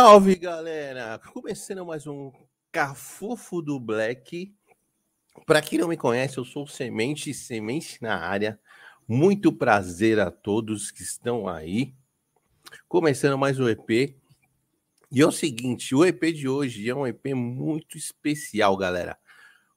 [0.00, 1.18] Salve galera!
[1.32, 2.30] Começando mais um
[2.70, 4.54] Cafofo do Black.
[5.44, 8.60] Para quem não me conhece, eu sou Semente, Semente na área.
[9.08, 11.96] Muito prazer a todos que estão aí.
[12.86, 14.16] Começando mais um EP.
[15.10, 19.18] E é o seguinte, o EP de hoje é um EP muito especial, galera.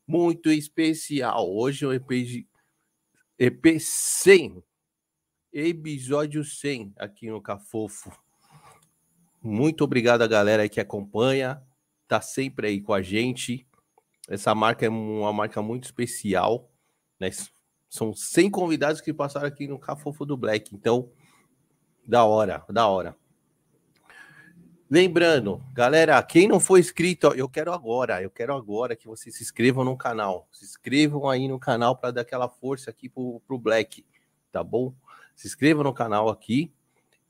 [0.06, 1.52] Muito especial.
[1.52, 2.48] Hoje é um EP de
[3.40, 4.64] EP 100.
[5.52, 8.16] Episódio 100 aqui no Cafofo.
[9.42, 11.62] Muito obrigado a galera que acompanha,
[12.08, 13.68] tá sempre aí com a gente.
[14.30, 16.70] Essa marca é uma marca muito especial,
[17.20, 17.32] né?
[17.90, 21.12] São 100 convidados que passaram aqui no Cafofo do Black, então
[22.06, 23.16] da hora, da hora.
[24.90, 29.42] Lembrando, galera, quem não for inscrito, eu quero agora, eu quero agora que vocês se
[29.42, 30.48] inscrevam no canal.
[30.52, 34.06] Se inscrevam aí no canal para dar aquela força aqui pro, pro Black,
[34.52, 34.94] tá bom?
[35.36, 36.72] Se inscrevam no canal aqui,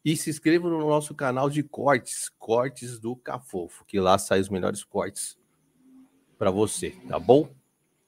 [0.04, 4.50] e se inscreva no nosso canal de cortes, cortes do Cafofo, que lá saem os
[4.50, 5.38] melhores cortes
[6.38, 7.54] para você, tá bom?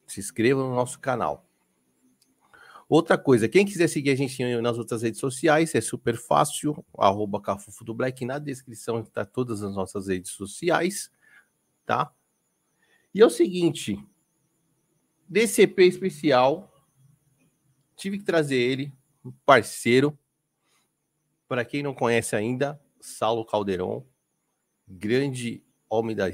[0.07, 1.47] Se inscreva no nosso canal.
[2.89, 7.39] Outra coisa, quem quiser seguir a gente nas outras redes sociais, é super fácil, arroba
[7.39, 11.11] Cafofo do Black, na descrição está todas as nossas redes sociais,
[11.85, 12.11] tá?
[13.13, 14.03] E é o seguinte,
[15.29, 16.71] DCP especial,
[17.95, 18.91] tive que trazer ele,
[19.23, 20.17] um parceiro,
[21.53, 24.03] para quem não conhece ainda, Saulo Calderon,
[24.87, 26.31] grande homem da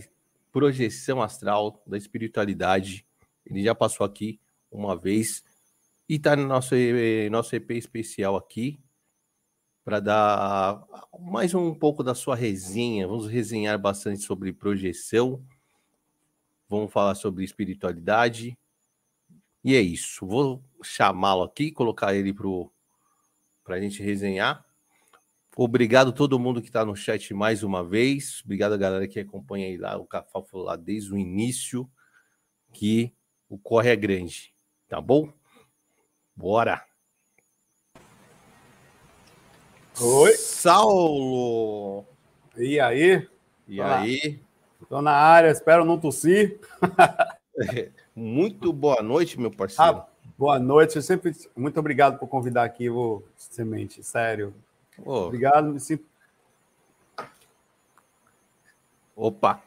[0.50, 3.06] projeção astral, da espiritualidade.
[3.46, 4.40] Ele já passou aqui
[4.72, 5.44] uma vez
[6.08, 6.74] e está no nosso,
[7.30, 8.80] nosso EP especial aqui
[9.84, 10.88] para dar
[11.20, 13.06] mais um pouco da sua resenha.
[13.06, 15.46] Vamos resenhar bastante sobre projeção,
[16.70, 18.58] vamos falar sobre espiritualidade.
[19.66, 20.26] E é isso.
[20.26, 22.34] Vou chamá-lo aqui, colocar ele
[23.66, 24.69] para a gente resenhar.
[25.62, 28.42] Obrigado a todo mundo que está no chat mais uma vez.
[28.46, 31.86] Obrigado a galera que acompanha aí lá o Cafafo lá desde o início,
[32.72, 33.14] que
[33.50, 34.54] o corre é grande,
[34.88, 35.30] tá bom?
[36.34, 36.86] Bora!
[40.00, 40.32] Oi!
[40.38, 42.06] Saulo!
[42.56, 43.28] E aí?
[43.68, 44.40] E aí?
[44.82, 46.58] Estou na área, espero não tossir.
[48.16, 49.98] Muito boa noite, meu parceiro.
[49.98, 54.54] Ah, boa noite, sempre muito obrigado por convidar aqui o Semente, sério.
[55.06, 55.26] Oh.
[55.26, 56.06] Obrigado, me sinto.
[59.16, 59.62] Opa!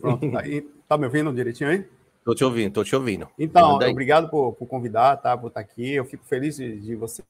[0.00, 1.88] Pronto, tá, aí, tá me ouvindo direitinho aí?
[2.24, 3.28] Tô te ouvindo, tô te ouvindo.
[3.38, 5.36] Então, obrigado por, por, convidar, tá?
[5.36, 5.94] Por estar aqui.
[5.94, 7.22] Eu fico feliz de, de você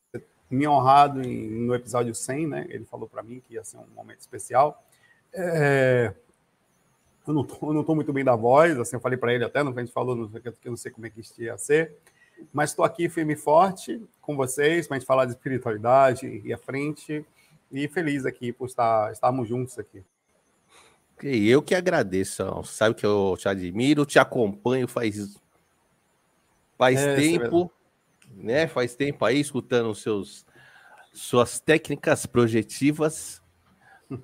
[0.50, 2.66] me honrado em, no episódio 100, né?
[2.68, 4.82] Ele falou para mim que ia ser um momento especial.
[5.32, 6.12] É...
[7.26, 9.44] Eu não, tô, eu não tô muito bem da voz, assim, eu falei para ele
[9.44, 11.58] até, não a gente falou, não, que eu não sei como é que isso ia
[11.58, 11.94] ser.
[12.52, 16.52] Mas estou aqui firme e forte com vocês para a gente falar de espiritualidade e
[16.52, 17.24] à frente.
[17.70, 20.02] E feliz aqui por estar, estarmos juntos aqui.
[21.22, 22.62] Eu que agradeço.
[22.64, 25.36] Sabe que eu te admiro, te acompanho faz,
[26.76, 27.70] faz é, tempo,
[28.36, 28.66] né?
[28.68, 30.46] Faz tempo aí escutando seus,
[31.12, 33.42] suas técnicas projetivas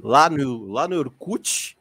[0.01, 1.77] lá no, lá no Orkut.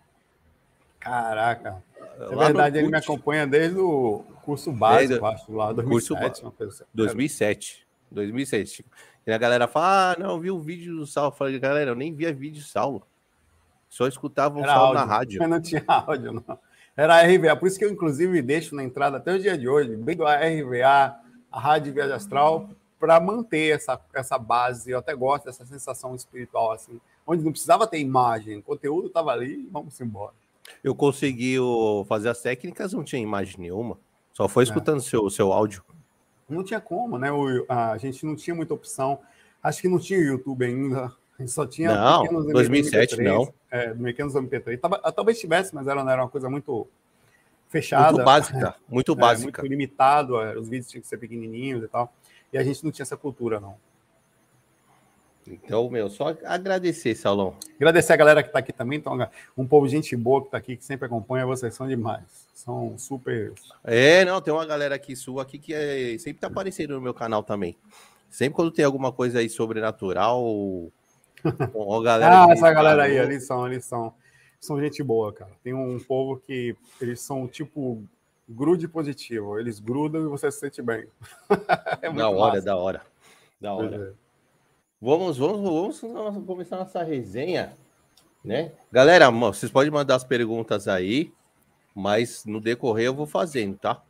[0.99, 1.83] Caraca.
[2.19, 6.41] É verdade, ele me acompanha desde o curso básico, acho, lá, 2007.
[6.41, 7.88] Curso, 2007.
[8.12, 8.85] 2007.
[9.25, 11.31] E a galera fala, ah, não, vi o vídeo do Saulo.
[11.31, 13.02] Eu falei, galera, eu nem via vídeo Saulo.
[13.90, 15.41] Só escutava o Saulo na rádio.
[15.41, 16.59] Eu não tinha áudio, não.
[16.96, 19.68] Era a RVA, por isso que eu, inclusive, deixo na entrada até o dia de
[19.68, 21.16] hoje, bem do RVA,
[21.52, 22.69] a Rádio Viagem Astral,
[23.00, 24.91] para manter essa, essa base.
[24.91, 29.31] Eu até gosto dessa sensação espiritual, assim, onde não precisava ter imagem, o conteúdo estava
[29.31, 30.34] ali, vamos embora.
[30.84, 31.57] Eu consegui
[32.07, 33.97] fazer as técnicas, não tinha imagem nenhuma.
[34.34, 34.66] Só foi é.
[34.66, 35.01] escutando é.
[35.01, 35.84] seu, seu áudio.
[36.50, 37.31] Não tinha como, né?
[37.31, 39.19] O, a gente não tinha muita opção.
[39.62, 41.12] Acho que não tinha YouTube ainda.
[41.47, 41.94] Só tinha.
[41.94, 43.53] Não, 2007 MP3, não.
[43.72, 44.79] É, pequenos MP3.
[44.79, 46.87] Tava, talvez tivesse, mas ela não era uma coisa muito
[47.70, 48.11] fechada.
[48.14, 48.76] Muito básica.
[48.87, 49.61] Muito é, básica.
[49.61, 50.37] Muito limitado.
[50.59, 52.14] Os vídeos tinham que ser pequenininhos e tal.
[52.52, 53.76] E a gente não tinha essa cultura, não.
[55.47, 57.55] Então, meu, só agradecer, Salão.
[57.75, 58.99] Agradecer a galera que está aqui também.
[58.99, 59.17] Então,
[59.57, 62.23] um povo gente boa que está aqui, que sempre acompanha, vocês são demais.
[62.53, 63.53] São super.
[63.84, 67.13] É, não, tem uma galera aqui sua aqui que é, sempre está aparecendo no meu
[67.13, 67.75] canal também.
[68.29, 70.41] Sempre quando tem alguma coisa aí sobrenatural.
[71.75, 74.13] Ó, galera ah, essa galera aí, eles são, eles são.
[74.59, 75.51] São gente boa, cara.
[75.61, 78.01] Tem um povo que eles são tipo
[78.47, 79.59] grude positivo.
[79.59, 81.05] Eles grudam e você se sente bem.
[82.01, 82.66] é da hora, massa.
[82.66, 83.01] da hora.
[83.59, 84.16] Da hora.
[85.03, 87.76] Vamos, vamos, vamos começar nossa resenha,
[88.41, 88.72] né?
[88.90, 91.34] Galera, vocês podem mandar as perguntas aí,
[91.94, 94.02] mas no decorrer eu vou fazendo, tá?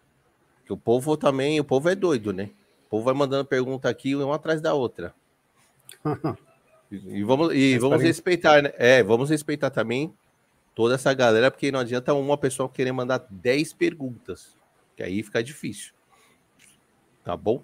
[0.64, 2.52] Que o povo também, o povo é doido, né?
[2.86, 5.16] O povo vai mandando pergunta aqui uma atrás da outra.
[6.92, 8.72] e vamos, e vamos respeitar, né?
[8.78, 10.14] É, vamos respeitar também
[10.76, 14.56] toda essa galera, porque não adianta uma pessoa querer mandar 10 perguntas,
[14.96, 15.92] que aí fica difícil.
[17.24, 17.64] Tá bom?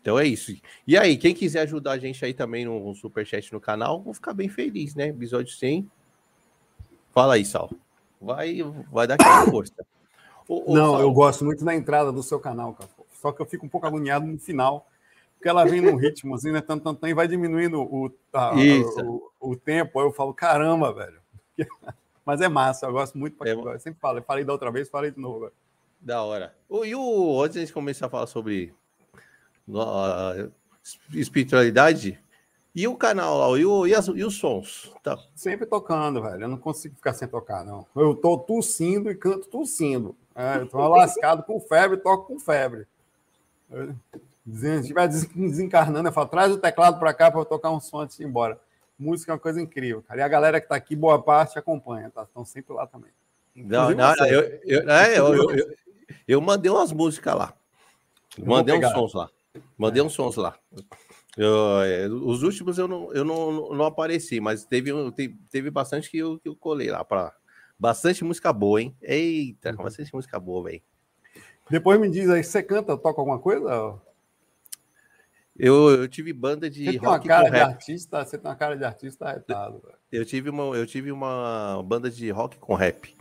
[0.00, 0.52] Então é isso.
[0.86, 4.32] E aí, quem quiser ajudar a gente aí também no superchat no canal, vou ficar
[4.32, 5.08] bem feliz, né?
[5.08, 5.90] Episódio 100.
[7.12, 7.70] Fala aí, Sal.
[8.20, 8.58] Vai,
[8.90, 9.74] vai dar aquela força.
[10.48, 11.00] Ô, ô, Não, Sal.
[11.02, 12.88] eu gosto muito da entrada do seu canal, cara.
[13.20, 14.86] Só que eu fico um pouco agoniado no final,
[15.36, 16.62] porque ela vem num ritmo assim, né?
[16.62, 20.00] Tan, tan, tan, e vai diminuindo o, a, o, o, tempo.
[20.00, 21.20] Aí eu falo, caramba, velho.
[22.24, 23.42] Mas é massa, eu gosto muito.
[23.44, 23.52] É...
[23.52, 25.52] Eu sempre falo, eu falei da outra vez, falei de novo agora.
[26.00, 26.54] Da hora.
[26.70, 28.72] E o, antes de começar a falar sobre
[31.12, 32.18] espiritualidade,
[32.74, 34.92] e o canal e, o, e, as, e os sons?
[35.02, 35.18] Tá.
[35.34, 36.42] Sempre tocando, velho.
[36.42, 37.86] Eu não consigo ficar sem tocar, não.
[37.96, 40.16] Eu tô tossindo e canto tossindo.
[40.34, 42.86] É, eu tô lascado com febre, toco com febre.
[44.52, 48.00] Se estiver desencarnando, eu falo, traz o teclado para cá para eu tocar um som
[48.00, 48.58] antes de ir embora.
[48.98, 50.20] Música é uma coisa incrível, cara.
[50.20, 52.22] E a galera que está aqui, boa parte, acompanha, tá?
[52.22, 53.10] Estão sempre lá também.
[53.54, 55.76] Não, não, eu, eu, é, eu, eu,
[56.26, 57.54] eu, mandei umas músicas lá.
[58.38, 59.28] Mandei uns sons lá.
[59.76, 60.04] Mandei é.
[60.04, 60.56] uns sons lá.
[61.38, 66.18] É, os últimos eu não, eu não, não apareci, mas teve, teve, teve bastante que
[66.18, 67.34] eu, que eu colei lá para
[67.78, 68.96] bastante música boa, hein?
[69.00, 69.76] Eita, uhum.
[69.76, 70.82] bastante música boa, velho.
[71.70, 73.98] Depois me diz aí, você canta, toca alguma coisa?
[75.56, 77.68] Eu, eu tive banda de você rock tem uma cara de rap.
[77.68, 82.10] artista, você tem uma cara de artista arretado, Eu tive uma, eu tive uma banda
[82.10, 83.14] de rock com rap.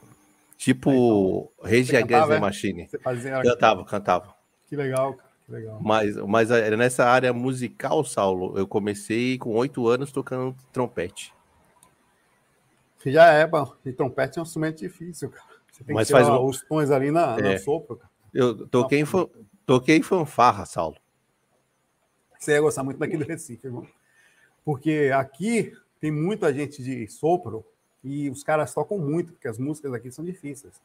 [0.58, 2.88] Tipo então, Rage Against the Machine.
[2.88, 4.36] Você fazia cantava, cantava.
[4.66, 5.29] Que legal, cara.
[5.50, 5.80] Legal.
[5.81, 11.34] Mas, mas eh, nessa área musical, Saulo, eu comecei com oito anos tocando trompete.
[13.06, 13.74] Já é, bom.
[13.84, 15.48] E trompete é um instrumento difícil, cara.
[15.72, 17.54] Você tem mas que faz os tons ali na, é.
[17.54, 18.10] na sopro, cara.
[18.34, 19.06] Eu toquei, em,
[19.66, 20.98] toquei fanfarra, Saulo.
[22.38, 23.88] Você ia gostar muito daqui do Recife, irmão.
[24.63, 27.66] Porque aqui tem muita gente de sopro
[28.04, 30.80] e os caras tocam muito, porque as músicas aqui são difíceis.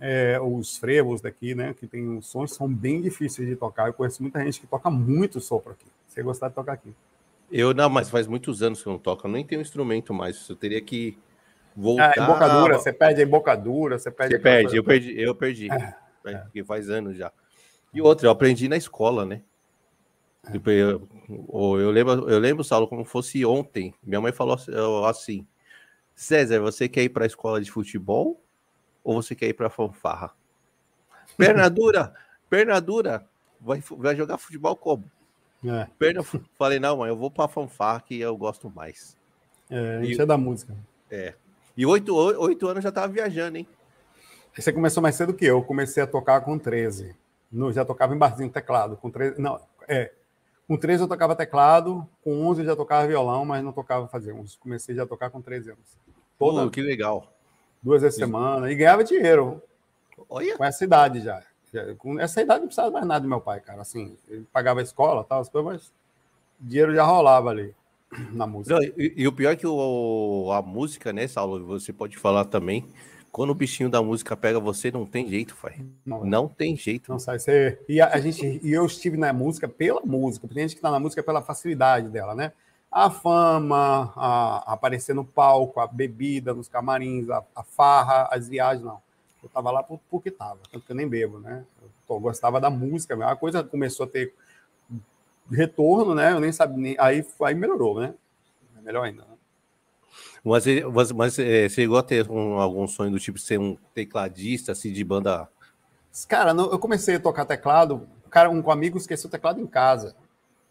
[0.00, 3.86] É, os frevos daqui, né, que tem os sons, são bem difíceis de tocar.
[3.86, 5.86] Eu conheço muita gente que toca muito sopro aqui.
[6.06, 6.92] Você gostar de tocar aqui.
[7.50, 9.26] Eu não, mas faz muitos anos que eu não toco.
[9.26, 10.48] Eu nem tenho instrumento mais.
[10.48, 11.16] Eu teria que
[11.76, 12.12] voltar.
[12.16, 14.34] Ah, embocadura, você perde a embocadura, você perde.
[14.34, 15.70] Você perde, eu perdi, eu perdi.
[15.70, 15.94] É,
[16.26, 16.38] é.
[16.38, 17.32] Porque faz anos já.
[17.94, 19.42] E outra, eu aprendi na escola, né?
[20.50, 21.08] Tipo, eu,
[21.48, 23.94] eu, lembro, eu lembro, Saulo, como fosse ontem.
[24.02, 24.58] Minha mãe falou
[25.06, 25.46] assim:
[26.14, 28.42] César, você quer ir para a escola de futebol
[29.02, 30.32] ou você quer ir para a fanfarra?
[31.36, 32.14] Perna dura,
[32.48, 33.26] perna dura,
[33.60, 35.10] vai, vai jogar futebol como?
[35.64, 35.86] É.
[35.98, 36.22] Perna,
[36.56, 39.16] falei, não, mãe, eu vou para a fanfarra que eu gosto mais.
[39.70, 40.74] É, isso é da música.
[41.10, 41.34] É.
[41.76, 43.66] E oito, oito anos já estava viajando, hein?
[44.56, 45.62] Você começou mais cedo que eu.
[45.62, 47.14] Comecei a tocar com 13.
[47.50, 48.96] No, já tocava em barzinho teclado.
[48.96, 50.12] Com 13, não, é,
[50.66, 54.32] com 13 eu tocava teclado, com 11 eu já tocava violão, mas não tocava fazer
[54.32, 54.56] uns.
[54.56, 55.96] Comecei já a tocar com 13 anos.
[56.38, 57.32] Toda, uh, que legal.
[57.82, 58.70] Duas vezes semana.
[58.70, 59.62] E ganhava dinheiro.
[60.28, 60.56] Olha.
[60.56, 61.42] Com essa idade já.
[61.98, 63.82] Com essa idade não precisava mais nada do meu pai, cara.
[63.82, 65.92] Assim, ele pagava a escola tal, as coisas, mas
[66.58, 67.74] dinheiro já rolava ali
[68.32, 68.74] na música.
[68.74, 72.46] Não, e, e, o pior é que o, a música, né, Saulo, você pode falar
[72.46, 72.88] também,
[73.30, 75.84] quando o bichinho da música pega você, não tem jeito, pai.
[76.04, 77.10] Não, não tem jeito.
[77.10, 77.38] Não sai.
[77.38, 77.78] Você...
[77.88, 80.48] E a, a, gente, e eu estive na música pela música.
[80.48, 82.52] Tem gente que está na música pela facilidade dela, né?
[82.90, 88.84] A fama, a, aparecer no palco, a bebida nos camarins, a, a farra, as viagens,
[88.84, 89.00] não.
[89.42, 91.64] Eu estava lá porque estava, tanto que eu nem bebo, né?
[92.08, 94.34] Eu gostava da música, a coisa começou a ter
[95.50, 96.32] retorno, né?
[96.32, 96.96] Eu nem sabia, nem...
[96.98, 98.14] aí, aí melhorou, né?
[98.82, 99.22] Melhor ainda.
[99.22, 99.38] Né?
[100.44, 103.76] Mas, mas, mas é, você chegou a ter um, algum sonho do tipo ser um
[103.94, 105.48] tecladista, assim, de banda?
[106.26, 109.66] Cara, não, eu comecei a tocar teclado, cara, um, um amigo esqueceu o teclado em
[109.66, 110.16] casa.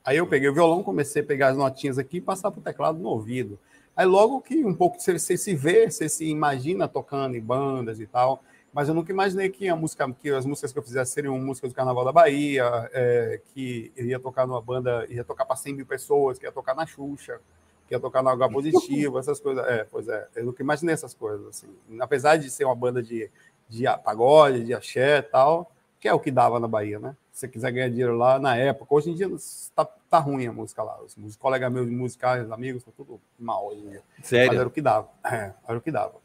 [0.07, 2.63] Aí eu peguei o violão, comecei a pegar as notinhas aqui e passar para o
[2.63, 3.59] teclado no ouvido.
[3.93, 7.99] Aí logo que um pouco você, você, se vê, você se imagina tocando em bandas
[7.99, 11.11] e tal, mas eu nunca imaginei que a música, que as músicas que eu fizesse
[11.11, 15.57] seriam músicas do Carnaval da Bahia, é, que ia tocar numa banda, ia tocar para
[15.57, 17.41] 100 mil pessoas, que ia tocar na Xuxa
[17.85, 19.65] que ia tocar no H positivo, essas coisas.
[19.65, 21.67] É, pois é, eu nunca imaginei essas coisas, assim.
[21.99, 23.29] Apesar de ser uma banda de,
[23.67, 27.15] de pagode, de axé e tal, que é o que dava na Bahia, né?
[27.37, 29.29] Se você quiser ganhar dinheiro lá na época, hoje em dia
[29.75, 30.97] tá, tá ruim a música lá.
[31.05, 34.01] Os, os colegas meus musicais, amigos, tá tudo mal hoje em dia.
[34.23, 34.47] Sério?
[34.47, 35.07] Mas era o que dava.
[35.23, 36.15] É, era o que dava.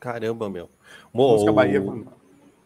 [0.00, 0.68] Caramba, meu.
[1.14, 1.80] Música Bahia.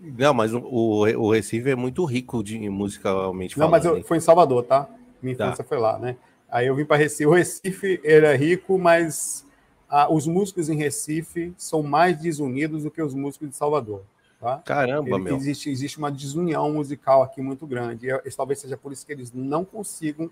[0.00, 4.20] Não, mas o, o, Recife é muito rico de musicalmente Não, mas eu, foi em
[4.20, 4.88] Salvador, tá?
[5.20, 5.44] Minha tá.
[5.44, 5.68] infância tá.
[5.68, 6.16] foi lá, né?
[6.50, 7.26] Aí eu vim para Recife.
[7.26, 9.46] O Recife era rico, mas
[9.86, 14.00] ah, os músicos em Recife são mais desunidos do que os músicos de Salvador.
[14.44, 14.58] Tá?
[14.58, 15.36] Caramba, Ele, meu.
[15.36, 18.08] Existe, existe uma desunião musical aqui muito grande.
[18.10, 20.30] E, talvez seja por isso que eles não consigam,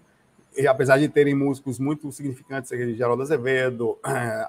[0.55, 3.99] e, apesar de terem músicos muito significantes, Geraldo Azevedo,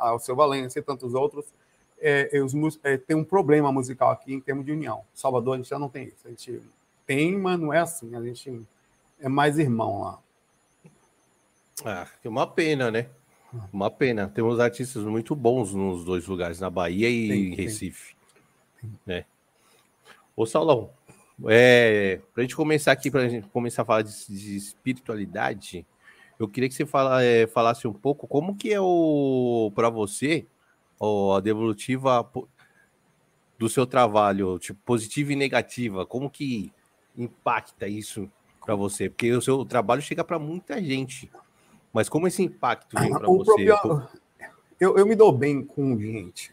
[0.01, 1.46] Alceu Valença e tantos outros,
[1.98, 5.01] é, os, é, tem um problema musical aqui em termos de união.
[5.13, 6.25] Salvador, a gente já não tem isso.
[6.25, 6.62] A gente
[7.08, 8.13] tem, mas não é assim.
[8.17, 8.67] A gente
[9.22, 10.20] é mais irmão lá.
[11.86, 13.08] Ah, que uma pena, né?
[13.72, 14.27] Uma pena.
[14.27, 18.13] Temos artistas muito bons nos dois lugares, na Bahia e tem, Recife.
[18.82, 18.91] Tem.
[19.05, 19.25] Né?
[20.36, 20.90] Ô, Saulão,
[21.48, 25.86] é, para a gente começar aqui, para a gente começar a falar de, de espiritualidade,
[26.40, 30.46] eu queria que você fala, é, falasse um pouco como que é o para você
[31.36, 32.28] a devolutiva
[33.60, 36.72] do seu trabalho, tipo positiva e negativa, como que
[37.16, 38.30] impacta isso
[38.66, 39.10] para você?
[39.10, 41.32] Porque o seu trabalho chega para muita gente,
[41.92, 43.66] mas como esse impacto vem para você?
[43.66, 44.08] Próprio,
[44.80, 46.52] eu, eu me dou bem com gente,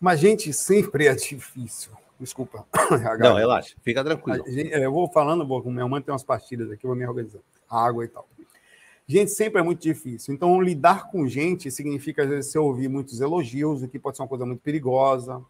[0.00, 1.92] mas gente sempre é difícil.
[2.20, 2.66] Desculpa.
[3.18, 4.44] Não, relaxa, fica tranquilo.
[4.46, 7.06] Gente, é, eu vou falando, vou, minha mãe tem umas pastilhas aqui, eu vou me
[7.06, 7.40] organizar.
[7.68, 8.28] Água e tal.
[9.06, 10.34] Gente, sempre é muito difícil.
[10.34, 14.22] Então, lidar com gente significa, às vezes, você ouvir muitos elogios, o que pode ser
[14.22, 15.42] uma coisa muito perigosa.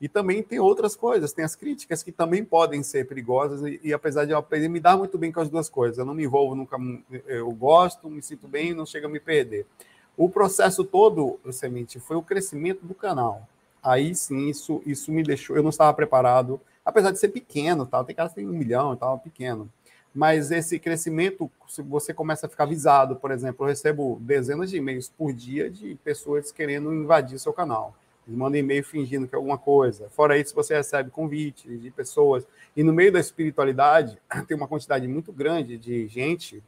[0.00, 3.92] E também tem outras coisas, tem as críticas que também podem ser perigosas, e, e
[3.92, 6.24] apesar de eu aprender me dar muito bem com as duas coisas, eu não me
[6.24, 6.76] envolvo nunca,
[7.28, 9.64] eu gosto, me sinto bem, não chega a me perder.
[10.16, 13.48] O processo todo, Semente, foi o crescimento do canal.
[13.84, 18.02] Aí sim, isso, isso me deixou, eu não estava preparado, apesar de ser pequeno, tá?
[18.02, 19.70] tem caras que tem um milhão, estava pequeno
[20.14, 24.76] mas esse crescimento, se você começa a ficar avisado, por exemplo, eu recebo dezenas de
[24.76, 27.96] e-mails por dia de pessoas querendo invadir seu canal.
[28.26, 30.08] Eles mandam e-mail fingindo que é alguma coisa.
[30.10, 32.46] Fora isso, você recebe convites de pessoas.
[32.76, 36.62] E no meio da espiritualidade, tem uma quantidade muito grande de gente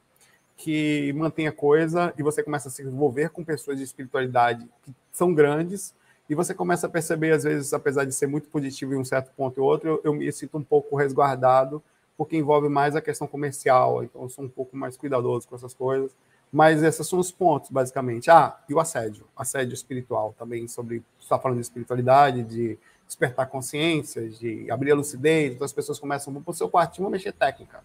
[0.56, 4.92] que mantém a coisa e você começa a se envolver com pessoas de espiritualidade que
[5.12, 5.94] são grandes
[6.28, 9.30] e você começa a perceber, às vezes, apesar de ser muito positivo em um certo
[9.36, 11.82] ponto e outro, eu, eu me sinto um pouco resguardado
[12.16, 15.74] porque envolve mais a questão comercial, então eu sou um pouco mais cuidadoso com essas
[15.74, 16.10] coisas.
[16.50, 18.30] Mas esses são os pontos, basicamente.
[18.30, 21.02] Ah, e o assédio, assédio espiritual também, sobre.
[21.20, 26.36] está falando de espiritualidade, de despertar consciência, de abrir a lucidez, então as pessoas começam
[26.36, 27.80] a para o seu quartinho mexer técnica.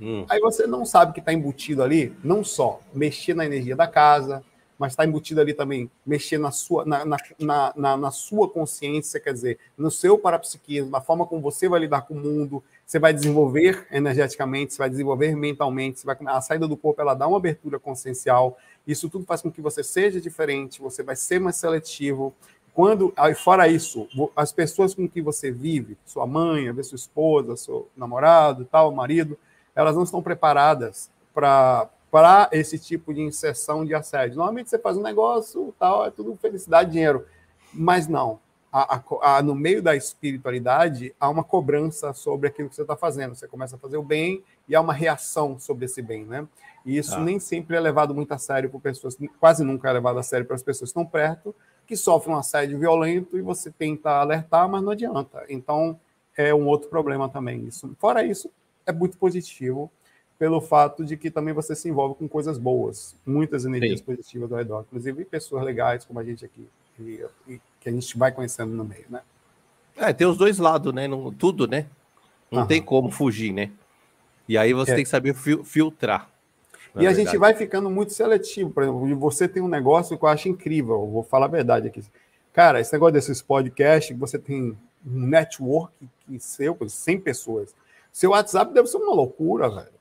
[0.00, 0.26] Hum.
[0.28, 4.42] Aí você não sabe que está embutido ali, não só mexer na energia da casa,
[4.78, 7.16] mas está embutido ali também mexer na sua, na, na,
[7.76, 12.02] na, na, sua consciência, quer dizer, no seu parapsiquismo, na forma como você vai lidar
[12.02, 16.68] com o mundo, você vai desenvolver energeticamente, você vai desenvolver mentalmente, você vai, a saída
[16.68, 20.80] do corpo ela dá uma abertura consciencial, isso tudo faz com que você seja diferente,
[20.80, 22.34] você vai ser mais seletivo.
[22.72, 24.06] Quando, fora isso,
[24.36, 29.38] as pessoas com que você vive, sua mãe, a sua esposa, seu namorado, tal, marido,
[29.74, 34.38] elas não estão preparadas para para esse tipo de inserção de assédio.
[34.38, 37.26] Normalmente você faz um negócio, tal, é tudo felicidade, dinheiro.
[37.74, 38.40] Mas não.
[38.72, 42.96] A, a, a, no meio da espiritualidade, há uma cobrança sobre aquilo que você está
[42.96, 43.34] fazendo.
[43.34, 46.48] Você começa a fazer o bem e há uma reação sobre esse bem, né?
[46.86, 47.20] E isso ah.
[47.20, 50.46] nem sempre é levado muito a sério por pessoas, quase nunca é levado a sério
[50.46, 51.54] para as pessoas que estão perto,
[51.86, 55.44] que sofrem um assédio violento e você tenta alertar, mas não adianta.
[55.50, 56.00] Então,
[56.34, 57.94] é um outro problema também isso.
[57.98, 58.50] Fora isso,
[58.86, 59.92] é muito positivo
[60.38, 64.04] pelo fato de que também você se envolve com coisas boas, muitas energias Sim.
[64.04, 68.16] positivas ao redor, inclusive pessoas legais como a gente aqui, e, e, que a gente
[68.16, 69.22] vai conhecendo no meio, né?
[69.96, 71.08] É, tem os dois lados, né?
[71.38, 71.86] Tudo, né?
[72.50, 72.68] Não Aham.
[72.68, 73.70] tem como fugir, né?
[74.48, 74.94] E aí você é.
[74.96, 76.28] tem que saber fil filtrar.
[76.94, 77.24] E a verdade.
[77.24, 78.70] gente vai ficando muito seletivo.
[78.70, 82.02] Por exemplo, você tem um negócio que eu acho incrível, vou falar a verdade aqui.
[82.52, 84.76] Cara, esse negócio desses podcasts, você tem
[85.06, 85.92] um network
[86.38, 87.74] seu, 100 pessoas.
[88.10, 89.95] Seu WhatsApp deve ser uma loucura, velho.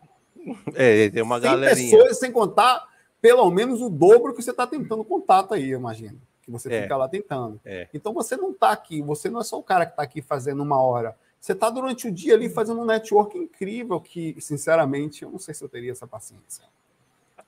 [0.76, 1.76] É, tem uma galera.
[1.76, 2.88] pessoas, sem contar
[3.22, 6.22] pelo menos o dobro que você está tentando contato aí, eu imagino.
[6.44, 6.84] Que você é.
[6.84, 7.60] fica lá tentando.
[7.66, 7.88] É.
[7.92, 10.62] Então você não está aqui, você não é só o cara que está aqui fazendo
[10.62, 11.18] uma hora.
[11.40, 15.54] Você está durante o dia ali fazendo um network incrível que, sinceramente, eu não sei
[15.54, 16.64] se eu teria essa paciência.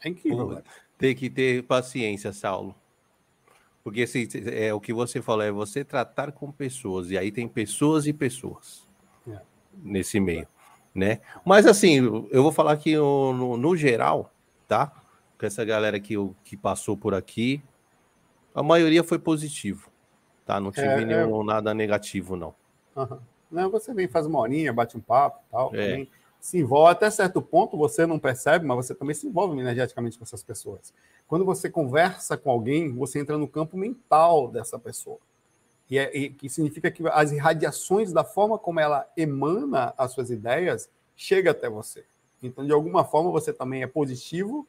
[0.03, 0.61] É incrível,
[0.97, 2.75] Tem que ter paciência, Saulo.
[3.83, 7.47] Porque assim, é, o que você falou é você tratar com pessoas, e aí tem
[7.47, 8.87] pessoas e pessoas
[9.27, 9.39] é.
[9.83, 10.47] nesse meio
[10.97, 11.21] né?
[11.45, 14.33] Mas assim, eu vou falar aqui no, no, no geral,
[14.67, 14.91] tá?
[15.39, 17.61] Com essa galera que, que passou por aqui,
[18.53, 19.91] a maioria foi positivo,
[20.43, 20.59] tá?
[20.59, 21.45] Não tive é, nenhum, é...
[21.45, 22.55] nada negativo, não.
[22.95, 23.19] Uhum.
[23.51, 25.91] Não, você vem, faz uma horinha, bate um papo tal, é.
[25.91, 30.17] também se envolve até certo ponto, você não percebe, mas você também se envolve energeticamente
[30.17, 30.93] com essas pessoas.
[31.27, 35.19] Quando você conversa com alguém, você entra no campo mental dessa pessoa.
[35.89, 40.29] E, é, e que significa que as irradiações da forma como ela emana as suas
[40.29, 42.03] ideias chega até você.
[42.43, 44.67] Então, de alguma forma, você também é positivo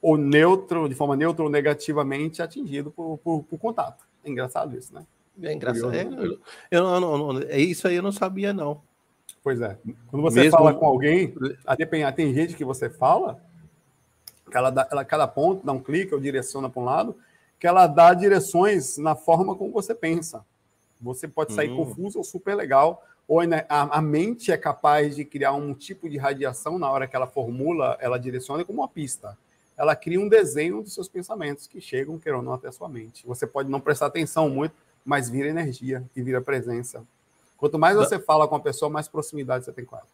[0.00, 4.04] ou neutro, de forma neutra ou negativamente atingido por, por, por contato.
[4.24, 5.04] É engraçado isso, né?
[5.42, 5.94] É engraçado.
[5.94, 6.38] É, eu,
[6.70, 8.82] eu, não, é isso aí eu não sabia, não.
[9.42, 9.78] Pois é.
[10.08, 10.58] Quando você Mesmo...
[10.58, 11.34] fala com alguém,
[11.64, 13.40] a depender, tem gente que você fala,
[14.72, 17.16] dá, ela cada ponto dá um clique ou direciona para um lado,
[17.58, 20.44] que ela dá direções na forma como você pensa.
[21.00, 21.84] Você pode sair uhum.
[21.84, 26.78] confuso ou super legal, ou a, mente é capaz de criar um tipo de radiação
[26.78, 29.36] na hora que ela formula, ela direciona como uma pista.
[29.76, 32.88] Ela cria um desenho dos seus pensamentos que chegam, queiram ou não, até a sua
[32.88, 33.26] mente.
[33.26, 34.74] Você pode não prestar atenção muito,
[35.04, 37.04] mas vira energia e vira presença.
[37.56, 40.06] Quanto mais você fala com a pessoa, mais proximidade você tem com ela.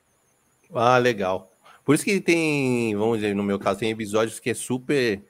[0.74, 1.50] Ah, legal.
[1.84, 5.22] Por isso que tem, vamos dizer, no meu caso, tem episódios que é super.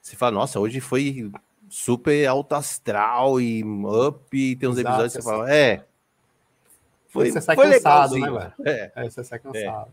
[0.00, 1.30] Você fala, nossa, hoje foi
[1.70, 5.84] super alto astral e up, e tem uns Exato, episódios que você fala, é,
[7.10, 8.52] foi, você sai foi cansado, né, velho?
[8.64, 8.92] É.
[8.94, 9.10] é.
[9.10, 9.90] você sai cansado.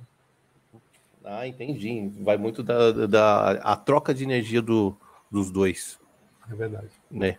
[0.73, 0.79] É.
[1.23, 2.09] Ah, entendi.
[2.21, 4.95] Vai muito da, da a troca de energia do,
[5.29, 5.99] dos dois.
[6.49, 6.89] É verdade.
[7.11, 7.37] Né?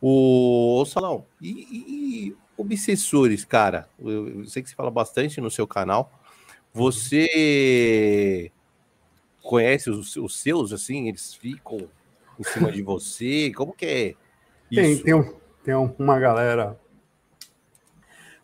[0.00, 3.88] O, o Salão, e, e, obsessores, cara?
[3.98, 6.12] Eu, eu, sei que você fala bastante no seu canal.
[6.74, 8.50] Você
[9.42, 11.08] conhece os, os seus, assim?
[11.08, 11.88] Eles ficam
[12.40, 13.52] em cima de você?
[13.52, 14.08] Como que é?
[14.70, 14.82] Isso?
[14.82, 16.78] Tem, tem, um, tem uma galera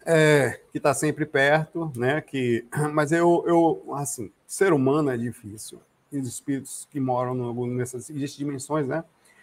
[0.04, 2.20] é, que está sempre perto, né?
[2.20, 5.80] Que, mas eu, eu, assim, ser humano é difícil.
[6.12, 9.02] E os espíritos que moram no, nessas existem dimensões, né?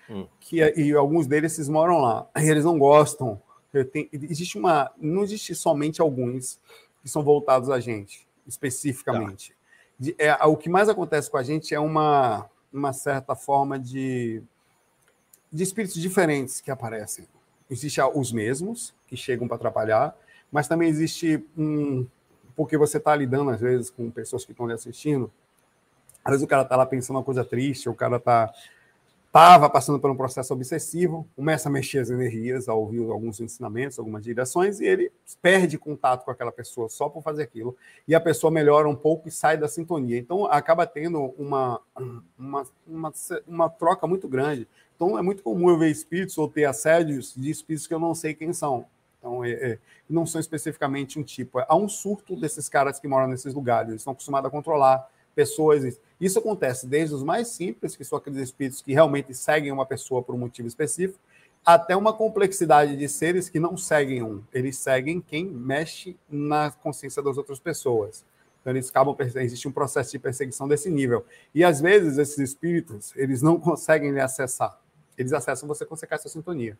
[0.10, 0.26] Hum.
[0.40, 2.28] Que e alguns deles eles moram lá.
[2.38, 3.42] E eles não gostam.
[3.92, 6.60] Tenho, existe uma, não existe somente alguns
[7.02, 9.52] que são voltados a gente, especificamente.
[9.52, 9.56] Tá.
[10.00, 14.42] De, é, o que mais acontece com a gente é uma, uma certa forma de,
[15.51, 17.27] de espíritos diferentes que aparecem.
[17.70, 20.15] Existem os mesmos que chegam para atrapalhar,
[20.51, 22.06] mas também existe um.
[22.56, 25.32] Porque você está lidando, às vezes, com pessoas que estão lhe assistindo.
[26.24, 28.53] Às vezes o cara está lá pensando uma coisa triste, o cara está
[29.34, 33.98] estava passando por um processo obsessivo, começa a mexer as energias, a ouvir alguns ensinamentos,
[33.98, 35.12] algumas direções, e ele
[35.42, 37.76] perde contato com aquela pessoa só por fazer aquilo,
[38.08, 40.19] e a pessoa melhora um pouco e sai da sintonia.
[40.19, 41.82] Então, acaba tendo uma,
[42.38, 43.13] uma, uma,
[43.48, 44.67] uma troca muito grande.
[44.96, 48.13] Então, é muito comum eu ver espíritos ou ter assédios de espíritos que eu não
[48.13, 48.86] sei quem são.
[49.17, 51.58] Então, é, é, não são especificamente um tipo.
[51.58, 53.89] Há um surto desses caras que moram nesses lugares.
[53.89, 56.00] Eles estão acostumados a controlar pessoas.
[56.19, 60.22] Isso acontece desde os mais simples, que são aqueles espíritos que realmente seguem uma pessoa
[60.22, 61.19] por um motivo específico,
[61.65, 64.41] até uma complexidade de seres que não seguem um.
[64.54, 68.26] Eles seguem quem mexe na consciência das outras pessoas.
[68.62, 71.26] Então, eles acabam existe um processo de perseguição desse nível.
[71.54, 74.80] E às vezes esses espíritos, eles não conseguem acessar.
[75.17, 76.78] Eles acessam você quando você cai sua sintonia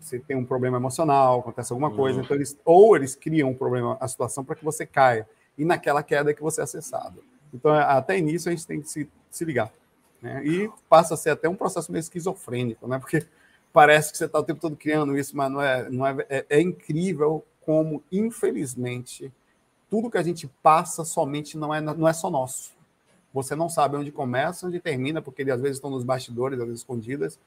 [0.00, 2.24] você tem um problema emocional, acontece alguma coisa, uhum.
[2.24, 6.02] então eles ou eles criam um problema, a situação para que você caia, e naquela
[6.02, 7.22] queda é que você é acessado.
[7.52, 9.72] Então, é, até início, a gente tem que se, se ligar.
[10.20, 10.44] Né?
[10.44, 12.98] E passa a ser até um processo meio esquizofrênico, né?
[12.98, 13.26] porque
[13.72, 16.46] parece que você está o tempo todo criando isso, mas não é, não é, é,
[16.48, 19.32] é incrível como, infelizmente,
[19.90, 22.72] tudo que a gente passa somente não é, não é só nosso.
[23.32, 26.64] Você não sabe onde começa, onde termina, porque eles às vezes estão nos bastidores, às
[26.64, 27.38] vezes escondidas,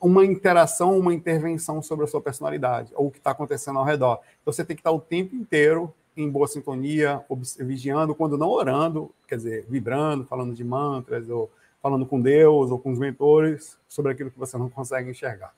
[0.00, 4.20] uma interação, uma intervenção sobre a sua personalidade, ou o que está acontecendo ao redor.
[4.42, 7.22] Então você tem que estar o tempo inteiro em boa sintonia,
[7.60, 11.50] vigiando, quando não orando, quer dizer, vibrando, falando de mantras, ou
[11.82, 15.54] falando com Deus, ou com os mentores, sobre aquilo que você não consegue enxergar.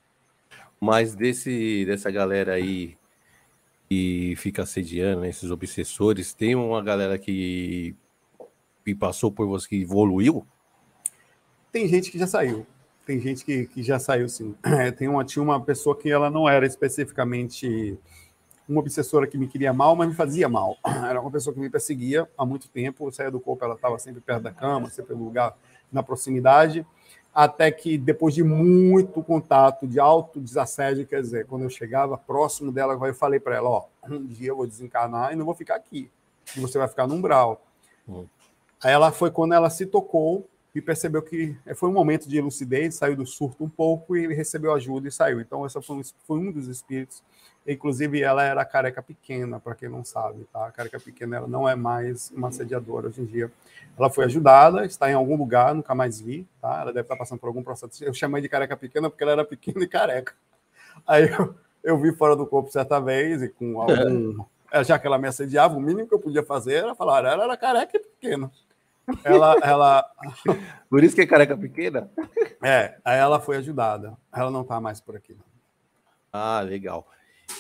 [0.81, 2.97] Mas desse, dessa galera aí
[3.89, 7.95] que fica assediando, né, esses obsessores, tem uma galera que,
[8.85, 10.45] que passou por você, que evoluiu?
[11.71, 12.67] Tem gente que já saiu
[13.07, 14.55] tem gente que, que já saiu sim.
[14.65, 17.97] É, tem uma, tinha uma pessoa que ela não era especificamente
[18.69, 20.77] uma obsessora que me queria mal, mas me fazia mal.
[21.09, 23.07] Era uma pessoa que me perseguia há muito tempo.
[23.07, 25.57] Eu saía do corpo, ela estava sempre perto da cama, sempre no lugar
[25.93, 26.87] na proximidade.
[27.35, 32.73] Até que depois de muito contato, de alto desassédio, quer dizer, quando eu chegava próximo
[32.73, 35.77] dela, eu falei para ela: Ó, um dia eu vou desencarnar e não vou ficar
[35.77, 36.11] aqui.
[36.57, 37.63] E você vai ficar no umbral.
[38.09, 38.25] Hum.
[38.83, 42.41] Aí ela foi quando ela se tocou e percebeu que é, foi um momento de
[42.41, 45.41] lucidez, saiu do surto um pouco e recebeu ajuda e saiu.
[45.41, 47.23] Então, esse foi um, foi um dos espíritos.
[47.67, 50.67] Inclusive, ela era careca pequena, para quem não sabe, tá?
[50.67, 53.51] A careca pequena ela não é mais uma assediadora hoje em dia.
[53.99, 56.81] Ela foi ajudada, está em algum lugar, nunca mais vi, tá?
[56.83, 58.05] Ela deve estar passando por algum processo.
[58.05, 60.33] Eu chamei de careca pequena porque ela era pequena e careca.
[61.07, 64.45] Aí eu, eu vi fora do corpo certa vez e com algum.
[64.85, 67.57] Já que ela me assediava, o mínimo que eu podia fazer era falar, ela era
[67.57, 68.51] careca e pequena.
[69.25, 70.05] Ela, ela.
[70.91, 72.11] Por isso que é careca pequena?
[72.63, 74.17] É, aí ela foi ajudada.
[74.33, 75.33] Ela não está mais por aqui.
[75.35, 75.45] Não.
[76.33, 77.07] Ah, legal.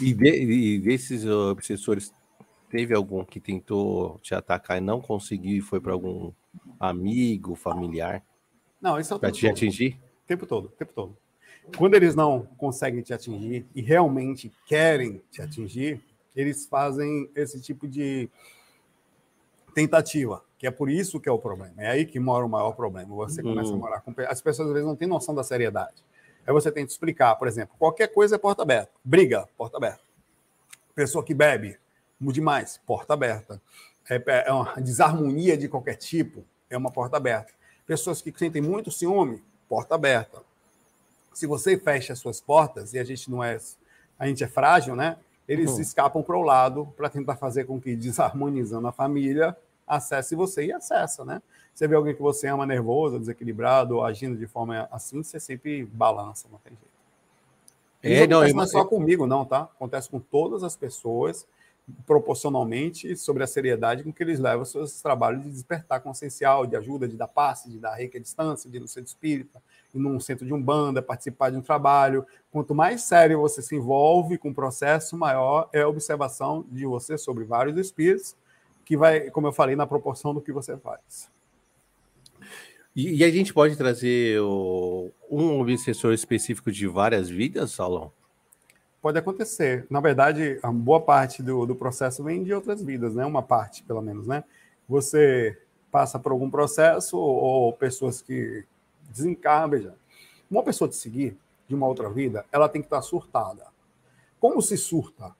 [0.00, 2.12] E, de, e desses obsessores,
[2.68, 6.32] teve algum que tentou te atacar e não conseguiu e foi para algum
[6.78, 8.22] amigo, familiar?
[8.80, 9.98] Não, isso é o Para te atingir?
[10.24, 11.16] O tempo todo, tempo todo.
[11.76, 16.00] Quando eles não conseguem te atingir e realmente querem te atingir,
[16.34, 18.28] eles fazem esse tipo de
[19.74, 21.74] tentativa que é por isso que é o problema.
[21.78, 23.14] É aí que mora o maior problema.
[23.14, 23.50] Você uhum.
[23.50, 25.94] começa a morar com as pessoas às vezes não têm noção da seriedade.
[26.46, 28.92] Aí você tem que explicar, por exemplo, qualquer coisa é porta aberta.
[29.02, 30.00] Briga, porta aberta.
[30.94, 31.76] Pessoa que bebe,
[32.20, 33.60] demais, porta aberta.
[34.08, 37.52] É, é uma desarmonia de qualquer tipo, é uma porta aberta.
[37.84, 40.40] Pessoas que sentem muito ciúme, porta aberta.
[41.32, 43.58] Se você fecha as suas portas, e a gente não é,
[44.18, 45.16] a gente é frágil, né?
[45.48, 45.80] Eles uhum.
[45.80, 49.56] escapam para o lado para tentar fazer com que, desarmonizando a família,
[49.86, 51.40] acesse você e acessa, né?
[51.74, 56.48] Você vê alguém que você ama nervoso, desequilibrado, agindo de forma assim, você sempre balança,
[56.50, 58.22] não tem jeito.
[58.22, 59.62] é, não, não é só comigo, não, tá?
[59.62, 61.46] Acontece com todas as pessoas
[62.04, 67.06] proporcionalmente sobre a seriedade com que eles levam seus trabalhos de despertar consciencial, de ajuda,
[67.06, 69.62] de dar passe, de dar reiki à distância, de ir no centro espírita,
[69.94, 72.26] ir num centro de umbanda, participar de um trabalho.
[72.50, 77.16] Quanto mais sério você se envolve com o processo, maior é a observação de você
[77.16, 78.34] sobre vários espíritos,
[78.86, 81.30] que vai, como eu falei, na proporção do que você faz.
[82.94, 88.10] E, e a gente pode trazer o, um obsessor específico de várias vidas, Salão?
[89.06, 89.86] pode acontecer.
[89.88, 93.24] Na verdade, a boa parte do, do processo vem de outras vidas, né?
[93.24, 94.42] Uma parte, pelo menos, né?
[94.88, 95.56] Você
[95.92, 98.64] passa por algum processo ou, ou pessoas que
[99.08, 99.94] desencarnam, veja.
[100.50, 101.36] Uma pessoa te seguir
[101.68, 103.68] de uma outra vida, ela tem que estar surtada.
[104.40, 105.36] Como se surta?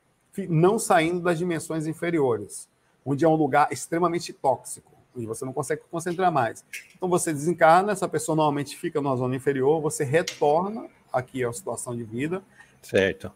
[0.48, 2.68] Não saindo das dimensões inferiores,
[3.06, 6.62] onde é um lugar extremamente tóxico, onde você não consegue concentrar mais.
[6.94, 11.96] Então você desencarna, essa pessoa normalmente fica numa zona inferior, você retorna aqui à situação
[11.96, 12.42] de vida.
[12.82, 13.32] Certo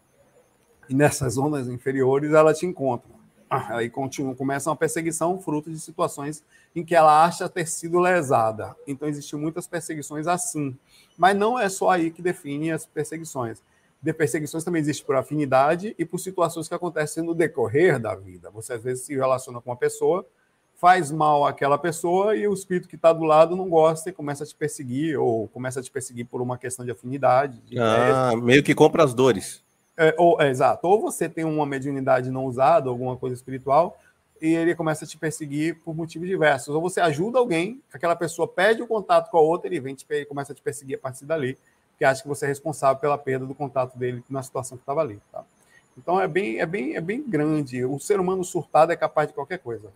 [0.91, 3.09] e nessas zonas inferiores ela te encontra.
[3.49, 6.43] Aí continua, começa uma perseguição fruto de situações
[6.75, 8.75] em que ela acha ter sido lesada.
[8.85, 10.77] Então existem muitas perseguições assim.
[11.17, 13.61] Mas não é só aí que define as perseguições.
[14.01, 18.49] De perseguições também existe por afinidade e por situações que acontecem no decorrer da vida.
[18.49, 20.25] Você às vezes se relaciona com uma pessoa,
[20.75, 24.43] faz mal àquela pessoa e o espírito que está do lado não gosta e começa
[24.43, 27.61] a te perseguir, ou começa a te perseguir por uma questão de afinidade.
[27.61, 29.61] De ah, meio que compra as dores.
[29.95, 30.87] É, ou, é, exato.
[30.87, 33.95] Ou você tem uma mediunidade não usada, alguma coisa espiritual,
[34.41, 36.73] e ele começa a te perseguir por motivos diversos.
[36.73, 40.25] Ou você ajuda alguém, aquela pessoa pede o contato com a outra, ele vem e
[40.25, 41.55] começa a te perseguir a partir dali,
[42.01, 45.01] porque acha que você é responsável pela perda do contato dele na situação que estava
[45.01, 45.21] ali.
[45.31, 45.43] Tá?
[45.95, 47.85] Então é bem, é, bem, é bem grande.
[47.85, 49.91] O ser humano surtado é capaz de qualquer coisa.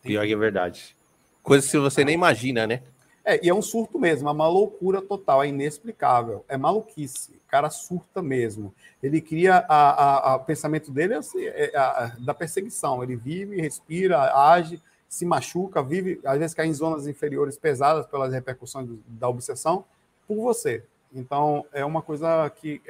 [0.00, 0.96] Pior que é verdade.
[1.42, 2.82] Coisa que você nem imagina, né?
[3.22, 7.50] É, e é um surto mesmo, é uma loucura total, é inexplicável, é maluquice, o
[7.50, 8.74] cara surta mesmo.
[9.02, 13.60] Ele cria a, a, a o pensamento dele assim, é, a, da perseguição, ele vive,
[13.60, 19.02] respira, age, se machuca, vive, às vezes cai em zonas inferiores pesadas pelas repercussões do,
[19.06, 19.84] da obsessão
[20.26, 20.84] por você.
[21.14, 22.82] Então, é uma coisa que.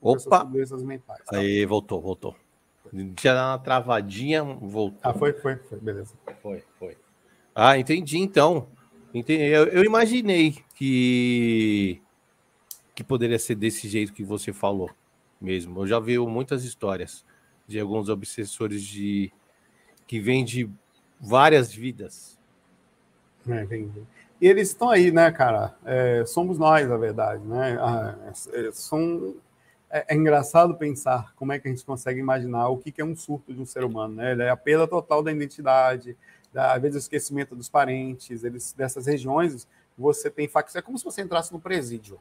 [0.00, 0.44] Opa!
[0.44, 1.38] Mentais, tá?
[1.38, 2.36] Aí, voltou, voltou.
[3.16, 5.00] Tinha dado uma travadinha, voltou.
[5.02, 6.14] Ah, foi, foi, foi, beleza.
[6.40, 6.96] Foi, foi.
[7.54, 8.68] Ah, entendi então.
[9.12, 9.42] Entendi.
[9.42, 12.00] Eu, eu, imaginei que
[12.94, 14.90] que poderia ser desse jeito que você falou
[15.40, 15.80] mesmo.
[15.80, 17.24] Eu já vi muitas histórias
[17.66, 19.32] de alguns obsessores de
[20.06, 20.70] que vêm de
[21.20, 22.38] várias vidas.
[23.48, 23.90] É, vem.
[24.40, 25.74] E eles estão aí, né, cara?
[25.84, 27.78] É, somos nós, na verdade, né?
[27.80, 28.16] Ah,
[28.52, 29.34] é, são,
[29.90, 33.04] é, é, engraçado pensar como é que a gente consegue imaginar o que, que é
[33.04, 34.32] um surto de um ser humano, né?
[34.32, 36.16] Ele é a perda total da identidade,
[36.54, 39.66] às vezes o esquecimento dos parentes, eles dessas regiões,
[39.96, 42.18] você tem facção, é como se você entrasse no presídio.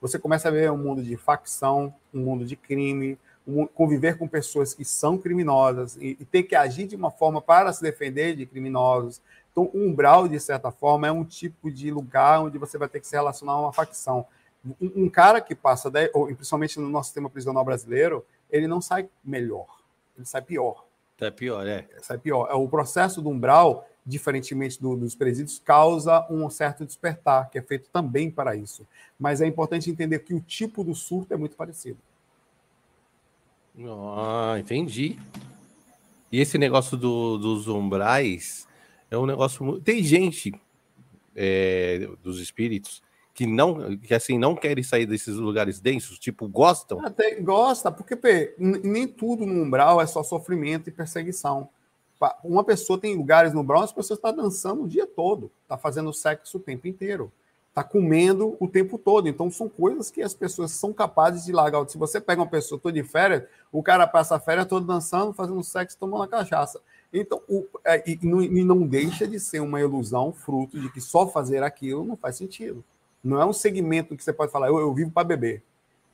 [0.00, 4.28] Você começa a ver um mundo de facção, um mundo de crime, um, conviver com
[4.28, 8.36] pessoas que são criminosas e, e ter que agir de uma forma para se defender
[8.36, 9.20] de criminosos.
[9.54, 12.98] Então, o umbral, de certa forma, é um tipo de lugar onde você vai ter
[12.98, 14.26] que se relacionar a uma facção.
[14.80, 19.08] Um, um cara que passa, ou, principalmente no nosso sistema prisional brasileiro, ele não sai
[19.24, 19.66] melhor,
[20.16, 20.84] ele sai pior.
[21.20, 21.86] É pior, é.
[22.10, 22.48] É pior.
[22.50, 27.62] É, o processo do umbral, diferentemente do, dos presídios, causa um certo despertar, que é
[27.62, 28.84] feito também para isso.
[29.16, 31.98] Mas é importante entender que o tipo do surto é muito parecido.
[33.78, 35.16] Ah, entendi.
[36.32, 38.66] E esse negócio do, dos umbrais
[39.14, 39.80] é um negócio.
[39.80, 40.52] Tem gente
[41.34, 43.02] é, dos espíritos
[43.34, 47.04] que não, que assim, não querem sair desses lugares densos, tipo, gostam?
[47.04, 51.68] Até gosta, porque pê, nem tudo no umbral é só sofrimento e perseguição.
[52.44, 55.76] Uma pessoa tem lugares no umbral, as pessoas estão tá dançando o dia todo, está
[55.76, 57.30] fazendo sexo o tempo inteiro,
[57.68, 59.28] está comendo o tempo todo.
[59.28, 61.86] Então, são coisas que as pessoas são capazes de largar.
[61.88, 65.32] Se você pega uma pessoa toda de férias, o cara passa a férias todo dançando,
[65.32, 66.80] fazendo sexo, tomando cachaça.
[67.16, 71.00] Então, o, é, e, não, e não deixa de ser uma ilusão, fruto de que
[71.00, 72.82] só fazer aquilo não faz sentido.
[73.22, 75.62] Não é um segmento que você pode falar, eu, eu vivo para beber.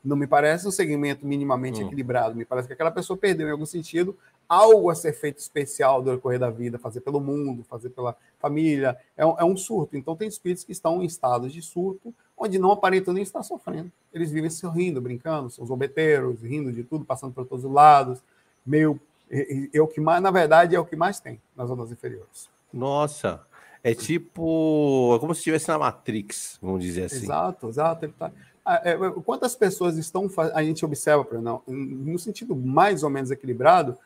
[0.04, 1.86] Não me parece um segmento minimamente hum.
[1.86, 2.36] equilibrado.
[2.36, 6.10] Me parece que aquela pessoa perdeu, em algum sentido, algo a ser feito especial do
[6.10, 8.96] decorrer da vida, fazer pelo mundo, fazer pela família.
[9.16, 9.96] É um, é um surto.
[9.96, 13.90] Então, tem espíritos que estão em estados de surto, onde não aparentam nem estar sofrendo.
[14.12, 18.22] Eles vivem sorrindo, brincando, são zombeteiros, rindo de tudo, passando por todos os lados,
[18.66, 19.00] meio.
[19.30, 22.48] É o que mais, na verdade, é o que mais tem nas zonas inferiores.
[22.72, 23.40] Nossa,
[23.82, 25.14] é tipo.
[25.16, 27.24] É como se estivesse na Matrix, vamos dizer assim.
[27.24, 28.08] Exato, exato.
[28.18, 28.32] Tá...
[28.64, 30.28] Ah, é, quantas pessoas estão.
[30.54, 33.96] A gente observa, não, no sentido mais ou menos equilibrado,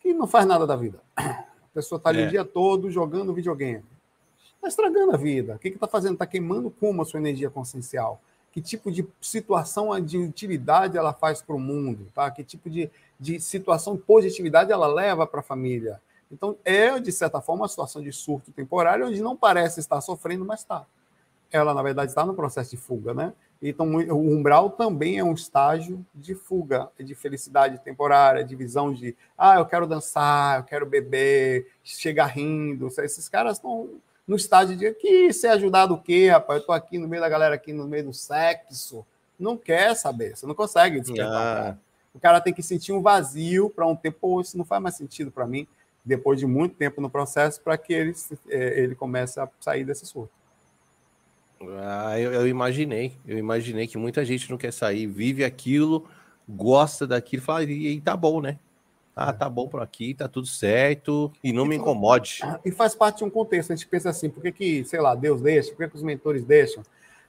[0.00, 1.00] que não faz nada da vida.
[1.16, 2.26] A pessoa está ali é.
[2.26, 3.84] o dia todo jogando videogame.
[4.56, 5.54] Está estragando a vida.
[5.54, 6.14] O que está fazendo?
[6.14, 8.20] Está queimando como a sua energia consciencial?
[8.52, 12.06] Que tipo de situação de utilidade ela faz para o mundo?
[12.14, 12.30] Tá?
[12.30, 16.00] Que tipo de, de situação de positividade ela leva para a família?
[16.30, 20.44] Então, é, de certa forma, uma situação de surto temporário, onde não parece estar sofrendo,
[20.44, 20.86] mas está.
[21.50, 23.34] Ela, na verdade, está no processo de fuga, né?
[23.60, 29.14] Então, o umbral também é um estágio de fuga, de felicidade temporária, de visão de,
[29.38, 32.88] ah, eu quero dançar, eu quero beber, chegar rindo.
[32.98, 33.90] Esses caras estão
[34.26, 36.60] no estágio de que ser ajudado o quê, rapaz?
[36.60, 39.04] Eu tô aqui no meio da galera, aqui no meio do sexo.
[39.38, 41.72] Não quer saber, você não consegue despertar.
[41.72, 41.76] Ah.
[42.14, 44.94] O cara tem que sentir um vazio para um tempo, pô, isso não faz mais
[44.94, 45.66] sentido para mim,
[46.04, 48.14] depois de muito tempo no processo, para que ele,
[48.48, 50.32] é, ele comece a sair desse surto.
[51.78, 56.08] Ah, eu, eu, imaginei, eu imaginei que muita gente não quer sair, vive aquilo,
[56.48, 58.58] gosta daquilo, fala, e, e tá bom, né?
[59.14, 59.32] Ah, é.
[59.32, 62.40] tá bom por aqui, tá tudo certo, e não me incomode.
[62.64, 65.14] E faz parte de um contexto, a gente pensa assim, por que, que sei lá,
[65.14, 66.82] Deus deixa, por que, que os mentores deixam?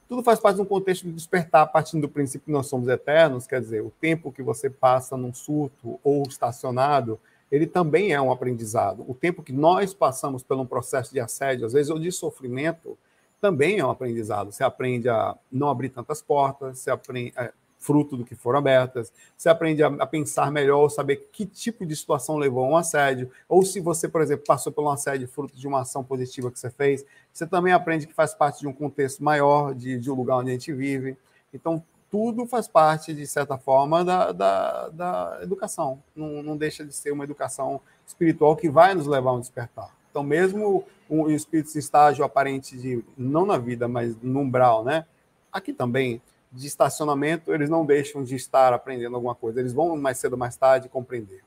[0.08, 3.48] Tudo faz parte de um contexto de despertar, partindo do princípio que nós somos eternos,
[3.48, 7.19] quer dizer, o tempo que você passa num surto ou estacionado,
[7.52, 9.06] ele também é um aprendizado.
[9.08, 12.98] O tempo que nós passamos por um processo de assédio, às vezes, ou de sofrimento,
[13.39, 14.52] também é um aprendizado.
[14.52, 17.52] Você aprende a não abrir tantas portas, você aprende é,
[17.84, 21.93] fruto do que foram abertas, você aprende a, a, pensar melhor, saber que tipo de
[21.96, 25.58] situação levou a um assédio, ou se você, por exemplo, passou por um assédio fruto
[25.58, 28.74] de uma ação positiva que você fez, você também aprende que faz parte de um
[28.74, 31.17] contexto maior, de, de um lugar onde a gente vive.
[31.54, 36.02] Então, tudo faz parte, de certa forma, da, da, da educação.
[36.15, 39.89] Não, não deixa de ser uma educação espiritual que vai nos levar a um despertar.
[40.10, 45.06] Então, mesmo um espírito estágio aparente de, não na vida, mas no umbral, né?
[45.52, 46.22] Aqui também,
[46.54, 49.60] de estacionamento, eles não deixam de estar aprendendo alguma coisa.
[49.60, 51.42] Eles vão mais cedo ou mais tarde compreender.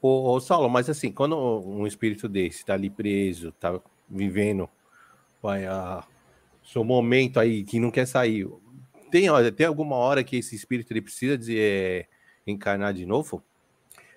[0.00, 4.68] Ô, ô Saulo, mas assim, quando um espírito desse está ali preso, está vivendo
[5.42, 6.04] vai, a,
[6.62, 8.48] seu momento aí que não quer sair,
[9.10, 12.06] tem, tem alguma hora que esse espírito ele precisa de é,
[12.46, 13.42] encarnar de novo?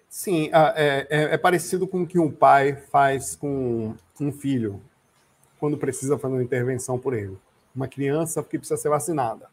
[0.07, 4.79] Sim, é, é, é, parecido com o que um pai faz com um filho
[5.59, 7.35] quando precisa fazer uma intervenção por ele.
[7.75, 9.49] Uma criança que precisa ser vacinada.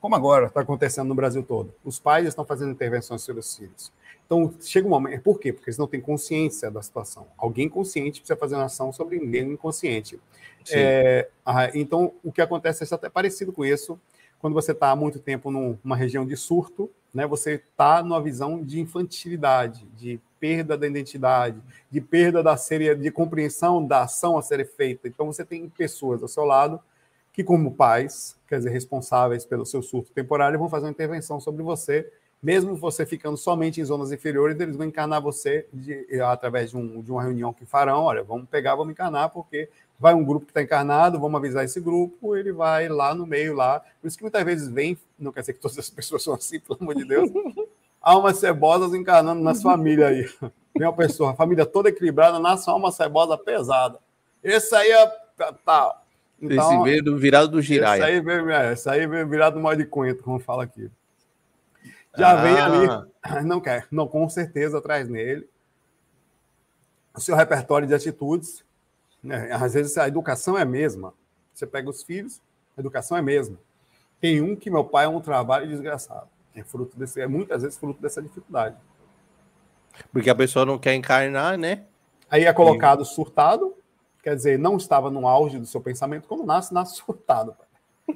[0.00, 1.74] Como agora está acontecendo no Brasil todo.
[1.84, 3.92] Os pais estão fazendo intervenções sobre os filhos.
[4.24, 5.22] Então, chega um momento.
[5.22, 5.52] Por quê?
[5.52, 7.26] Porque eles não têm consciência da situação.
[7.36, 10.18] Alguém consciente precisa fazer uma ação sobre ninguém inconsciente.
[10.70, 11.28] É,
[11.74, 13.98] então, o que acontece é até parecido com isso
[14.40, 18.62] quando você está há muito tempo numa região de surto, né, você está numa visão
[18.62, 21.60] de infantilidade, de perda da identidade,
[21.90, 25.06] de perda da série, de compreensão da ação a ser feita.
[25.06, 26.80] Então você tem pessoas ao seu lado
[27.32, 31.62] que, como pais, quer dizer, responsáveis pelo seu surto temporário, vão fazer uma intervenção sobre
[31.62, 32.10] você,
[32.42, 37.02] mesmo você ficando somente em zonas inferiores, eles vão encarnar você de, através de, um,
[37.02, 38.04] de uma reunião que farão.
[38.04, 41.78] Olha, vamos pegar, vamos encarnar, porque vai um grupo que está encarnado, vamos avisar esse
[41.80, 43.80] grupo, ele vai lá no meio, lá.
[44.00, 46.58] Por isso que muitas vezes vem, não quer dizer que todas as pessoas são assim,
[46.58, 47.30] pelo amor de Deus,
[48.00, 50.50] almas cebosas encarnando nas famílias aí.
[50.74, 53.98] Vem uma pessoa, a família toda equilibrada, nasce uma alma cebosa pesada.
[54.42, 55.52] Esse aí é tal.
[55.64, 56.00] Tá.
[56.40, 58.00] Então, esse veio do virado do giraia.
[58.00, 60.90] Esse aí veio, é, esse aí veio virado do mal de coentro, como fala aqui.
[62.16, 62.42] Já ah.
[62.42, 65.48] vem ali, não quer, não, com certeza traz nele
[67.14, 68.64] o seu repertório de atitudes,
[69.22, 69.52] né?
[69.52, 71.12] Às vezes a educação é a mesma.
[71.52, 72.40] Você pega os filhos,
[72.76, 73.58] a educação é a mesma.
[74.20, 76.28] Tem um que meu pai é um trabalho desgraçado.
[76.54, 78.76] É fruto desse, é muitas vezes fruto dessa dificuldade.
[80.12, 81.84] Porque a pessoa não quer encarnar, né?
[82.30, 83.74] Aí é colocado surtado,
[84.22, 86.28] quer dizer, não estava no auge do seu pensamento.
[86.28, 87.54] Quando nasce, nasce surtado.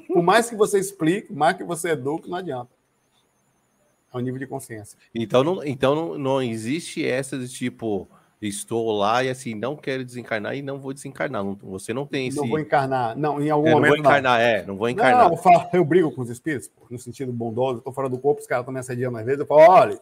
[0.09, 2.71] Por mais que você explique, mais que você eduque, não adianta.
[4.13, 4.99] É o nível de consciência.
[5.15, 8.09] Então não, então não, não existe essa de tipo,
[8.41, 11.43] estou lá e assim, não quero desencarnar e não vou desencarnar.
[11.43, 12.37] Não, você não tem esse.
[12.37, 13.17] Não vou encarnar.
[13.17, 13.91] Não, em algum é, momento.
[13.91, 14.47] Não vou encarnar, não.
[14.47, 15.25] é, não vou encarnar.
[15.25, 18.41] Não, eu, falo, eu brigo com os espíritos, no sentido bondoso, tô fora do corpo,
[18.41, 19.41] os caras estão me assediando às vezes.
[19.41, 20.01] Eu falo, olha,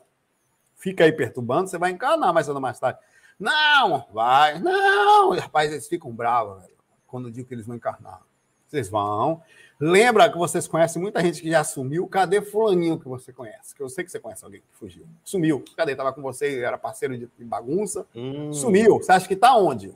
[0.77, 2.99] fica aí perturbando, você vai encarnar mais cedo ou mais tarde.
[3.42, 5.31] Não, vai, não.
[5.31, 6.74] Rapaz, eles ficam bravos, velho,
[7.09, 8.22] quando eu digo que eles vão encarnar.
[8.68, 9.42] Vocês vão.
[9.81, 12.07] Lembra que vocês conhecem muita gente que já sumiu.
[12.07, 13.74] Cadê fulaninho que você conhece?
[13.74, 15.05] Que eu sei que você conhece alguém que fugiu.
[15.24, 15.64] Sumiu.
[15.76, 15.96] Cadê?
[15.96, 18.07] Tava com você, era parceiro de bagunça.
[18.14, 18.52] Hum.
[18.52, 18.98] Sumiu.
[18.98, 19.92] Você acha que tá onde?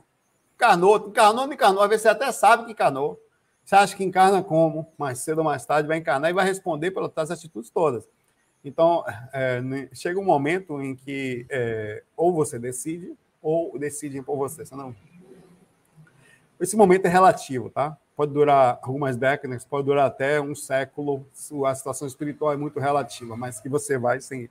[0.55, 1.81] Encarnou, encarnou, não encarnou.
[1.81, 3.17] Às vezes você até sabe que encarnou.
[3.63, 4.91] Você acha que encarna como?
[4.97, 8.07] Mais cedo ou mais tarde vai encarnar e vai responder pelas atitudes todas.
[8.63, 9.61] Então, é,
[9.93, 14.65] chega um momento em que é, ou você decide, ou decidem por você.
[14.65, 14.95] Senão...
[16.59, 17.97] Esse momento é relativo, tá?
[18.15, 21.23] Pode durar algumas décadas, pode durar até um século.
[21.67, 24.49] A situação espiritual é muito relativa, mas que você vai ser,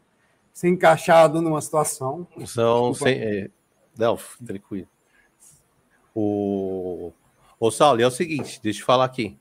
[0.52, 2.26] ser encaixado numa situação.
[2.46, 3.50] São sem, é,
[3.98, 4.86] não, tranquilo.
[6.14, 7.12] O,
[7.58, 9.36] o Saulo, é o seguinte, deixa eu falar aqui.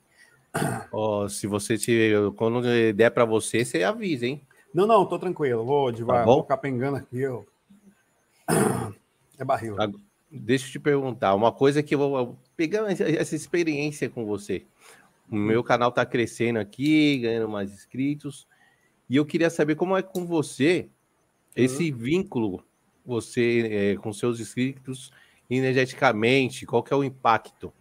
[0.92, 2.62] Oh, se você tiver, quando
[2.94, 4.42] der para você, você avisa, hein?
[4.74, 5.64] Não, não, tô tranquilo.
[5.64, 7.20] Vou devagar, tá vou ficar pengando aqui.
[7.20, 7.46] Eu...
[9.38, 9.76] É barril.
[10.32, 14.66] Deixa eu te perguntar, uma coisa que eu vou pegar essa experiência com você.
[15.30, 18.48] O meu canal tá crescendo aqui, ganhando mais inscritos.
[19.10, 20.90] E eu queria saber como é com você
[21.56, 21.98] esse uhum.
[21.98, 22.64] vínculo,
[23.06, 25.12] você é, com seus inscritos
[25.50, 27.72] energeticamente, qual que é o impacto?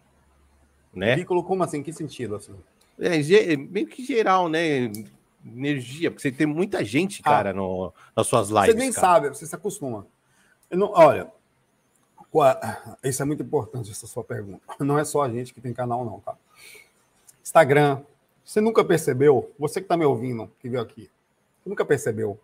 [0.93, 1.15] Né?
[1.15, 1.79] Vínculo como assim?
[1.79, 2.35] Em que sentido?
[2.35, 2.55] Assim?
[2.99, 4.91] É, meio que geral, né?
[5.45, 7.29] Energia, porque você tem muita gente, ah.
[7.29, 8.67] cara, ah, no, nas suas lives.
[8.67, 9.07] Você nem cara.
[9.07, 10.07] sabe, você se acostuma.
[10.71, 11.31] Não, olha,
[13.03, 14.61] isso é muito importante, essa sua pergunta.
[14.83, 16.35] Não é só a gente que tem canal, não, tá?
[17.41, 18.01] Instagram.
[18.43, 19.51] Você nunca percebeu?
[19.57, 21.09] Você que está me ouvindo, que veio aqui,
[21.65, 22.39] nunca percebeu?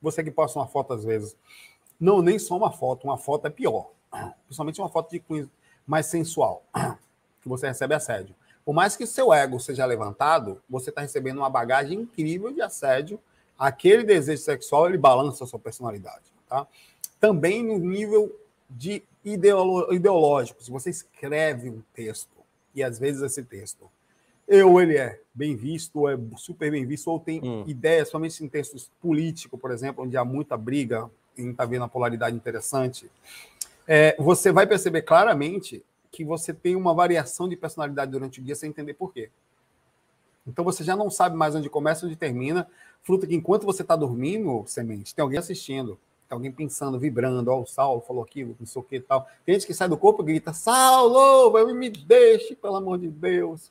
[0.00, 1.36] Você que posta uma foto às vezes.
[2.00, 3.90] Não, nem só uma foto, uma foto é pior.
[4.46, 5.48] Principalmente uma foto de
[5.86, 6.62] mais sensual,
[7.42, 8.34] que você recebe assédio.
[8.64, 13.20] Por mais que seu ego seja levantado, você está recebendo uma bagagem incrível de assédio.
[13.58, 16.66] Aquele desejo sexual, ele balança a sua personalidade, tá?
[17.20, 18.34] Também no nível
[18.68, 20.62] de ideológico.
[20.62, 22.34] Se você escreve um texto,
[22.74, 23.90] e às vezes esse texto,
[24.66, 27.64] ou ele é bem visto, ou é super bem visto, ou tem hum.
[27.66, 31.88] ideias, somente em textos políticos, por exemplo, onde há muita briga, e está vendo a
[31.88, 33.10] polaridade interessante,
[33.86, 38.54] é, você vai perceber claramente que você tem uma variação de personalidade durante o dia
[38.54, 39.30] sem entender por quê.
[40.46, 42.68] Então você já não sabe mais onde começa e onde termina,
[43.02, 45.98] fruto que enquanto você está dormindo, semente, tem alguém assistindo
[46.30, 49.28] alguém pensando, vibrando, ó, o Saulo falou aquilo, não sei o que e tal.
[49.44, 53.70] Tem gente que sai do corpo e grita, Saulo, me deixe, pelo amor de Deus.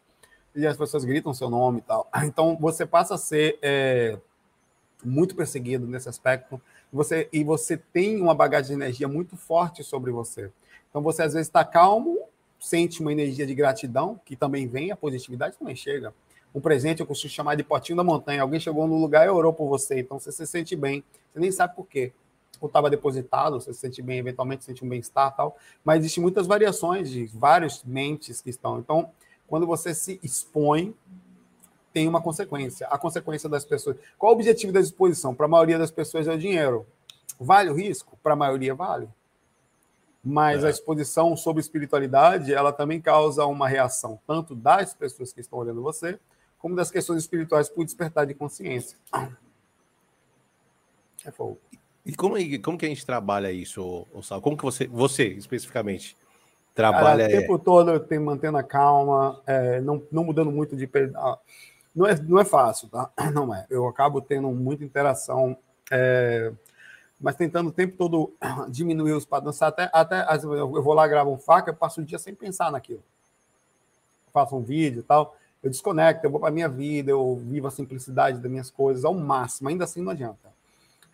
[0.55, 2.07] E as pessoas gritam seu nome e tal.
[2.23, 4.17] Então você passa a ser é,
[5.03, 6.61] muito perseguido nesse aspecto.
[6.91, 10.51] Você, e você tem uma bagagem de energia muito forte sobre você.
[10.89, 12.19] Então você às vezes está calmo,
[12.59, 16.13] sente uma energia de gratidão, que também vem, a positividade também chega.
[16.53, 18.43] Um presente eu costumo chamar de potinho da montanha.
[18.43, 21.03] Alguém chegou no lugar e orou por você, então você se sente bem.
[21.33, 22.13] Você nem sabe por quê
[22.67, 27.09] estava depositado, você se sente bem, eventualmente sente um bem-estar tal, mas existem muitas variações
[27.09, 28.79] de vários mentes que estão.
[28.79, 29.09] Então,
[29.47, 30.95] quando você se expõe,
[31.93, 32.87] tem uma consequência.
[32.87, 33.97] A consequência das pessoas.
[34.17, 35.35] Qual o objetivo da exposição?
[35.35, 36.85] Para a maioria das pessoas é o dinheiro.
[37.39, 38.17] Vale o risco?
[38.23, 39.07] Para a maioria, vale.
[40.23, 40.67] Mas é.
[40.67, 45.83] a exposição sobre espiritualidade, ela também causa uma reação, tanto das pessoas que estão olhando
[45.83, 46.17] você,
[46.57, 48.97] como das questões espirituais por despertar de consciência.
[51.25, 51.59] É fogo.
[52.05, 54.41] E como, como que a gente trabalha isso, Sal?
[54.41, 56.17] Como que você, você especificamente,
[56.75, 57.25] trabalha?
[57.25, 57.59] Cara, o tempo é...
[57.59, 60.89] todo eu tenho mantendo a calma, é, não, não mudando muito de.
[61.15, 61.37] Ah,
[61.95, 63.09] não é, não é fácil, tá?
[63.33, 63.67] Não é.
[63.69, 65.55] Eu acabo tendo muita interação,
[65.91, 66.51] é,
[67.21, 68.33] mas tentando o tempo todo
[68.67, 69.61] diminuir os padrões.
[69.61, 73.03] Até, até eu vou lá, gravo um faca, eu passo o dia sem pensar naquilo.
[74.33, 77.71] Faço um vídeo e tal, eu desconecto, eu vou para minha vida, eu vivo a
[77.71, 80.51] simplicidade das minhas coisas ao máximo, ainda assim não adianta.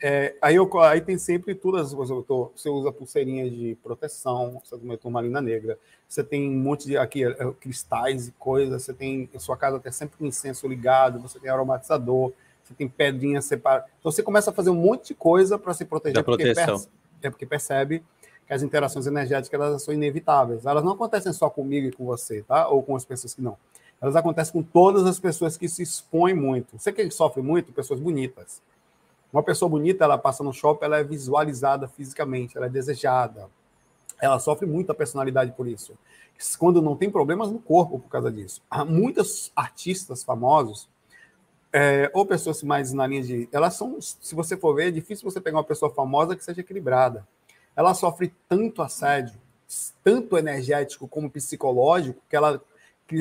[0.01, 4.97] É, aí, eu, aí tem sempre todas as você usa pulseirinhas de proteção, você tem
[4.97, 9.29] turmalina negra, você tem um monte de aqui, é, cristais e coisas, você tem.
[9.35, 12.31] A sua casa tem sempre com incenso ligado, você tem aromatizador,
[12.63, 13.89] você tem pedrinhas separadas.
[13.99, 16.15] Então você começa a fazer um monte de coisa para se proteger.
[16.15, 16.87] Da porque proteção.
[17.21, 18.01] É porque percebe
[18.47, 20.65] que as interações energéticas elas são inevitáveis.
[20.65, 22.69] Elas não acontecem só comigo e com você, tá?
[22.69, 23.57] Ou com as pessoas que não.
[24.01, 26.79] Elas acontecem com todas as pessoas que se expõem muito.
[26.79, 28.61] Você que sofre muito, pessoas bonitas
[29.31, 33.49] uma pessoa bonita, ela passa no shopping, ela é visualizada fisicamente, ela é desejada.
[34.21, 35.97] Ela sofre muita personalidade por isso.
[36.57, 38.61] Quando não tem problemas no corpo por causa disso.
[38.69, 40.89] Há muitos artistas famosos,
[41.71, 43.49] é, ou pessoas mais na linha de.
[43.51, 46.61] Elas são, se você for ver, é difícil você pegar uma pessoa famosa que seja
[46.61, 47.27] equilibrada.
[47.75, 49.39] Ela sofre tanto assédio,
[50.03, 52.61] tanto energético como psicológico, que ela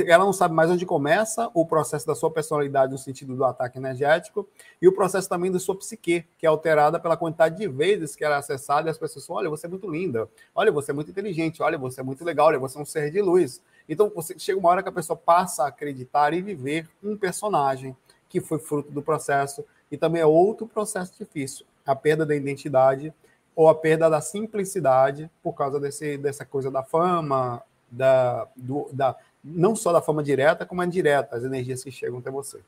[0.07, 3.79] ela não sabe mais onde começa o processo da sua personalidade no sentido do ataque
[3.79, 4.47] energético
[4.81, 8.25] e o processo também da sua psique, que é alterada pela quantidade de vezes que
[8.25, 10.95] ela é acessada e as pessoas falam, olha, você é muito linda, olha, você é
[10.95, 13.63] muito inteligente, olha, você é muito legal, olha, você é um ser de luz.
[13.89, 17.97] Então, você, chega uma hora que a pessoa passa a acreditar e viver um personagem
[18.29, 23.13] que foi fruto do processo e também é outro processo difícil, a perda da identidade
[23.57, 29.17] ou a perda da simplicidade por causa desse, dessa coisa da fama, da, do, da,
[29.43, 32.61] não só da forma direta, como indireta, as energias que chegam até você.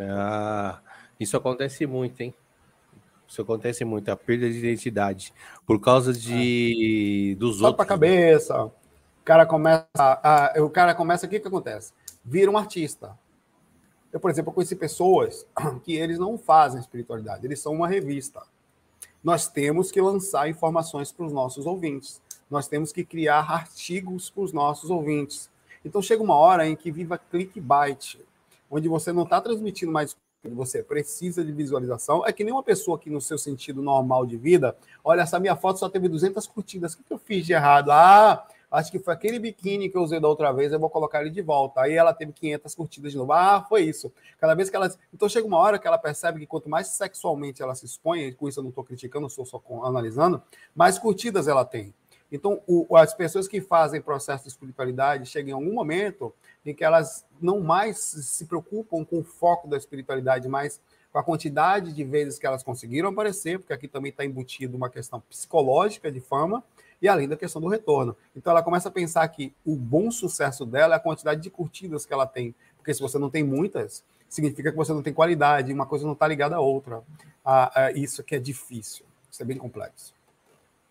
[0.00, 0.80] Ah,
[1.18, 2.34] isso acontece muito, hein?
[3.26, 5.32] Isso acontece muito, a perda de identidade.
[5.66, 7.34] Por causa de é.
[7.36, 7.76] dos Só outros.
[7.76, 8.64] para cabeça.
[8.64, 8.72] O
[9.24, 9.86] cara começa.
[9.96, 11.92] A, o cara começa, o que, que acontece?
[12.24, 13.18] Vira um artista.
[14.12, 15.46] Eu, por exemplo, conheci pessoas
[15.82, 18.42] que eles não fazem espiritualidade, eles são uma revista.
[19.22, 22.20] Nós temos que lançar informações para os nossos ouvintes
[22.50, 25.50] nós temos que criar artigos para os nossos ouvintes.
[25.84, 28.18] Então chega uma hora em que viva clickbait,
[28.70, 30.16] onde você não está transmitindo mais
[30.52, 32.26] você precisa de visualização.
[32.26, 35.56] É que nem uma pessoa que, no seu sentido normal de vida, olha, essa minha
[35.56, 36.94] foto só teve 200 curtidas.
[36.94, 37.90] O que eu fiz de errado?
[37.90, 41.20] Ah, acho que foi aquele biquíni que eu usei da outra vez, eu vou colocar
[41.20, 41.82] ele de volta.
[41.82, 43.32] Aí ela teve 500 curtidas de novo.
[43.32, 44.12] Ah, foi isso.
[44.38, 44.92] Cada vez que ela.
[45.12, 48.48] Então chega uma hora que ela percebe que quanto mais sexualmente ela se expõe, com
[48.48, 50.42] isso eu não estou criticando, estou só analisando,
[50.74, 51.94] mais curtidas ela tem.
[52.34, 56.34] Então, o, as pessoas que fazem processo de espiritualidade chegam em algum momento
[56.66, 60.80] em que elas não mais se preocupam com o foco da espiritualidade, mas
[61.12, 64.90] com a quantidade de vezes que elas conseguiram aparecer, porque aqui também está embutido uma
[64.90, 66.64] questão psicológica de fama,
[67.00, 68.16] e além da questão do retorno.
[68.34, 72.04] Então ela começa a pensar que o bom sucesso dela é a quantidade de curtidas
[72.04, 72.52] que ela tem.
[72.76, 76.14] Porque se você não tem muitas, significa que você não tem qualidade, uma coisa não
[76.14, 77.00] está ligada à outra.
[77.44, 80.12] Ah, isso aqui é difícil, isso é bem complexo.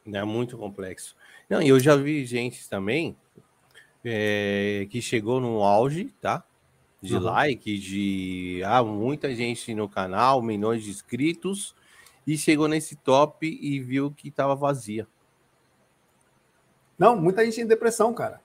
[0.05, 1.15] É muito complexo.
[1.49, 3.15] Não, eu já vi gente também
[4.03, 6.43] é, que chegou no auge, tá?
[7.01, 7.23] De uhum.
[7.23, 11.75] like, de ah, muita gente no canal, milhões de inscritos,
[12.25, 15.07] e chegou nesse top e viu que estava vazia.
[16.97, 18.39] Não, muita gente em depressão, cara.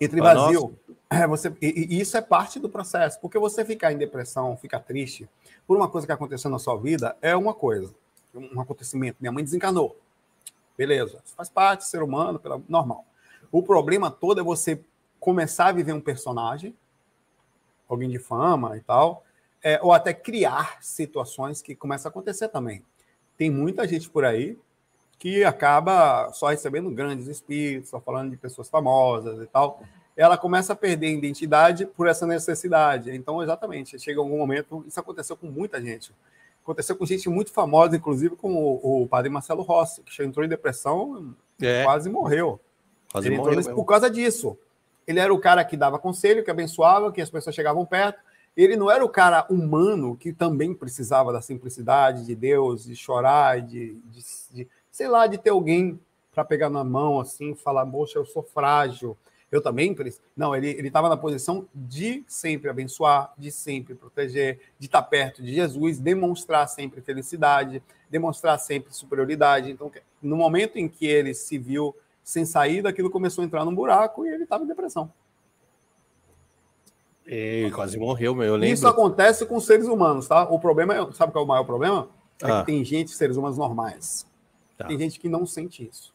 [0.00, 0.76] Entre vazio.
[1.12, 4.78] É, você, e, e, isso é parte do processo, porque você ficar em depressão, ficar
[4.78, 5.28] triste
[5.66, 7.92] por uma coisa que aconteceu na sua vida é uma coisa,
[8.32, 9.16] um acontecimento.
[9.18, 9.96] Minha mãe desencanou.
[10.80, 13.04] Beleza, faz parte, ser humano, normal.
[13.52, 14.82] O problema todo é você
[15.18, 16.74] começar a viver um personagem,
[17.86, 19.22] alguém de fama e tal,
[19.62, 22.82] é, ou até criar situações que começam a acontecer também.
[23.36, 24.58] Tem muita gente por aí
[25.18, 29.82] que acaba só recebendo grandes espíritos, só falando de pessoas famosas e tal.
[30.16, 33.14] Ela começa a perder a identidade por essa necessidade.
[33.14, 36.10] Então, exatamente, chega algum momento, isso aconteceu com muita gente.
[36.62, 40.48] Aconteceu com gente muito famosa, inclusive com o, o padre Marcelo Rossi, que entrou em
[40.48, 41.84] depressão é.
[41.84, 42.60] quase morreu.
[43.10, 44.56] Quase ele morreu entrou por causa disso.
[45.06, 48.20] Ele era o cara que dava conselho, que abençoava, que as pessoas chegavam perto.
[48.56, 53.60] Ele não era o cara humano que também precisava da simplicidade de Deus, de chorar,
[53.60, 55.98] de, de, de sei lá, de ter alguém
[56.32, 59.16] para pegar na mão assim, falar, moxa, eu sou frágil,
[59.50, 59.96] eu também.
[60.36, 65.52] Não, ele estava na posição de sempre abençoar, de sempre proteger, de estar perto de
[65.52, 69.70] Jesus, demonstrar sempre felicidade, demonstrar sempre superioridade.
[69.70, 69.90] Então,
[70.22, 74.24] no momento em que ele se viu sem saída, aquilo começou a entrar num buraco
[74.24, 75.12] e ele estava em depressão.
[77.26, 78.46] E quase morreu, meu.
[78.46, 78.72] Eu lembro.
[78.72, 80.44] Isso acontece com seres humanos, tá?
[80.44, 82.08] O problema é, sabe qual é o maior problema?
[82.42, 82.60] É ah.
[82.60, 84.26] que tem gente, seres humanos normais.
[84.76, 84.86] Tá.
[84.86, 86.12] Tem gente que não sente isso.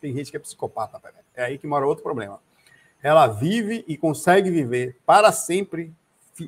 [0.00, 1.00] Tem gente que é psicopata,
[1.34, 2.38] É aí que mora outro problema
[3.02, 5.92] ela vive e consegue viver para sempre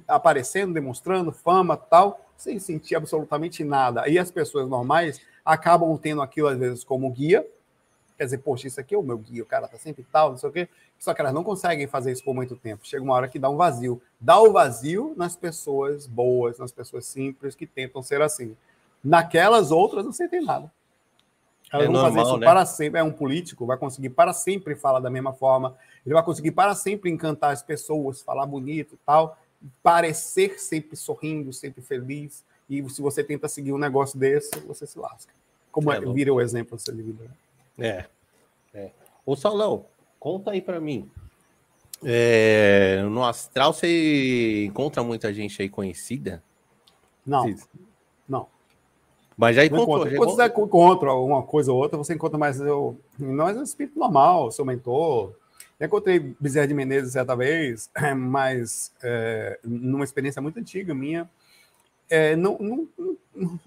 [0.06, 4.08] aparecendo, demonstrando fama, tal, sem sentir absolutamente nada.
[4.08, 7.46] E as pessoas normais acabam tendo aquilo às vezes como guia.
[8.16, 10.38] Quer dizer, poxa, isso aqui é o meu guia, o cara tá sempre tal, não
[10.38, 10.68] sei o quê.
[10.98, 12.84] Só que elas não conseguem fazer isso por muito tempo.
[12.84, 14.02] Chega uma hora que dá um vazio.
[14.20, 18.56] Dá o vazio nas pessoas boas, nas pessoas simples que tentam ser assim.
[19.02, 20.70] Naquelas outras não sentem nada.
[21.72, 22.46] Elas é vão normal, fazer isso né?
[22.46, 23.00] para sempre.
[23.00, 26.74] É um político, vai conseguir para sempre falar da mesma forma, ele vai conseguir para
[26.74, 29.38] sempre encantar as pessoas, falar bonito e tal,
[29.82, 32.44] parecer sempre sorrindo, sempre feliz.
[32.68, 35.32] E se você tenta seguir um negócio desse, você se lasca.
[35.70, 37.30] Como é, é vira o exemplo dessa vida.
[37.78, 38.04] É.
[38.74, 38.90] é.
[39.24, 39.86] Ô, Saulão,
[40.18, 41.10] conta aí para mim.
[42.04, 46.42] É, no Astral você encontra muita gente aí conhecida?
[47.26, 47.54] Não.
[48.28, 48.46] Não.
[49.38, 50.04] Mas já encontrou.
[50.16, 52.60] Quando você encontra alguma coisa ou outra, você encontra mais.
[52.60, 55.32] Eu, não é um espírito normal, seu mentor,
[55.80, 61.30] encontrei Bezerra de Menezes certa vez, mas é, numa experiência muito antiga minha.
[62.10, 62.88] É, não, não,
[63.32, 63.60] não,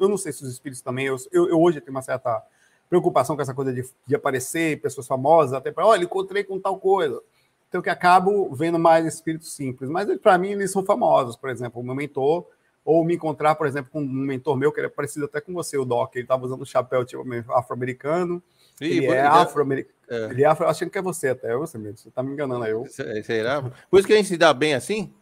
[0.00, 1.04] eu não sei se os espíritos também.
[1.04, 2.42] Eu, eu, eu, hoje tenho uma certa
[2.88, 6.78] preocupação com essa coisa de, de aparecer pessoas famosas, até para, olha, encontrei com tal
[6.78, 7.20] coisa.
[7.68, 9.90] Então, que acabo vendo mais espíritos simples.
[9.90, 11.36] Mas, para mim, eles são famosos.
[11.36, 12.46] Por exemplo, o meu mentor,
[12.84, 15.78] ou me encontrar, por exemplo, com um mentor meu, que é parecido até com você,
[15.78, 16.14] o Doc.
[16.14, 18.42] Ele estava usando um chapéu tipo afro-americano.
[18.80, 19.94] Ele é afro-americano.
[20.08, 20.24] É.
[20.26, 21.96] Ele é afro, achando que é você até, é você mesmo.
[21.96, 22.72] Você está me enganando aí.
[22.72, 22.84] Eu.
[22.86, 23.62] Será?
[23.62, 25.12] Por isso que a gente se dá bem assim?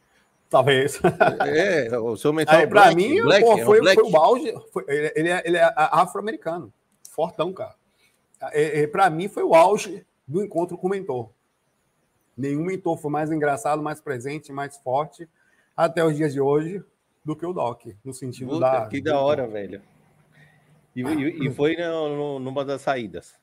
[0.51, 1.01] Talvez.
[1.47, 2.69] É, o seu mentor.
[2.69, 4.55] Para mim, Black, pô, foi, é foi, o auge.
[4.73, 6.73] Foi, ele, ele, é, ele é afro-americano.
[7.11, 7.75] Fortão, cara.
[8.51, 11.31] É, é, para mim, foi o auge do encontro com o mentor.
[12.37, 15.29] Nenhum mentor foi mais engraçado, mais presente, mais forte
[15.77, 16.83] até os dias de hoje
[17.25, 18.87] do que o Doc, no sentido Puta, da.
[18.87, 19.81] Que da hora, velho.
[20.95, 23.35] E, e, e foi no, numa das saídas.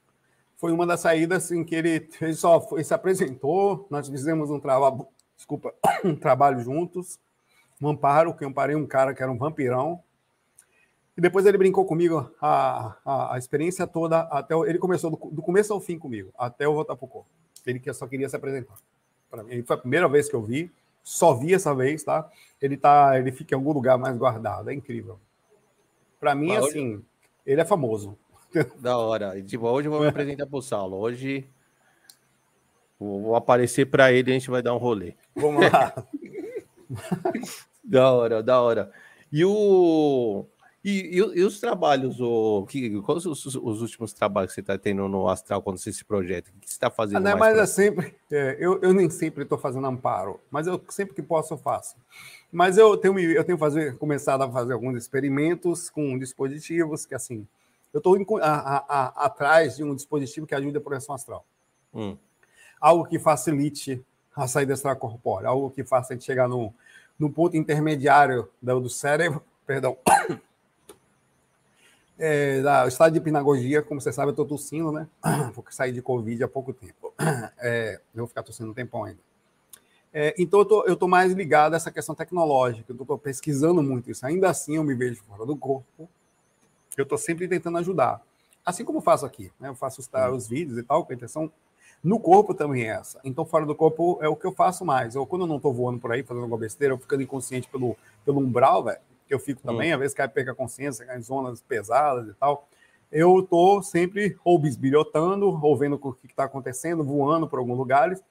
[0.58, 4.60] Foi uma das saídas em que ele, ele só foi, se apresentou, nós fizemos um
[4.60, 5.74] trabalho, desculpa,
[6.04, 7.18] um trabalho juntos,
[7.82, 10.04] um amparo, que eu amparei um cara que era um vampirão.
[11.18, 15.42] E depois ele brincou comigo a, a, a experiência toda, até ele começou do, do,
[15.42, 17.30] começo ao fim comigo, até eu voltar para o corpo.
[17.66, 18.76] Ele que só queria se apresentar.
[19.30, 20.72] Para mim, foi a primeira vez que eu vi,
[21.10, 22.30] só vi essa vez, tá?
[22.62, 25.20] Ele tá, ele fica em algum lugar mais guardado, é incrível.
[26.20, 27.06] Para mim, Mas assim, hoje...
[27.48, 28.16] ele é famoso.
[28.78, 29.42] Da hora.
[29.42, 30.98] Tipo, hoje eu vou me apresentar para o Saulo.
[30.98, 31.50] Hoje
[33.00, 35.16] vou aparecer para ele e a gente vai dar um rolê.
[35.36, 35.94] Vamos lá.
[37.84, 38.92] da hora, da hora.
[39.32, 40.46] E o
[40.84, 44.78] e, e, e, os trabalhos, o, que, quais os, os, últimos trabalhos que você está
[44.78, 46.50] tendo no Astral quando você se projeta?
[46.50, 47.18] O que você está fazendo?
[47.18, 47.64] Ah, não, mais mas pra...
[47.64, 51.54] é sempre, é, eu, eu nem sempre estou fazendo amparo, mas eu sempre que posso
[51.54, 51.96] eu faço.
[52.52, 57.46] Mas eu tenho, eu tenho fazer, começado a fazer alguns experimentos com dispositivos que, assim,
[57.94, 58.18] eu estou
[59.16, 61.46] atrás de um dispositivo que ajude a projeção astral.
[61.94, 62.16] Hum.
[62.80, 64.04] Algo que facilite
[64.36, 66.74] a saída extracorpórea, algo que faça a gente chegar no,
[67.18, 69.98] no ponto intermediário do, do cérebro, perdão,
[72.20, 75.08] é, da, estado de hipnagogia, como você sabe, eu estou tossindo, né?
[75.56, 77.14] Porque saí de Covid há pouco tempo.
[77.62, 79.20] É, eu vou ficar tossindo um tempão ainda.
[80.14, 84.26] É, então, eu estou mais ligado a essa questão tecnológica, eu estou pesquisando muito isso.
[84.26, 86.10] Ainda assim, eu me vejo fora do corpo,
[86.98, 88.22] eu estou sempre tentando ajudar.
[88.66, 89.70] Assim como faço aqui, né?
[89.70, 91.52] Eu faço os, os vídeos e tal, com a intenção.
[92.04, 93.20] No corpo também é essa.
[93.24, 95.16] Então, fora do corpo é o que eu faço mais.
[95.16, 97.96] Eu, quando eu não estou voando por aí, fazendo alguma besteira, eu ficando inconsciente pelo,
[98.26, 99.94] pelo umbral, velho que eu fico também, hum.
[99.94, 102.68] às vezes cai perca a consciência, cai em zonas pesadas e tal.
[103.12, 108.22] Eu estou sempre ou bisbilhotando, ou vendo o que está acontecendo, voando por alguns lugares.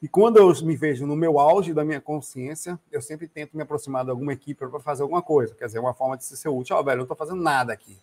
[0.00, 3.62] E quando eu me vejo no meu auge da minha consciência, eu sempre tento me
[3.62, 5.54] aproximar de alguma equipe para fazer alguma coisa.
[5.56, 6.76] Quer dizer, uma forma de ser útil.
[6.76, 7.96] Ó, oh, velho, eu não estou fazendo nada aqui.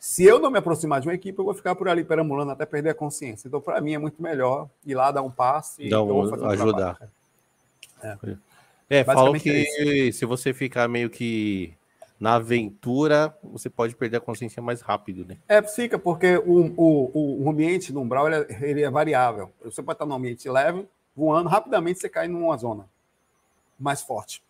[0.00, 2.66] Se eu não me aproximar de uma equipe, eu vou ficar por ali perambulando até
[2.66, 3.46] perder a consciência.
[3.46, 7.08] Então, para mim, é muito melhor ir lá dar um passo e Dá um, ajudar.
[8.02, 8.18] É.
[8.92, 9.66] É, falam que
[10.08, 11.72] é se você ficar meio que
[12.20, 15.38] na aventura, você pode perder a consciência mais rápido, né?
[15.48, 19.50] É, fica, porque o, o, o ambiente no umbral ele é, ele é variável.
[19.64, 20.86] Você pode estar num ambiente leve,
[21.16, 22.86] voando, rapidamente você cai numa zona
[23.80, 24.42] mais forte,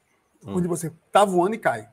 [0.45, 0.57] hum.
[0.57, 1.89] onde você está voando e cai.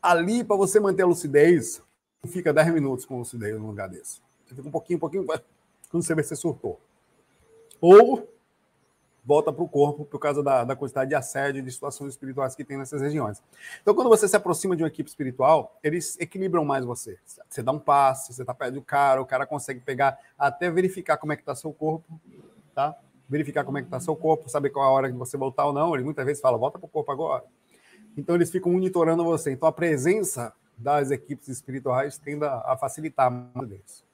[0.00, 1.82] Ali, para você manter a lucidez,
[2.28, 4.22] fica 10 minutos com lucidez num lugar desse.
[4.46, 5.26] Você fica um pouquinho, um pouquinho,
[5.90, 6.80] quando você vê, você surtou.
[7.80, 8.37] Ou
[9.28, 12.54] volta para o corpo por causa da, da quantidade de assédio e de situações espirituais
[12.54, 13.42] que tem nessas regiões.
[13.82, 17.18] Então, quando você se aproxima de uma equipe espiritual, eles equilibram mais você.
[17.46, 21.18] Você dá um passe, você está perto do cara, o cara consegue pegar, até verificar
[21.18, 22.18] como é que está seu corpo,
[22.74, 22.96] tá?
[23.28, 25.66] Verificar como é que está seu corpo, saber qual é a hora de você voltar
[25.66, 25.94] ou não.
[25.94, 27.44] Ele muitas vezes fala, volta para o corpo agora.
[28.16, 29.52] Então, eles ficam monitorando você.
[29.52, 34.04] Então, a presença das equipes espirituais tende a facilitar mais deles.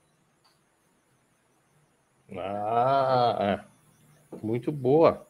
[2.36, 3.73] Ah, é.
[4.42, 5.26] Muito boa.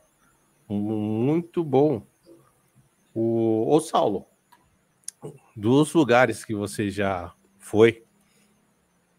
[0.69, 2.03] Muito bom.
[3.15, 4.27] O, o Saulo,
[5.55, 8.05] dos lugares que você já foi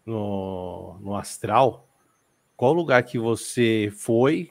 [0.04, 1.88] no, no Astral,
[2.56, 4.50] qual lugar que você foi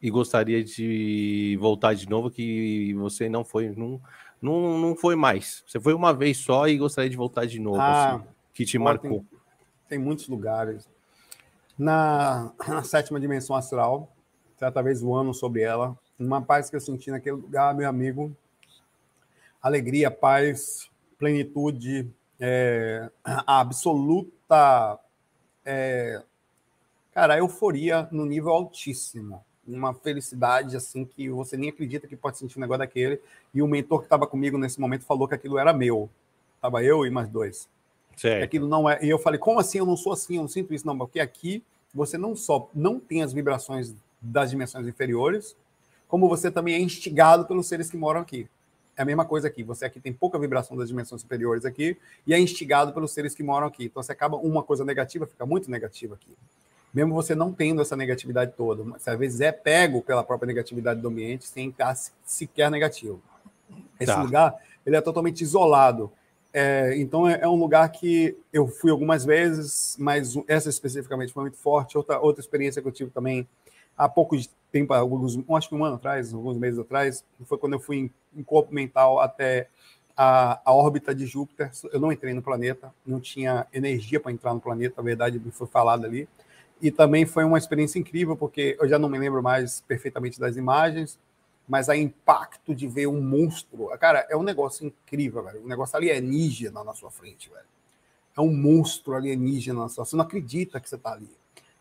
[0.00, 4.00] e gostaria de voltar de novo que você não foi, não,
[4.40, 5.64] não, não foi mais?
[5.66, 8.24] Você foi uma vez só e gostaria de voltar de novo, ah, assim,
[8.54, 9.20] que te marcou?
[9.30, 9.38] Tem,
[9.88, 10.88] tem, muitos lugares.
[11.78, 14.12] Na, na sétima dimensão astral,
[14.58, 15.96] certa vez voando sobre ela.
[16.18, 18.34] Uma paz que eu senti naquele lugar, meu amigo.
[19.62, 24.98] Alegria, paz, plenitude, é, absoluta.
[25.64, 26.22] É,
[27.12, 29.44] cara, euforia no nível altíssimo.
[29.66, 33.20] Uma felicidade assim que você nem acredita que pode sentir um negócio daquele.
[33.52, 36.10] E o mentor que estava comigo nesse momento falou que aquilo era meu.
[36.60, 37.68] Tava eu e mais dois.
[38.16, 38.42] Certo.
[38.42, 38.98] Aquilo não é.
[39.04, 39.78] E eu falei, como assim?
[39.78, 40.96] Eu não sou assim, eu não sinto isso, não.
[40.96, 41.62] Porque aqui
[41.94, 45.56] você não só não tem as vibrações das dimensões inferiores,
[46.06, 48.48] como você também é instigado pelos seres que moram aqui.
[48.96, 49.62] É a mesma coisa aqui.
[49.62, 51.96] Você aqui tem pouca vibração das dimensões superiores aqui
[52.26, 53.84] e é instigado pelos seres que moram aqui.
[53.84, 56.36] Então você acaba uma coisa negativa fica muito negativa aqui.
[56.92, 58.82] mesmo você não tendo essa negatividade toda.
[58.82, 61.94] Você, às vezes é pego pela própria negatividade do ambiente sem estar
[62.24, 63.22] sequer negativo.
[64.00, 64.22] Esse tá.
[64.22, 64.54] lugar
[64.84, 66.10] ele é totalmente isolado.
[66.52, 71.42] É, então é, é, um lugar que eu fui algumas vezes, mas essa especificamente foi
[71.42, 71.96] muito forte.
[71.96, 73.46] Outra, outra experiência que eu tive também
[73.98, 74.36] há pouco
[74.70, 78.10] tempo, alguns, acho que um ano atrás, alguns meses atrás, foi quando eu fui em,
[78.36, 79.68] em corpo mental até
[80.16, 81.70] a, a, órbita de Júpiter.
[81.92, 85.66] Eu não entrei no planeta, não tinha energia para entrar no planeta, a verdade foi
[85.66, 86.28] falada ali.
[86.80, 90.56] E também foi uma experiência incrível, porque eu já não me lembro mais perfeitamente das
[90.56, 91.18] imagens,
[91.68, 93.88] mas a impacto de ver um monstro.
[93.98, 95.62] Cara, é um negócio incrível, velho.
[95.62, 97.66] Um negócio alienígena na sua frente, velho.
[98.36, 101.36] É um monstro alienígena na sua Você não acredita que você está ali.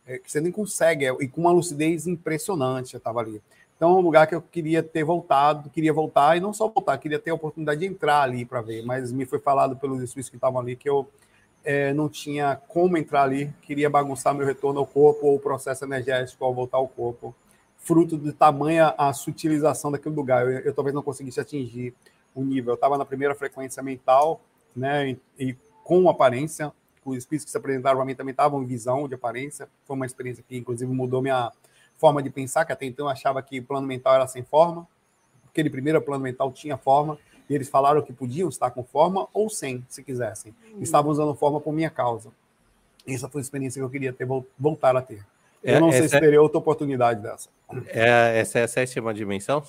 [0.08, 3.42] É, que você nem consegue, é, e com uma lucidez impressionante eu estava ali.
[3.76, 6.98] Então, é um lugar que eu queria ter voltado, queria voltar, e não só voltar,
[6.98, 10.30] queria ter a oportunidade de entrar ali para ver, mas me foi falado pelos espíritos
[10.30, 11.08] que estavam ali que eu
[11.64, 15.84] é, não tinha como entrar ali, queria bagunçar meu retorno ao corpo ou o processo
[15.84, 17.36] energético ao voltar ao corpo
[17.88, 20.46] fruto de tamanha a sutilização daquele lugar.
[20.46, 21.94] Eu, eu talvez não conseguisse atingir
[22.36, 22.72] o nível.
[22.72, 24.42] Eu estava na primeira frequência mental,
[24.76, 26.72] né, e, e com aparência.
[27.08, 29.70] Os espíritos que se apresentaram para mim também estavam em visão de aparência.
[29.86, 31.52] Foi uma experiência que, inclusive, mudou minha
[31.98, 34.88] forma de pensar, que até então eu achava que o plano mental era sem forma.
[35.50, 37.18] Aquele primeiro plano mental tinha forma,
[37.50, 40.54] e eles falaram que podiam estar com forma ou sem, se quisessem.
[40.74, 40.80] Hum.
[40.82, 42.30] Estavam usando forma por minha causa.
[43.08, 44.28] Essa foi a experiência que eu queria ter,
[44.60, 45.26] voltar a ter.
[45.64, 47.50] Eu é, não sei se é teria outra oportunidade dessa.
[47.88, 49.64] É, essa é a sétima dimensão?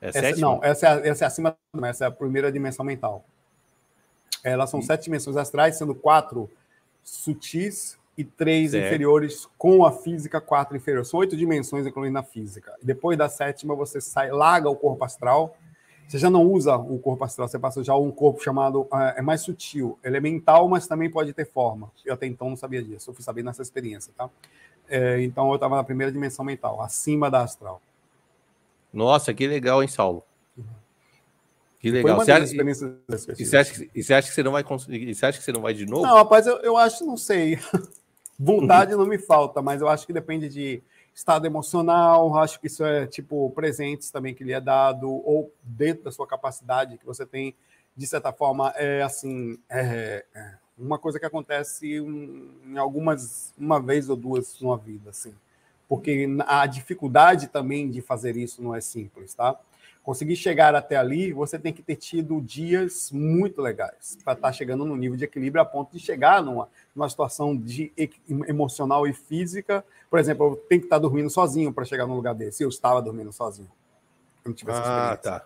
[0.00, 3.24] É essa, não, essa é, essa é acima, essa é a primeira dimensão mental.
[4.50, 6.48] Elas são sete dimensões astrais, sendo quatro
[7.02, 8.86] sutis e três certo.
[8.86, 11.08] inferiores, com a física, quatro inferiores.
[11.08, 12.72] São oito dimensões, incluindo a física.
[12.80, 15.56] Depois da sétima, você sai, larga o corpo astral.
[16.06, 18.86] Você já não usa o corpo astral, você passa já um corpo chamado.
[18.92, 19.98] É, é mais sutil.
[20.04, 21.90] Ele é mental, mas também pode ter forma.
[22.04, 24.30] Eu até então não sabia disso, eu fui saber nessa experiência, tá?
[24.88, 27.82] É, então eu estava na primeira dimensão mental, acima da astral.
[28.92, 30.22] Nossa, que legal, hein, Saulo?
[31.86, 32.18] Que legal.
[32.18, 35.14] Você acha, e, você acha que, e você acha que você não vai conseguir?
[35.14, 36.02] Você acha que você não vai de novo?
[36.02, 37.60] Não, rapaz, eu, eu acho, não sei.
[38.36, 40.82] Vontade não me falta, mas eu acho que depende de
[41.14, 46.02] estado emocional, acho que isso é tipo presentes também que lhe é dado, ou dentro
[46.02, 47.54] da sua capacidade que você tem,
[47.96, 54.10] de certa forma, é assim, é, é uma coisa que acontece em algumas uma vez
[54.10, 55.32] ou duas numa vida, assim.
[55.88, 59.56] Porque a dificuldade também de fazer isso não é simples, tá?
[60.06, 64.52] Conseguir chegar até ali, você tem que ter tido dias muito legais para estar tá
[64.52, 67.92] chegando no nível de equilíbrio a ponto de chegar numa, numa situação de
[68.46, 69.84] emocional e física.
[70.08, 72.62] Por exemplo, eu tenho que estar tá dormindo sozinho para chegar num lugar desse.
[72.62, 73.68] Eu estava dormindo sozinho.
[74.44, 75.44] Eu não tive essa ah, tá.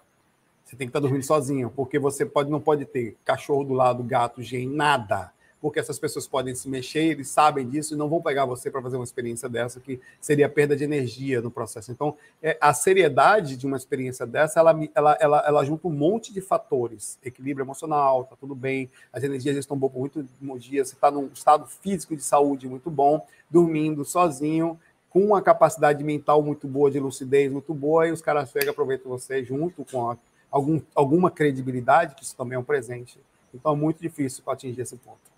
[0.63, 4.03] Você tem que estar dormindo sozinho, porque você pode, não pode ter cachorro do lado,
[4.03, 5.33] gato, gen, nada.
[5.61, 8.81] Porque essas pessoas podem se mexer, eles sabem disso e não vão pegar você para
[8.81, 11.93] fazer uma experiência dessa, que seria perda de energia no processo.
[11.93, 16.33] Então, é, a seriedade de uma experiência dessa, ela, ela, ela, ela junta um monte
[16.33, 17.19] de fatores.
[17.23, 21.29] Equilíbrio emocional, tá tudo bem, as energias estão boas por muitos dias, você está num
[21.33, 24.79] estado físico de saúde muito bom, dormindo sozinho,
[25.11, 29.11] com uma capacidade mental muito boa, de lucidez muito boa, e os caras pegam, aproveitam
[29.11, 30.17] você junto com a
[30.51, 33.19] algum, alguma credibilidade, que isso também é um presente.
[33.55, 35.30] Então é muito difícil para atingir esse ponto.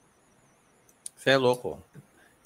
[1.23, 1.79] Você é louco.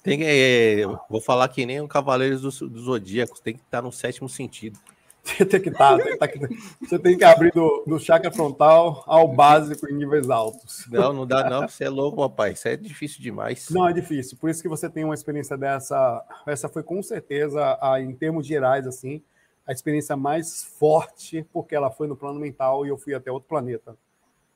[0.03, 3.91] Tem, é, vou falar que nem o Cavaleiros do, do Zodíaco, tem que estar no
[3.91, 4.77] sétimo sentido.
[5.49, 6.49] tem que estar, tem que estar,
[6.79, 10.85] você tem que abrir do, do chakra frontal ao básico em níveis altos.
[10.91, 13.67] Não, não dá não, você é louco, rapaz, isso é difícil demais.
[13.71, 17.79] Não, é difícil, por isso que você tem uma experiência dessa, essa foi com certeza,
[17.81, 19.23] a, em termos gerais, assim,
[19.65, 23.49] a experiência mais forte, porque ela foi no plano mental e eu fui até outro
[23.49, 23.97] planeta.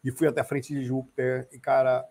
[0.06, 1.48] E fui até a frente de Júpiter.
[1.52, 2.06] E, cara,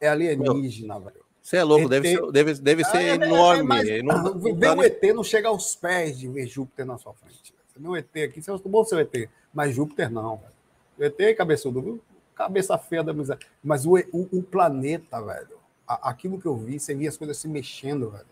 [0.00, 1.24] é alienígena, velho.
[1.42, 1.90] Você é louco, ET...
[1.90, 3.88] deve ser, deve, deve ser é, enorme.
[3.88, 7.12] É, mas, não, ver o ET não chega aos pés de ver Júpiter na sua
[7.14, 7.54] frente.
[7.66, 10.52] Você vê o ET aqui, você é bom seu ET, mas Júpiter não, velho.
[10.98, 12.00] O ET é cabeçudo, viu?
[12.34, 13.44] Cabeça feia da miséria.
[13.62, 17.48] Mas o, o, o planeta, velho, aquilo que eu vi, você via as coisas se
[17.48, 18.26] mexendo, velho.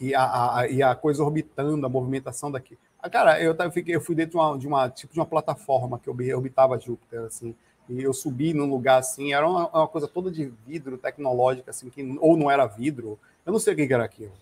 [0.00, 2.78] E a, a, e a coisa orbitando, a movimentação daqui.
[3.02, 5.26] Ah, cara, eu, eu, fiquei, eu fui dentro de uma, de uma, tipo de uma
[5.26, 7.54] plataforma que orbitava Júpiter, assim,
[7.90, 11.90] e eu subi num lugar assim, era uma, uma, coisa toda de vidro tecnológica, assim,
[11.90, 14.32] que, ou não era vidro, eu não sei o que era aquilo.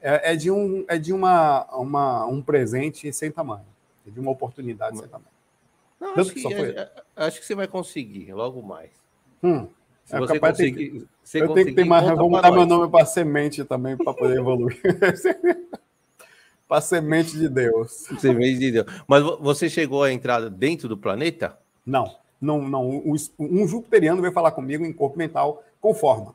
[0.00, 3.66] É, é de, um, é de uma, uma, um presente sem tamanho,
[4.06, 5.28] é de uma oportunidade sem tamanho.
[6.00, 8.90] Não, acho, que, é, é, acho, que, você vai conseguir, logo mais.
[9.42, 9.68] Hum,
[10.04, 13.04] Se é você conseguir, você eu tenho que ter mais, vou mudar meu nome para
[13.04, 14.80] semente também, para poder evoluir.
[16.66, 17.90] para semente de Deus.
[18.18, 18.86] Semente de Deus.
[19.06, 21.58] Mas você chegou a entrar dentro do planeta?
[21.86, 22.14] Não,
[22.44, 23.02] não, não.
[23.38, 26.34] Um, jupiteriano veio falar comigo em corpo mental com forma.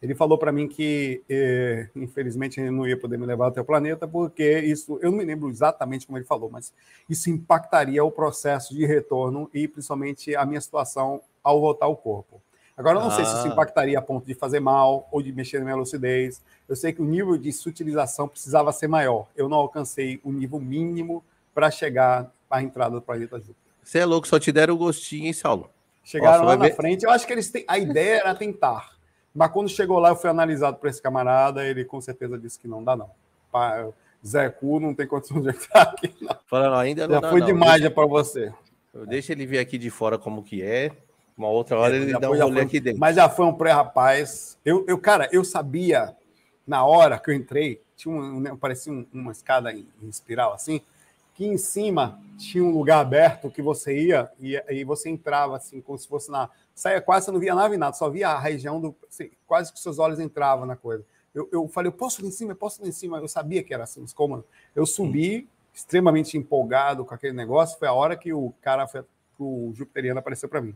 [0.00, 3.64] Ele falou para mim que, eh, infelizmente, ele não ia poder me levar até o
[3.64, 6.72] planeta, porque isso, eu não me lembro exatamente como ele falou, mas
[7.10, 12.40] isso impactaria o processo de retorno e principalmente a minha situação ao voltar ao corpo.
[12.76, 13.16] Agora, eu não ah.
[13.16, 13.48] sei se isso ah.
[13.48, 16.40] impactaria a ponto de fazer mal ou de mexer na minha lucidez.
[16.68, 19.26] Eu sei que o nível de sutilização precisava ser maior.
[19.36, 23.67] Eu não alcancei o nível mínimo para chegar à entrada do planeta Júpiter.
[23.88, 25.70] Você é louco, só te deram o gostinho, hein, Saulo?
[26.04, 26.76] Chegaram Nossa, lá na ver...
[26.76, 27.04] frente.
[27.04, 27.64] Eu acho que eles têm...
[27.66, 28.90] a ideia era tentar.
[29.34, 32.68] Mas quando chegou lá, eu fui analisado por esse camarada, ele com certeza disse que
[32.68, 33.10] não dá, não.
[34.26, 36.36] Zé Cu não tem condição de entrar aqui, não.
[36.46, 37.46] Falando, ainda não Já dá, foi não.
[37.46, 38.52] demais já para você.
[39.06, 40.92] Deixa ele vir aqui de fora como que é.
[41.34, 43.00] Uma outra hora é, ele dá foi, um rolê aqui dentro.
[43.00, 44.58] Mas já foi um pré-rapaz.
[44.66, 46.14] Eu, eu, cara, eu sabia
[46.66, 50.52] na hora que eu entrei, tinha um, né, parecia um, uma escada em, em, espiral
[50.52, 50.82] assim,
[51.38, 55.80] que em cima tinha um lugar aberto que você ia e, e você entrava assim,
[55.80, 56.50] como se fosse na.
[56.74, 58.94] Saia quase, você não via nave nada, só via a região do.
[59.08, 61.04] Assim, quase que seus olhos entravam na coisa.
[61.34, 63.18] Eu, eu falei, eu posso ir em cima, eu posso ir em cima.
[63.18, 64.44] Eu sabia que era assim, mas como?
[64.74, 67.78] Eu subi, extremamente empolgado com aquele negócio.
[67.78, 69.04] Foi a hora que o cara, foi,
[69.38, 70.74] o Jupiteriano apareceu para mim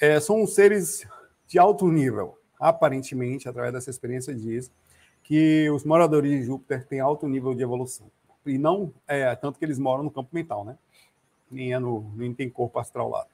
[0.00, 1.06] é, são seres
[1.46, 2.38] de alto nível.
[2.58, 4.70] Aparentemente, através dessa experiência, diz
[5.22, 8.10] que os moradores de Júpiter têm alto nível de evolução.
[8.46, 10.76] E não é tanto que eles moram no campo mental, né?
[11.50, 13.26] Nem, é no, nem tem corpo astral lá.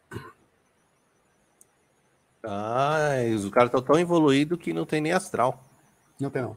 [2.43, 5.65] Ah, os caras estão tão evoluídos que não tem nem astral.
[6.21, 6.57] Não tem, não.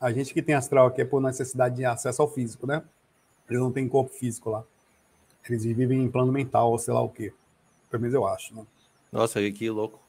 [0.00, 2.82] A gente que tem astral aqui é por necessidade de acesso ao físico, né?
[3.48, 4.64] Eles não têm corpo físico lá.
[5.48, 7.32] Eles vivem em plano mental, ou sei lá o quê.
[7.90, 8.66] Pelo menos eu acho, né?
[9.12, 10.00] Nossa, que louco.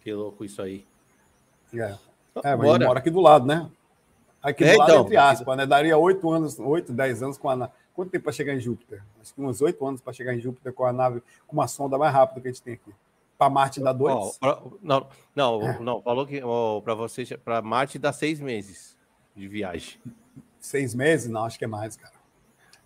[0.00, 0.86] Que louco isso aí.
[1.74, 1.96] É,
[2.42, 3.70] é mas ele mora aqui do lado, né?
[4.42, 5.66] Aqui do é, lado, então, entre aspas, né?
[5.66, 7.72] Daria oito anos, oito, dez anos com a nave.
[7.94, 9.02] Quanto tempo para chegar em Júpiter?
[9.20, 11.98] Acho que uns oito anos para chegar em Júpiter com a nave, com uma sonda
[11.98, 12.92] mais rápida que a gente tem aqui.
[13.36, 14.38] Para Marte dá dois?
[14.42, 15.78] Oh, não, não, é.
[15.78, 18.96] não, falou que oh, para você, para Marte dá seis meses
[19.36, 20.00] de viagem.
[20.58, 21.28] Seis meses?
[21.28, 22.14] Não, acho que é mais, cara.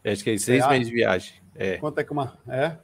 [0.05, 1.40] Acho que é seis meses de viagem.
[1.55, 1.76] É.
[1.78, 2.36] Quanto é que uma.
[2.48, 2.76] É?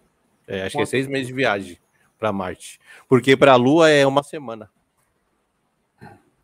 [0.46, 0.76] é acho Quanto...
[0.76, 1.78] que é seis meses de viagem
[2.18, 2.80] para Marte.
[3.08, 4.70] Porque para a Lua é uma semana.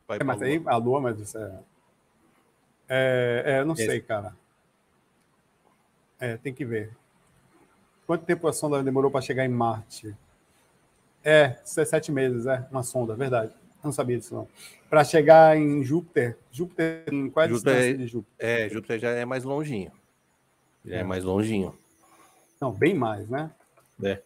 [0.09, 1.59] Vai é, mas aí a Lua, mas isso é.
[2.89, 4.35] É, é não sei, cara.
[6.19, 6.97] É, tem que ver.
[8.07, 10.17] Quanto tempo a sonda demorou para chegar em Marte?
[11.25, 13.53] É, sete meses, é, uma sonda, verdade.
[13.83, 14.49] não sabia disso, não.
[14.89, 18.49] Para chegar em Júpiter, Júpiter, em qual é a Júpiter, distância de Júpiter?
[18.49, 19.91] É, Júpiter já é mais longinho.
[20.85, 21.77] Já é, é mais longinho.
[22.61, 23.51] Não, bem mais, né?
[24.03, 24.23] É.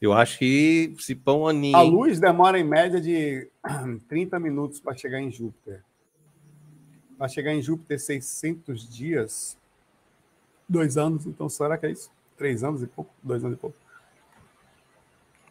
[0.00, 1.76] Eu acho que se pão aninho.
[1.76, 3.48] A luz demora em média de
[4.08, 5.82] 30 minutos para chegar em Júpiter.
[7.18, 9.56] Para chegar em Júpiter, 600 dias.
[10.68, 12.10] Dois anos, então será que é isso?
[12.36, 13.10] Três anos e pouco?
[13.22, 13.76] Dois anos e pouco.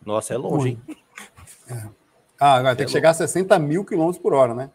[0.06, 0.82] Nossa, é longe, hein?
[1.70, 1.88] É.
[2.40, 4.70] Ah, agora é tem que chegar a 60 mil quilômetros por hora, né?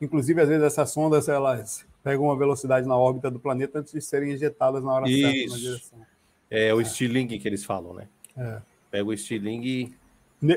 [0.00, 4.00] Inclusive, às vezes, essas sondas elas pegam uma velocidade na órbita do planeta antes de
[4.00, 5.20] serem injetadas na hora isso.
[5.20, 6.06] certa na direção.
[6.50, 6.84] É o é.
[6.84, 8.08] Que eles falam, né?
[8.36, 8.62] É.
[8.90, 9.96] Pega o estilingue.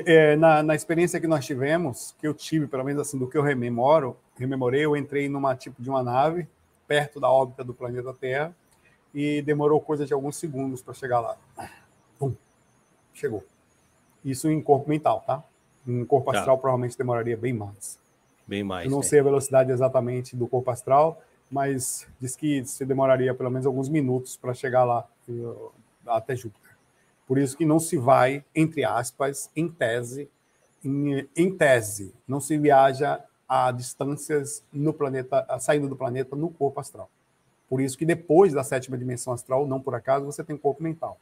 [0.06, 3.36] É, na, na experiência que nós tivemos, que eu tive, pelo menos assim, do que
[3.36, 6.46] eu rememoro, rememorei, eu entrei numa tipo de uma nave
[6.86, 8.54] perto da órbita do planeta Terra
[9.14, 11.36] e demorou coisa de alguns segundos para chegar lá.
[12.18, 12.32] Pum,
[13.12, 13.44] chegou.
[14.24, 15.42] Isso em corpo mental, tá?
[15.86, 16.38] Em corpo tá.
[16.38, 17.98] astral provavelmente demoraria bem mais.
[18.46, 18.84] Bem mais.
[18.84, 19.04] Eu não né?
[19.04, 21.20] sei a velocidade exatamente do corpo astral,
[21.50, 25.08] mas diz que se demoraria pelo menos alguns minutos para chegar lá
[26.06, 26.61] até Júpiter.
[27.26, 30.28] Por isso que não se vai, entre aspas, em tese,
[30.84, 36.80] em, em tese, não se viaja a distâncias no planeta, saindo do planeta no corpo
[36.80, 37.08] astral.
[37.68, 41.18] Por isso que depois da sétima dimensão astral, não por acaso, você tem corpo mental.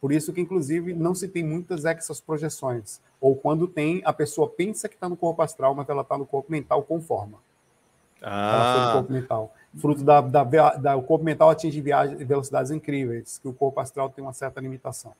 [0.00, 3.00] Por isso que, inclusive, não se tem muitas exas projeções.
[3.20, 6.26] Ou quando tem, a pessoa pensa que está no corpo astral, mas ela está no
[6.26, 7.38] corpo mental com forma.
[8.22, 8.54] Ah.
[8.54, 12.70] Ela foi no corpo mental fruto da, da, da, o corpo mental atinge viagem, velocidades
[12.70, 15.12] incríveis, que o corpo astral tem uma certa limitação.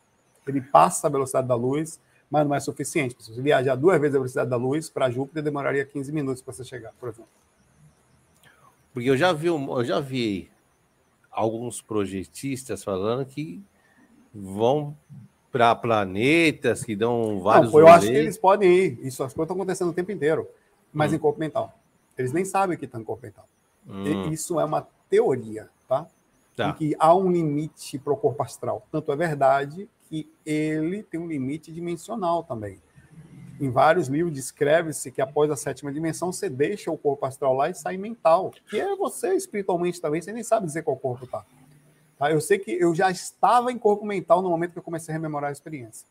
[0.46, 2.00] Ele passa a velocidade da luz,
[2.30, 3.16] mas não é suficiente.
[3.18, 6.52] Se você viajar duas vezes a velocidade da luz para Júpiter, demoraria 15 minutos para
[6.52, 7.28] você chegar, por exemplo.
[8.94, 10.50] Porque eu já vi, eu já vi
[11.30, 13.62] alguns projetistas falando que
[14.32, 14.96] vão
[15.52, 17.72] para planetas que dão vários.
[17.72, 18.98] Não, eu acho que eles podem ir.
[19.02, 20.48] Isso as coisas estão acontecendo o tempo inteiro,
[20.92, 21.16] mas hum.
[21.16, 21.78] em corpo mental.
[22.16, 23.46] Eles nem sabem que estão em corpo mental.
[23.88, 24.30] Hum.
[24.30, 26.06] Isso é uma teoria, tá?
[26.56, 26.70] tá.
[26.70, 28.86] Em que há um limite para o corpo astral.
[28.90, 32.80] Tanto é verdade que ele tem um limite dimensional também.
[33.58, 37.70] Em vários livros descreve-se que após a sétima dimensão você deixa o corpo astral lá
[37.70, 41.44] e sai mental, que é você espiritualmente também, você nem sabe dizer qual corpo tá.
[42.18, 42.30] tá.
[42.30, 45.16] Eu sei que eu já estava em corpo mental no momento que eu comecei a
[45.16, 46.06] rememorar a experiência.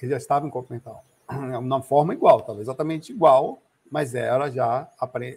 [0.00, 1.02] Eu já estava em corpo mental.
[1.28, 3.58] Uma forma igual, talvez exatamente igual,
[3.90, 4.88] mas era já,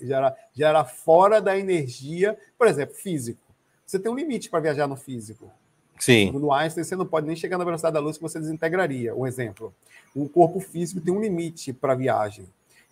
[0.01, 3.41] já, era, já era fora da energia, por exemplo, físico.
[3.85, 5.51] Você tem um limite para viajar no físico.
[5.99, 6.31] Sim.
[6.31, 9.15] No Einstein, você não pode nem chegar na velocidade da luz que você desintegraria.
[9.15, 9.73] Um exemplo.
[10.15, 12.45] O corpo físico tem um limite para viagem.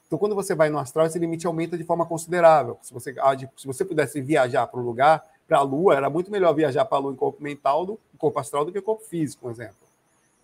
[0.08, 2.78] Então, quando você vai no astral, esse limite aumenta de forma considerável.
[2.82, 3.16] Se você,
[3.56, 6.98] se você pudesse viajar para o lugar, para a Lua, era muito melhor viajar para
[6.98, 9.76] a Lua em corpo mental, do corpo astral, do que corpo físico, um exemplo.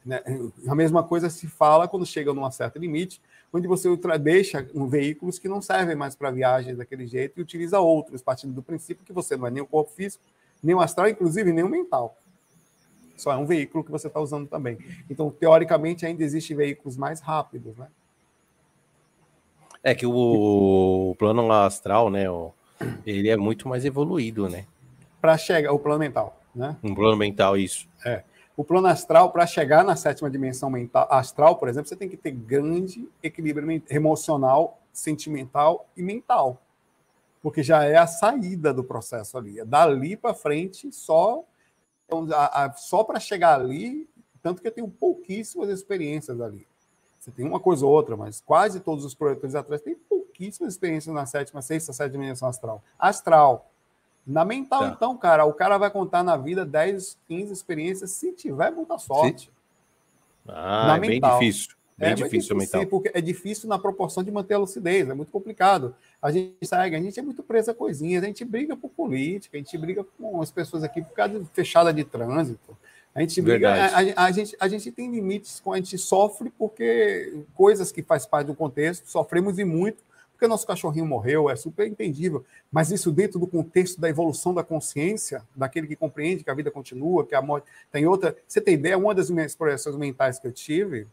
[0.06, 0.22] Né?
[0.68, 3.90] A mesma coisa se fala quando chega num certo limite, onde você
[4.20, 8.62] deixa veículos que não servem mais para viagens daquele jeito e utiliza outros, partindo do
[8.62, 10.24] princípio que você não é nem o corpo físico,
[10.62, 12.18] nem o astral, inclusive nem o mental.
[13.16, 14.78] Só é um veículo que você está usando também.
[15.10, 17.88] Então, teoricamente, ainda existem veículos mais rápidos, né?
[19.84, 22.26] É que o, plano astral, né?
[23.06, 24.66] Ele é muito mais evoluído, né?
[25.20, 26.78] Para chegar, o plano mental, né?
[26.84, 27.88] Um plano mental, isso.
[28.06, 28.24] É.
[28.58, 32.18] O plano astral, para chegar na sétima dimensão mental, astral, por exemplo, você tem que
[32.18, 36.60] ter grande equilíbrio emocional, sentimental e mental.
[37.40, 39.60] Porque já é a saída do processo ali.
[39.60, 41.44] É dali para frente, só
[42.08, 44.10] então, a, a, só para chegar ali,
[44.42, 46.66] tanto que eu tenho pouquíssimas experiências ali.
[47.20, 51.14] Você tem uma coisa ou outra, mas quase todos os projetores atrás têm pouquíssimas experiências
[51.14, 52.82] na sétima, sexta, sétima dimensão astral.
[52.98, 53.70] Astral.
[54.28, 54.94] Na mental, tá.
[54.94, 59.50] então, cara, o cara vai contar na vida 10, 15 experiências, se tiver muita sorte.
[60.46, 61.40] Ah, na é mental.
[61.40, 61.78] bem difícil.
[61.98, 62.82] Bem é difícil, mental.
[62.82, 65.96] Sim, porque é difícil na proporção de manter a lucidez, é muito complicado.
[66.22, 69.58] A gente segue, a gente é muito preso a coisinhas, a gente briga por política,
[69.58, 72.78] a gente briga com as pessoas aqui por causa de fechada de trânsito.
[73.16, 77.44] A gente briga, a, a, a, gente, a gente tem limites a gente sofre porque
[77.56, 80.04] coisas que faz parte do contexto, sofremos e muito,
[80.38, 82.46] porque nosso cachorrinho morreu, é super entendível.
[82.72, 86.70] Mas isso dentro do contexto da evolução da consciência, daquele que compreende que a vida
[86.70, 88.38] continua, que a morte tem outra.
[88.48, 88.96] Você tem ideia?
[89.00, 91.08] Uma das minhas projeções mentais que eu tive,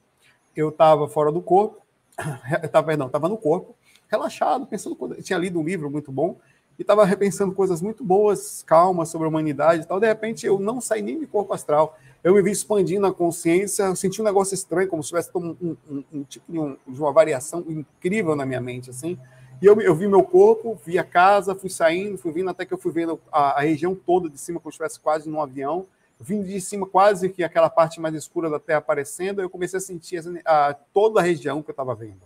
[0.55, 1.81] eu estava fora do corpo,
[2.63, 3.75] estava, perdão, estava no corpo,
[4.11, 6.39] relaxado, pensando, eu tinha lido um livro muito bom,
[6.79, 10.01] e estava repensando coisas muito boas, calmas sobre a humanidade e tal.
[10.01, 11.99] De repente, eu não saí nem de corpo astral.
[12.23, 15.57] Eu me vi expandindo a consciência, eu senti um negócio estranho, como se tivesse um,
[15.61, 19.19] um, um, um tipo de, uma variação incrível na minha mente, assim.
[19.63, 22.75] E eu, eu vi meu corpo, vi a casa, fui saindo, fui vindo, até que
[22.75, 25.87] eu fui vendo a, a região toda de cima, como se estivesse quase num avião
[26.19, 29.81] vindo de cima, quase que aquela parte mais escura da Terra aparecendo, eu comecei a
[29.81, 32.23] sentir a, a toda a região que eu estava vendo.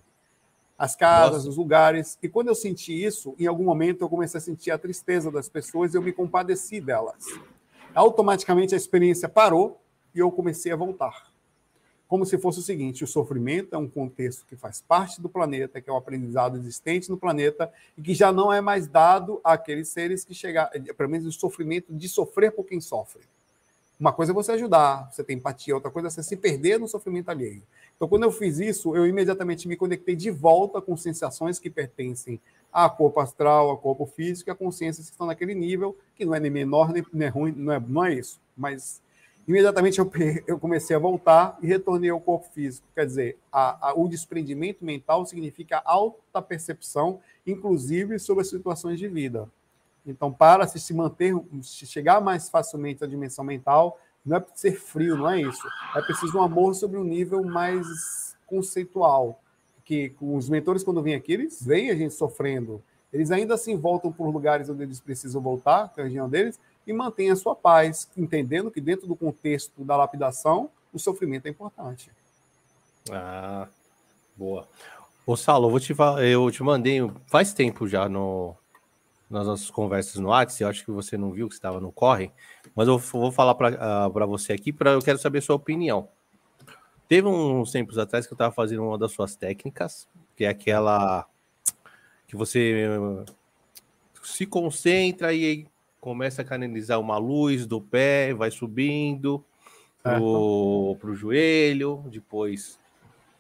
[0.79, 1.49] As casas, Nossa.
[1.49, 2.16] os lugares.
[2.22, 5.49] E quando eu senti isso, em algum momento eu comecei a sentir a tristeza das
[5.49, 7.24] pessoas e eu me compadeci delas.
[7.93, 9.81] Automaticamente a experiência parou
[10.14, 11.33] e eu comecei a voltar.
[12.07, 15.81] Como se fosse o seguinte: o sofrimento é um contexto que faz parte do planeta,
[15.81, 19.89] que é um aprendizado existente no planeta e que já não é mais dado àqueles
[19.89, 23.22] seres que chegaram, pelo menos o sofrimento de sofrer por quem sofre.
[23.99, 26.87] Uma coisa é você ajudar, você tem empatia, outra coisa é você se perder no
[26.87, 27.62] sofrimento alheio.
[27.99, 32.40] Então, quando eu fiz isso, eu imediatamente me conectei de volta com sensações que pertencem
[32.72, 36.38] a corpo astral, a corpo físico, a consciências que estão naquele nível, que não é
[36.38, 38.40] nem menor, nem, nem ruim, não é, não é isso.
[38.57, 39.03] Mas
[39.49, 40.09] imediatamente eu,
[40.46, 42.86] eu comecei a voltar e retornei ao corpo físico.
[42.94, 49.09] Quer dizer, a, a, o desprendimento mental significa alta percepção, inclusive sobre as situações de
[49.09, 49.51] vida.
[50.07, 53.99] Então, para se, manter, se chegar mais facilmente à dimensão mental,
[54.29, 55.66] não é ser frio, não é isso.
[55.97, 59.41] É preciso um amor sobre um nível mais conceitual.
[59.85, 62.83] Que os mentores, quando vêm aqui, eles veem a gente sofrendo.
[63.11, 66.61] Eles ainda assim voltam por lugares onde eles precisam voltar, que é a região deles,
[66.87, 71.51] e mantêm a sua paz, entendendo que dentro do contexto da lapidação, o sofrimento é
[71.51, 72.11] importante.
[73.11, 73.66] Ah,
[74.37, 74.68] boa.
[75.26, 75.95] Ô, Saulo, eu, te,
[76.31, 78.55] eu te mandei faz tempo já no,
[79.31, 82.33] nas nossas conversas no WhatsApp, eu acho que você não viu que estava no corre,
[82.74, 86.09] mas eu vou falar para uh, você aqui, para eu quero saber a sua opinião.
[87.07, 91.26] Teve uns tempos atrás que eu estava fazendo uma das suas técnicas, que é aquela
[92.26, 92.87] que você
[94.22, 95.66] se concentra e
[96.01, 99.43] começa a canalizar uma luz do pé, vai subindo
[100.03, 102.79] para o joelho, depois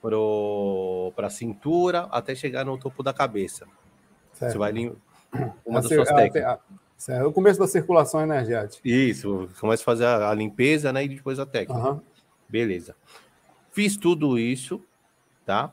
[0.00, 3.66] para a cintura, até chegar no topo da cabeça.
[4.32, 4.52] Certo.
[4.52, 4.72] Você vai
[5.64, 6.58] uma das suas técnicas.
[7.08, 8.86] É o começo da circulação energética.
[8.88, 11.04] Isso, começa a fazer a, a limpeza, né?
[11.04, 11.92] E depois a técnica.
[11.92, 12.00] Uhum.
[12.48, 12.96] Beleza.
[13.70, 14.82] Fiz tudo isso,
[15.46, 15.72] tá?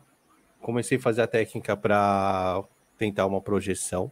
[0.62, 2.64] Comecei a fazer a técnica para
[2.98, 4.12] tentar uma projeção.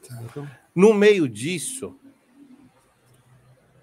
[0.00, 0.48] Certo.
[0.74, 1.96] No meio disso,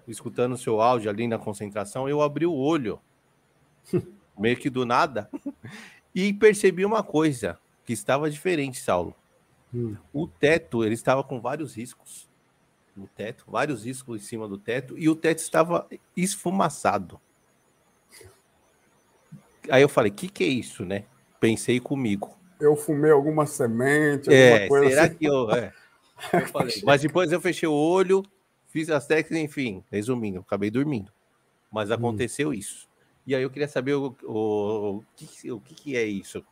[0.06, 3.00] escutando o seu áudio ali na concentração, eu abri o olho,
[4.38, 5.28] meio que do nada,
[6.14, 9.14] e percebi uma coisa que estava diferente, Saulo.
[9.74, 9.96] Hum.
[10.12, 12.28] O teto, ele estava com vários riscos.
[12.94, 17.18] No teto, vários riscos em cima do teto, e o teto estava esfumaçado.
[19.70, 21.04] Aí eu falei, que que é isso, né?
[21.40, 22.36] Pensei comigo.
[22.60, 25.14] eu fumei alguma semente, é, coisa será assim.
[25.14, 25.50] que eu...
[25.50, 25.72] É.
[26.34, 26.82] eu falei.
[26.84, 28.22] Mas depois eu fechei o olho,
[28.68, 31.10] fiz as técnicas, enfim, resumindo, acabei dormindo.
[31.70, 31.94] Mas hum.
[31.94, 32.54] aconteceu hum.
[32.54, 32.88] isso.
[33.26, 36.44] E aí eu queria saber o, o, o, que, o que, que é isso.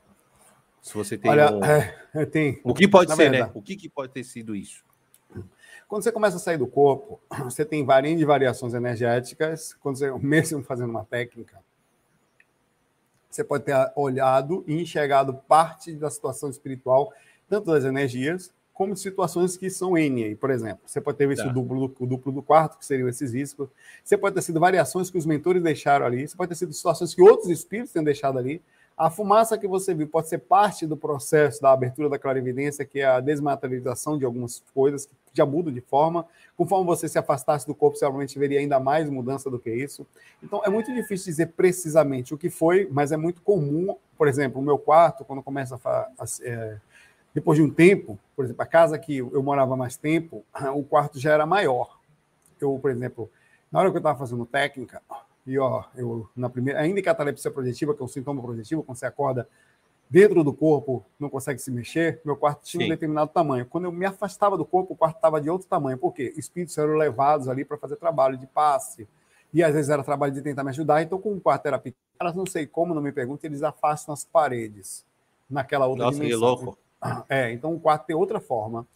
[0.80, 1.30] Se você tem.
[1.30, 1.64] Olha, um...
[1.64, 2.60] é, tem.
[2.64, 3.30] O que pode ser, né?
[3.30, 3.52] verdade.
[3.54, 3.60] né?
[3.60, 4.84] O que, que pode ter sido isso?
[5.90, 9.74] Quando você começa a sair do corpo, você tem várias variações energéticas.
[9.80, 11.58] Quando você, mesmo fazendo uma técnica,
[13.28, 17.12] você pode ter olhado e enxergado parte da situação espiritual,
[17.48, 20.80] tanto das energias, como de situações que são N, por exemplo.
[20.86, 21.50] Você pode ter visto tá.
[21.50, 23.68] o, duplo, o duplo do quarto, que seriam esses riscos.
[24.02, 26.26] Você pode ter sido variações que os mentores deixaram ali.
[26.26, 28.62] Você pode ter sido situações que outros espíritos têm deixado ali.
[29.00, 33.00] A fumaça que você viu pode ser parte do processo da abertura da clarividência, que
[33.00, 36.26] é a desmaterialização de algumas coisas que já mudam de forma.
[36.54, 40.06] Conforme você se afastasse do corpo, você provavelmente veria ainda mais mudança do que isso.
[40.42, 43.96] Então, é muito difícil dizer precisamente o que foi, mas é muito comum.
[44.18, 45.88] Por exemplo, o meu quarto, quando começa a,
[46.18, 46.76] a é,
[47.34, 50.44] depois de um tempo, por exemplo, a casa que eu morava mais tempo,
[50.74, 51.98] o quarto já era maior.
[52.60, 53.30] Eu, por exemplo,
[53.72, 55.00] na hora que eu estava fazendo técnica,
[55.46, 58.82] e ó, eu na primeira, ainda que a catalepsia projetiva, que é um sintoma projetivo,
[58.82, 59.48] quando você acorda
[60.08, 62.86] dentro do corpo, não consegue se mexer, meu quarto tinha Sim.
[62.86, 63.64] um determinado tamanho.
[63.64, 65.96] Quando eu me afastava do corpo, o quarto estava de outro tamanho.
[65.96, 66.34] Por quê?
[66.36, 69.08] Espíritos eram levados ali para fazer trabalho de passe.
[69.54, 71.02] E às vezes era trabalho de tentar me ajudar.
[71.02, 74.24] Então, com o quarto era pequeno, não sei como, não me pergunte, eles afastam as
[74.24, 75.04] paredes
[75.48, 76.40] naquela outra Nossa, dimensão.
[76.40, 76.78] Nossa, que louco.
[77.28, 78.86] É, então o quarto tem outra forma,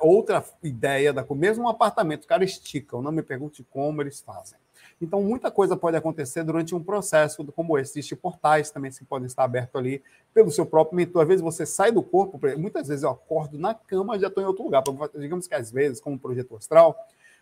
[0.00, 4.56] outra ideia da mesmo um apartamento, o cara estica, não me pergunte como eles fazem.
[5.00, 7.98] Então, muita coisa pode acontecer durante um processo como esse.
[7.98, 10.02] Existem portais também que podem estar abertos ali
[10.34, 11.22] pelo seu próprio mentor.
[11.22, 14.46] Às vezes você sai do corpo, muitas vezes eu acordo na cama já estou em
[14.46, 14.82] outro lugar.
[15.16, 16.96] Digamos que às vezes, como projeto astral,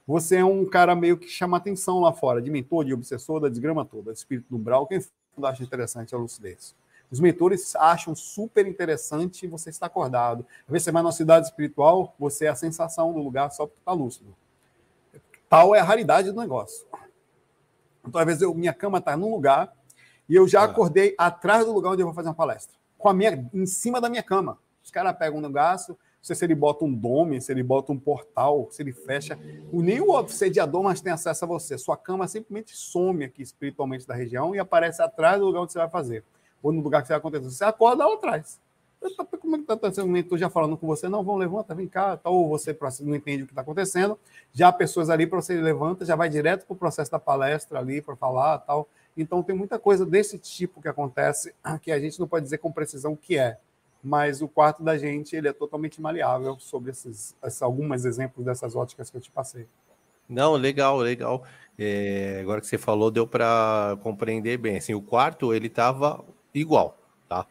[0.06, 3.48] você é um cara meio que chama atenção lá fora, de mentor, de obsessor, da
[3.48, 4.86] desgrama toda, de espírito do umbral.
[4.86, 5.00] Quem
[5.42, 6.74] acha interessante a lucidez?
[7.10, 10.44] Os mentores acham super interessante você estar acordado.
[10.66, 13.78] Às vezes você vai numa cidade espiritual, você é a sensação do lugar só porque
[13.80, 14.34] está lúcido.
[15.48, 16.86] Tal é a raridade do negócio.
[18.06, 19.72] Então, às vezes, eu, minha cama está num lugar
[20.28, 20.64] e eu já ah.
[20.64, 22.76] acordei atrás do lugar onde eu vou fazer uma palestra.
[22.98, 24.58] Com a minha, em cima da minha cama.
[24.82, 27.92] Os caras pegam um negócio, não sei se ele bota um dome, se ele bota
[27.92, 29.38] um portal, se ele fecha.
[29.72, 31.76] Nem o obsediador mais tem acesso a você.
[31.76, 35.78] Sua cama simplesmente some aqui espiritualmente da região e aparece atrás do lugar onde você
[35.78, 36.24] vai fazer.
[36.62, 37.50] Ou no lugar que você vai acontecer.
[37.50, 38.60] Você acorda lá atrás.
[39.40, 40.16] Como é que está acontecendo?
[40.16, 43.42] Estou já falando com você, não, vamos, levanta, vem cá, tá, ou você não entende
[43.42, 44.18] o que está acontecendo.
[44.52, 48.00] Já pessoas ali para você levanta, já vai direto para o processo da palestra ali
[48.02, 48.88] para falar tal.
[49.16, 52.70] Então tem muita coisa desse tipo que acontece que a gente não pode dizer com
[52.70, 53.58] precisão o que é.
[54.02, 58.76] Mas o quarto da gente ele é totalmente maleável sobre esses, esses alguns exemplos dessas
[58.76, 59.66] óticas que eu te passei.
[60.28, 61.44] Não, legal, legal.
[61.78, 64.76] É, agora que você falou, deu para compreender bem.
[64.76, 66.96] Assim, o quarto ele estava igual,
[67.28, 67.46] tá?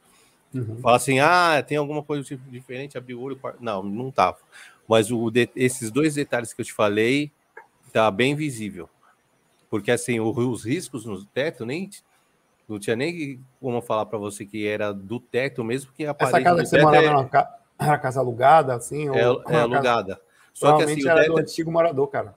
[0.56, 0.78] Uhum.
[0.82, 3.40] Fala assim, ah, tem alguma coisa diferente, abriu o olho.
[3.60, 4.38] Não, não tava.
[4.88, 7.30] Mas o esses dois detalhes que eu te falei,
[7.92, 8.90] tá bem visível.
[9.70, 11.90] Porque assim, os riscos no teto nem
[12.68, 16.42] não tinha nem como falar para você que era do teto mesmo, que a Essa
[16.42, 17.26] casa que você morava é...
[17.26, 17.60] Ca...
[17.78, 19.08] era casa alugada, assim?
[19.16, 19.44] É, ou...
[19.48, 20.16] é alugada.
[20.16, 20.22] Casa...
[20.54, 21.34] Só que assim, era teto...
[21.34, 22.34] do antigo morador, cara.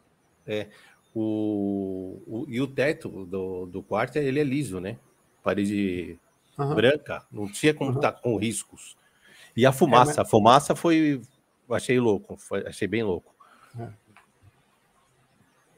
[0.46, 0.66] É.
[1.14, 4.98] O, o, e o teto do, do quarto, ele é liso, né?
[5.42, 6.18] Parede
[6.58, 6.74] uhum.
[6.74, 8.14] branca, não tinha como estar uhum.
[8.14, 8.96] tá com riscos.
[9.56, 10.18] E a fumaça, é, mas...
[10.18, 11.20] a fumaça foi,
[11.70, 13.34] achei louco, foi, achei bem louco.
[13.78, 13.88] É.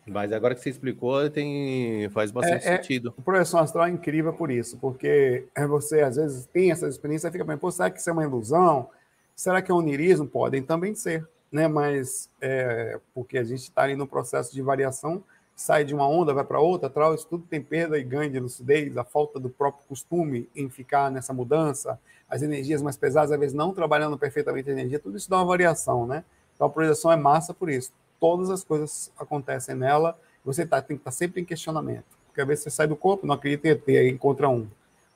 [0.06, 3.14] Mas agora que você explicou, tem, faz bastante é, é sentido.
[3.16, 7.28] É, projeção astral é incrível por isso, porque é você às vezes tem essa experiência
[7.28, 8.88] e fica pensando, será que isso é uma ilusão?
[9.36, 10.26] Será que é um onirismo?
[10.26, 11.68] Podem também ser, né?
[11.68, 15.22] Mas é, porque a gente está ali no processo de variação
[15.60, 18.40] sai de uma onda, vai para outra, tal, isso tudo tem perda e ganho de
[18.40, 22.00] lucidez, a falta do próprio costume em ficar nessa mudança,
[22.30, 25.44] as energias mais pesadas, às vezes não trabalhando perfeitamente a energia, tudo isso dá uma
[25.44, 26.24] variação, né?
[26.54, 27.92] Então a projeção é massa por isso.
[28.18, 32.06] Todas as coisas acontecem nela, você tá, tem que estar tá sempre em questionamento.
[32.28, 34.66] Porque às vezes você sai do corpo, não acredita em ET, aí encontra um.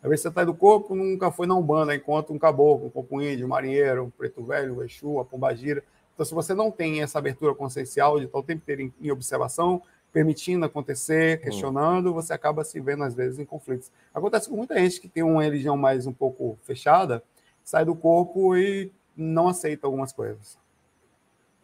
[0.02, 3.22] Às vezes você sai do corpo, nunca foi na Umbanda, encontra um caboclo, um copo
[3.22, 5.82] índio, um marinheiro, um preto velho, um Exu, a pombagira.
[6.12, 9.10] Então, se você não tem essa abertura consciencial de estar o tempo inteiro em, em
[9.10, 9.80] observação,
[10.14, 11.42] permitindo acontecer, hum.
[11.42, 13.90] questionando, você acaba se vendo às vezes em conflitos.
[14.14, 17.20] Acontece com muita gente que tem uma religião mais um pouco fechada,
[17.64, 20.56] sai do corpo e não aceita algumas coisas.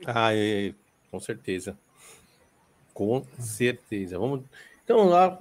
[0.05, 0.75] Ah, é,
[1.13, 1.79] com certeza.
[2.93, 4.19] Com certeza.
[4.19, 4.43] Vamos.
[4.83, 5.39] Então lá.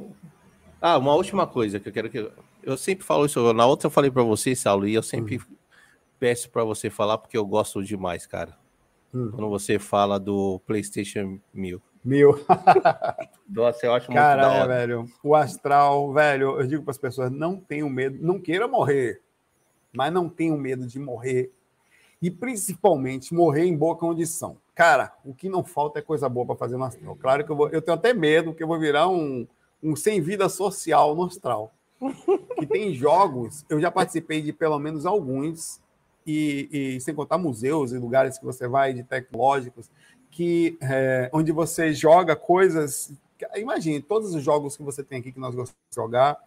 [0.80, 2.32] Ah, uma última coisa que eu quero que
[2.62, 3.54] eu sempre falo isso.
[3.54, 5.44] Na outra eu falei para você, Saulo, e eu sempre uhum.
[6.20, 8.56] peço para você falar porque eu gosto demais, cara.
[9.12, 9.32] Uhum.
[9.32, 11.82] Quando você fala do PlayStation 1000.
[12.10, 12.40] Mil.
[13.48, 14.68] Nossa, eu acho muito Cara, da hora.
[14.68, 15.06] velho.
[15.24, 19.22] O astral, velho, eu digo para as pessoas, não tenham medo, não queira morrer.
[19.94, 21.52] mas não tenham medo de morrer
[22.22, 24.58] e principalmente morrer em boa condição.
[24.76, 27.16] Cara, o que não falta é coisa boa para fazer no astral.
[27.16, 29.48] Claro que eu, vou, eu tenho até medo que eu vou virar um,
[29.82, 31.74] um sem vida social no astral.
[32.58, 35.82] Que tem jogos, eu já participei de pelo menos alguns,
[36.26, 39.90] e, e sem contar museus e lugares que você vai de tecnológicos,
[40.40, 43.12] que é, onde você joga coisas.
[43.58, 46.38] Imagine, todos os jogos que você tem aqui que nós gostamos de jogar,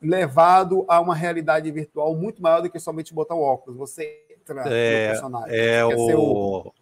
[0.00, 3.76] levado a uma realidade virtual muito maior do que somente botar o óculos.
[3.76, 5.58] Você entra é, no personagem.
[5.58, 6.68] É o...
[6.68, 6.72] o...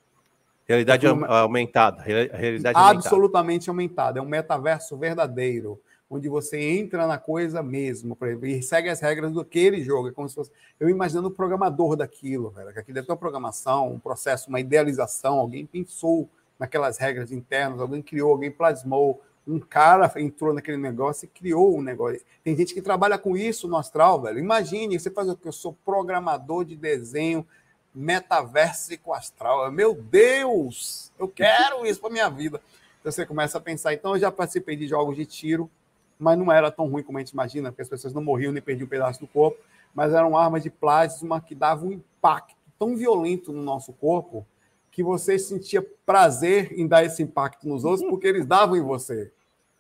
[0.69, 2.01] Realidade aumentada.
[2.05, 4.21] Realidade absolutamente aumentada.
[4.21, 9.33] É um metaverso verdadeiro, onde você entra na coisa mesmo, exemplo, e segue as regras
[9.33, 10.11] do que ele joga.
[10.11, 10.53] É como se fosse.
[10.79, 12.73] Eu imaginando o programador daquilo, velho.
[12.73, 15.39] Que aquilo deve ter uma programação, um processo, uma idealização.
[15.39, 16.29] Alguém pensou
[16.59, 21.83] naquelas regras internas, alguém criou, alguém plasmou, um cara entrou naquele negócio e criou um
[21.83, 22.21] negócio.
[22.43, 24.39] Tem gente que trabalha com isso no astral, velho.
[24.39, 25.47] Imagine, você faz o que?
[25.47, 27.47] Eu sou programador de desenho
[27.95, 29.71] metaverso com astral.
[29.71, 32.61] Meu Deus, eu quero isso para minha vida.
[33.01, 33.95] Então você começa a pensar.
[33.95, 35.71] Então eu já participei de jogos de tiro,
[36.19, 38.63] mas não era tão ruim como a gente imagina, porque as pessoas não morriam nem
[38.63, 39.59] perdiam um pedaço do corpo,
[39.95, 44.47] mas eram armas de plasma que davam um impacto tão violento no nosso corpo
[44.91, 49.31] que você sentia prazer em dar esse impacto nos outros porque eles davam em você.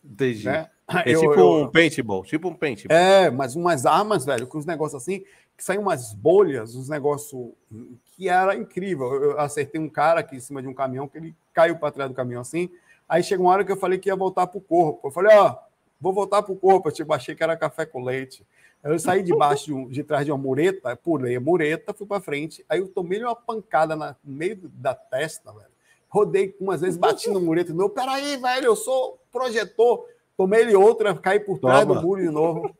[0.04, 0.44] Entendi.
[0.44, 0.68] Né?
[0.88, 2.96] É eu, tipo eu, um paintball, tipo um paintball.
[2.96, 5.24] É, mas umas armas, velho, com os negócios assim,
[5.56, 7.50] que saem umas bolhas, uns negócios
[8.04, 9.12] que era incrível.
[9.14, 12.10] Eu acertei um cara aqui em cima de um caminhão, que ele caiu para trás
[12.10, 12.70] do caminhão assim.
[13.08, 15.08] Aí chegou uma hora que eu falei que ia voltar pro corpo.
[15.08, 15.56] Eu falei, ó,
[16.00, 16.88] vou voltar pro corpo.
[16.88, 18.46] Eu tipo, achei que era café com leite.
[18.82, 22.20] Eu saí debaixo de, um, de trás de uma mureta, pulei a mureta, fui para
[22.20, 22.64] frente.
[22.68, 25.66] Aí eu tomei uma pancada na, no meio da testa, velho.
[26.08, 27.90] Rodei umas vezes, bati no mureta de novo.
[27.90, 30.06] Peraí, velho, eu sou projetor.
[30.36, 32.00] Tomei ele outra, caí por trás Toma.
[32.00, 32.76] do muro de novo.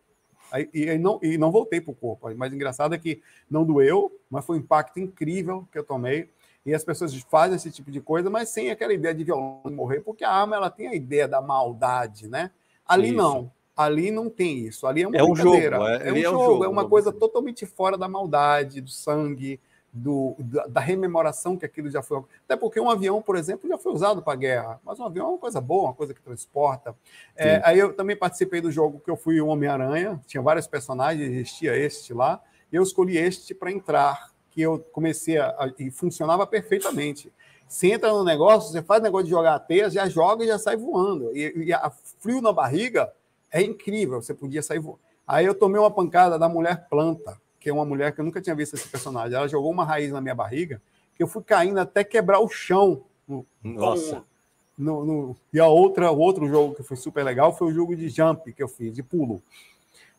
[0.52, 2.32] Aí, e, não, e não voltei para o corpo.
[2.36, 6.30] Mas engraçado é que não doeu, mas foi um impacto incrível que eu tomei.
[6.64, 10.00] E as pessoas fazem esse tipo de coisa, mas sem aquela ideia de violão morrer,
[10.00, 12.50] porque a arma ela tem a ideia da maldade, né?
[12.87, 13.16] Ali isso.
[13.16, 13.53] não.
[13.76, 14.87] Ali não tem isso.
[14.87, 15.57] Ali é uma é um jogo.
[15.57, 19.61] É, é, um, é um jogo, é uma coisa totalmente fora da maldade, do sangue,
[19.97, 20.37] do,
[20.68, 22.22] da, rememoração que aquilo já foi.
[22.45, 25.30] Até porque um avião, por exemplo, já foi usado para guerra, mas um avião é
[25.30, 26.95] uma coisa boa, uma coisa que transporta.
[27.34, 31.30] É, aí eu também participei do jogo que eu fui o Homem-Aranha, tinha vários personagens,
[31.30, 35.91] existia este lá, e eu escolhi este para entrar, que eu comecei a, a, e
[35.91, 37.32] funcionava perfeitamente.
[37.68, 40.59] Você entra no negócio, você faz negócio de jogar a teia, já joga e já
[40.59, 41.37] sai voando.
[41.37, 43.12] E, e a frio na barriga
[43.50, 45.00] é incrível, você podia sair voando.
[45.26, 48.40] Aí eu tomei uma pancada da mulher planta que é uma mulher que eu nunca
[48.40, 49.36] tinha visto esse personagem.
[49.36, 50.80] Ela jogou uma raiz na minha barriga
[51.16, 53.02] que eu fui caindo até quebrar o chão.
[53.26, 54.22] No, Nossa.
[54.78, 57.96] No, no, e a outra, o outro jogo que foi super legal foi o jogo
[57.96, 59.42] de jump que eu fiz, de pulo.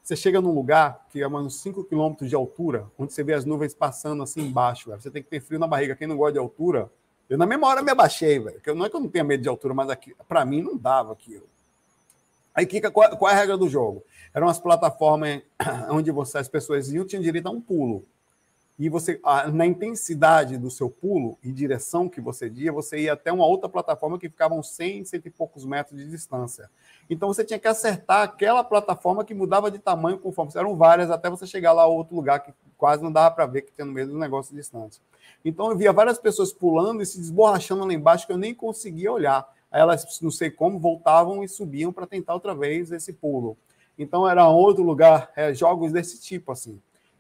[0.04, 3.46] Você chega num lugar que é uns 5 km de altura, onde você vê as
[3.46, 4.90] nuvens passando assim embaixo.
[4.90, 5.00] Véio.
[5.00, 5.96] Você tem que ter frio na barriga.
[5.96, 6.92] Quem não gosta de altura,
[7.30, 8.60] eu na mesma hora me abaixei, velho.
[8.76, 11.14] Não é que eu não tenha medo de altura, mas aqui, para mim não dava
[11.14, 11.48] aquilo.
[12.58, 14.04] Aí, Kika, qual, qual é a regra do jogo?
[14.34, 15.44] Eram as plataformas
[15.92, 18.04] onde você, as pessoas iam, tinham direito a um pulo.
[18.80, 19.22] E você,
[19.54, 23.70] na intensidade do seu pulo e direção que você ia, você ia até uma outra
[23.70, 26.68] plataforma que ficava uns 100, cento e poucos metros de distância.
[27.08, 30.52] Então você tinha que acertar aquela plataforma que mudava de tamanho conforme.
[30.56, 33.64] Eram várias até você chegar lá a outro lugar que quase não dava para ver
[33.64, 35.00] que tinha no meio do negócio distante.
[35.46, 39.12] Então eu via várias pessoas pulando e se desborrachando lá embaixo que eu nem conseguia
[39.12, 39.48] olhar.
[39.72, 43.58] Aí elas, não sei como, voltavam e subiam para tentar outra vez esse pulo.
[43.98, 46.80] Então era outro lugar, é, jogos desse tipo, assim,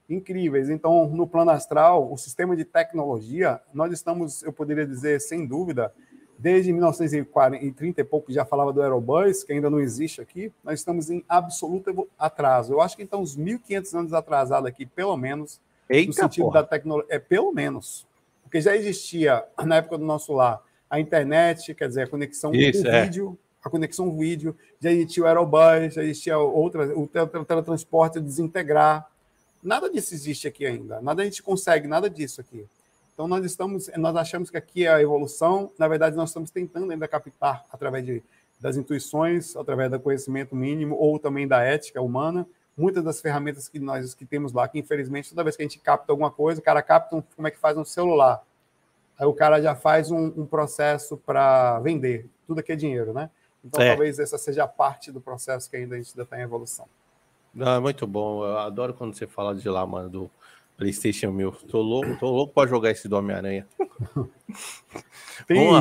[0.10, 0.70] incríveis.
[0.70, 5.94] Então, no plano astral, o sistema de tecnologia, nós estamos, eu poderia dizer, sem dúvida,
[6.38, 11.10] desde 1930 e pouco já falava do Aerobus, que ainda não existe aqui, nós estamos
[11.10, 12.74] em absoluto atraso.
[12.74, 15.60] Eu acho que então uns 1.500 anos atrasado aqui, pelo menos,
[15.90, 16.62] Eita, no sentido porra.
[16.62, 17.16] da tecnologia.
[17.16, 18.06] É, pelo menos.
[18.44, 22.84] Porque já existia, na época do nosso lar, a internet, quer dizer, a conexão Isso,
[22.84, 23.04] com é.
[23.04, 29.08] vídeo, a conexão vídeo, já existia o Aerobus, já existia outra, o teletransporte desintegrar.
[29.62, 31.02] Nada disso existe aqui ainda.
[31.02, 32.66] Nada a gente consegue, nada disso aqui.
[33.14, 35.72] Então nós estamos, nós achamos que aqui é a evolução.
[35.78, 38.24] Na verdade, nós estamos tentando ainda captar através de,
[38.60, 42.48] das intuições, através do conhecimento mínimo ou também da ética humana.
[42.78, 45.80] Muitas das ferramentas que nós que temos lá, que infelizmente toda vez que a gente
[45.80, 48.44] capta alguma coisa, o cara capta um, como é que faz um celular
[49.18, 52.30] aí o cara já faz um, um processo para vender.
[52.46, 53.30] Tudo aqui é dinheiro, né?
[53.64, 53.90] Então é.
[53.90, 56.88] talvez essa seja a parte do processo que ainda a gente ainda está em evolução.
[57.60, 58.46] Ah, muito bom.
[58.46, 60.32] Eu adoro quando você fala de lá, mano, do
[60.78, 61.52] PlayStation 1000.
[61.68, 63.68] Tô louco, tô louco para jogar esse do Homem-Aranha.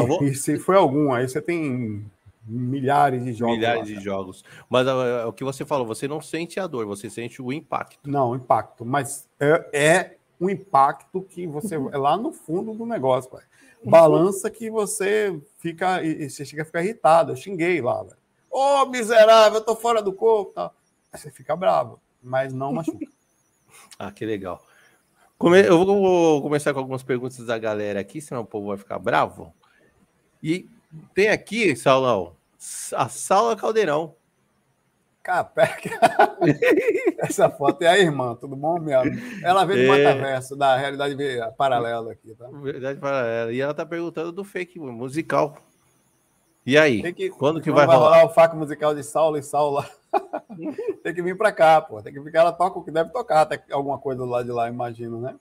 [0.07, 0.35] vou...
[0.35, 2.05] se foi algum, aí você tem
[2.47, 3.57] milhares de jogos.
[3.57, 4.45] Milhares lá, de jogos.
[4.71, 8.09] Mas uh, o que você falou, você não sente a dor, você sente o impacto.
[8.09, 8.85] Não, o impacto.
[8.85, 13.45] Mas é, é um impacto que você é lá no fundo do negócio, pai.
[13.85, 17.33] Balança que você fica e você chega a ficar irritado.
[17.33, 18.17] Eu xinguei lá, velho.
[18.51, 20.71] Ô, oh, miserável, eu tô fora do corpo, tá?
[21.13, 23.07] Aí você fica bravo, mas não machuca.
[23.99, 24.65] ah, que legal.
[25.39, 29.55] Eu vou começar com algumas perguntas da galera aqui, senão o povo vai ficar bravo.
[30.43, 30.69] E
[31.15, 32.35] tem aqui, Saulão,
[32.95, 34.15] a Saula Caldeirão.
[35.27, 35.91] Capeca.
[37.19, 39.03] Essa foto é a irmã, tudo bom, minha?
[39.43, 39.99] Ela veio do é...
[39.99, 41.17] metaverso, da realidade
[41.59, 42.49] paralela aqui, tá?
[42.53, 43.53] Verdade paralela.
[43.53, 45.57] E ela tá perguntando do fake musical.
[46.65, 47.13] E aí?
[47.13, 48.19] Que, quando que vai, vai rolar?
[48.19, 49.91] rolar o faco musical de Saulo e Saula?
[51.03, 52.01] tem que vir para cá, pô.
[52.01, 54.53] Tem que ficar, ela toca o que deve tocar, até alguma coisa do lado de
[54.53, 55.35] lá, imagino, né?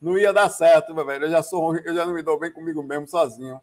[0.00, 1.26] Não ia dar certo, meu velho.
[1.26, 3.60] Eu já sou eu já não me dou bem comigo mesmo sozinho.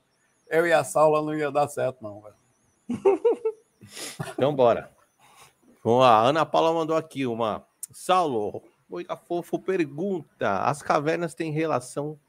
[0.47, 2.35] Eu e a Saula não ia dar certo, não, velho.
[4.37, 4.95] então, bora.
[5.87, 6.19] Vamos lá.
[6.19, 7.65] Ana Paula mandou aqui uma.
[7.93, 12.19] Saulo, Boica Fofo pergunta: as cavernas têm relação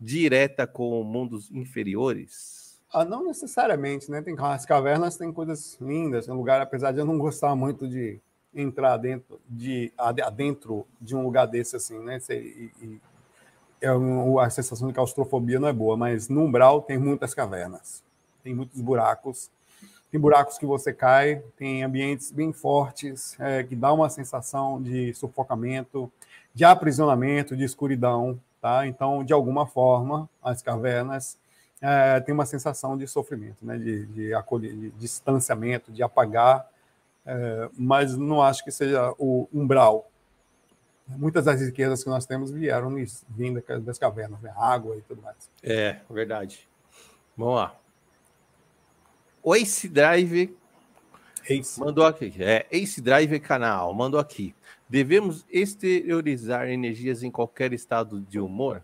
[0.00, 2.80] direta com mundos inferiores?
[2.92, 4.22] Ah, não necessariamente, né?
[4.22, 8.20] Tem as cavernas têm coisas lindas, um lugar, apesar de eu não gostar muito de
[8.54, 12.20] entrar dentro de adentro de um lugar desse assim, né?
[12.30, 13.00] E, e,
[13.80, 18.00] é um, a sensação de claustrofobia não é boa, mas no umbral tem muitas cavernas,
[18.44, 19.50] tem muitos buracos,
[20.10, 25.12] tem buracos que você cai, tem ambientes bem fortes é, que dá uma sensação de
[25.14, 26.10] sufocamento,
[26.54, 28.86] de aprisionamento, de escuridão, tá?
[28.86, 31.38] Então, de alguma forma, as cavernas
[31.80, 33.76] é, tem uma sensação de sofrimento, né?
[33.78, 36.68] de, de, acolher, de distanciamento, de apagar,
[37.24, 40.10] é, mas não acho que seja o umbral.
[41.06, 42.94] Muitas das riquezas que nós temos vieram
[43.30, 44.52] vindo das cavernas, né?
[44.56, 45.50] água e tudo mais.
[45.62, 46.68] É, verdade.
[47.36, 47.74] Vamos lá.
[49.42, 50.56] O Ace Drive
[51.48, 51.80] Ace.
[51.80, 52.34] mandou aqui.
[52.38, 54.54] É, Ace Drive canal mandou aqui.
[54.88, 58.82] Devemos exteriorizar energias em qualquer estado de humor?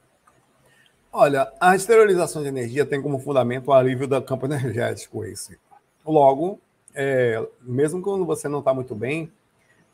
[1.12, 5.58] Olha, a esterilização de energia tem como fundamento o alívio do campo energético esse.
[6.04, 6.60] Logo,
[6.94, 9.30] é, mesmo quando você não está muito bem,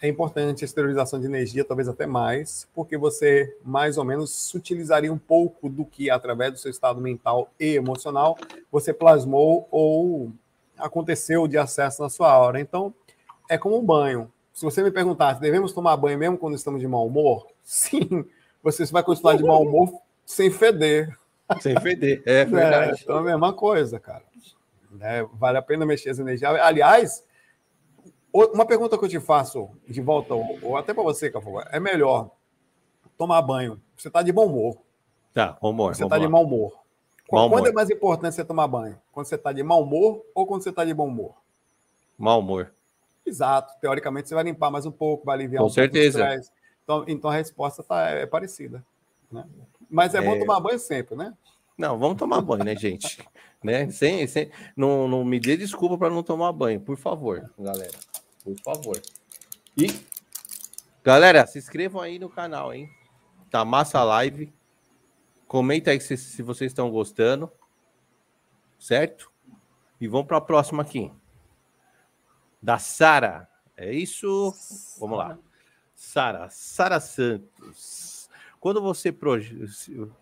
[0.02, 5.12] é importante a esterilização de energia, talvez até mais, porque você mais ou menos utilizaria
[5.12, 8.38] um pouco do que, através do seu estado mental e emocional,
[8.72, 10.32] você plasmou ou
[10.80, 12.60] aconteceu de acesso na sua aura.
[12.60, 12.94] Então,
[13.48, 14.30] é como um banho.
[14.52, 18.24] Se você me perguntar se devemos tomar banho mesmo quando estamos de mau humor, sim,
[18.62, 21.16] você vai continuar de mau humor sem feder.
[21.60, 22.90] Sem feder, é, é verdade.
[22.92, 24.22] É, então é a mesma coisa, cara.
[25.00, 26.48] É, vale a pena mexer essa energia.
[26.48, 27.24] Aliás,
[28.32, 32.30] uma pergunta que eu te faço de volta, ou até para você, Cafu, é melhor
[33.16, 33.80] tomar banho.
[33.96, 34.78] Você está de bom humor.
[35.32, 35.94] Tá, humor.
[35.94, 36.79] Você está de mau humor.
[37.30, 37.68] Mau quando humor.
[37.68, 39.00] é mais importante você tomar banho?
[39.12, 41.34] Quando você está de mau humor ou quando você está de bom humor?
[42.18, 42.72] Mau humor.
[43.24, 43.72] Exato.
[43.80, 46.40] Teoricamente, você vai limpar mais um pouco, vai aliviar Com um certeza.
[46.82, 48.84] Então, então a resposta tá, é parecida.
[49.30, 49.44] Né?
[49.88, 51.32] Mas é, é, bom tomar banho sempre, né?
[51.78, 53.24] Não, vamos tomar banho, né, gente?
[53.62, 53.88] né?
[53.90, 57.98] Sem, sem, não, não me dê desculpa para não tomar banho, por favor, galera.
[58.44, 59.00] Por favor.
[59.76, 59.86] E,
[61.04, 62.90] galera, se inscrevam aí no canal, hein?
[63.50, 64.52] Tá massa a live.
[65.50, 67.50] Comenta aí se, se vocês estão gostando.
[68.78, 69.32] Certo?
[70.00, 71.10] E vamos para a próxima aqui.
[72.62, 73.48] Da Sara.
[73.76, 74.54] É isso?
[75.00, 75.36] Vamos lá.
[75.92, 78.30] Sara, Sara Santos.
[78.60, 79.12] Quando você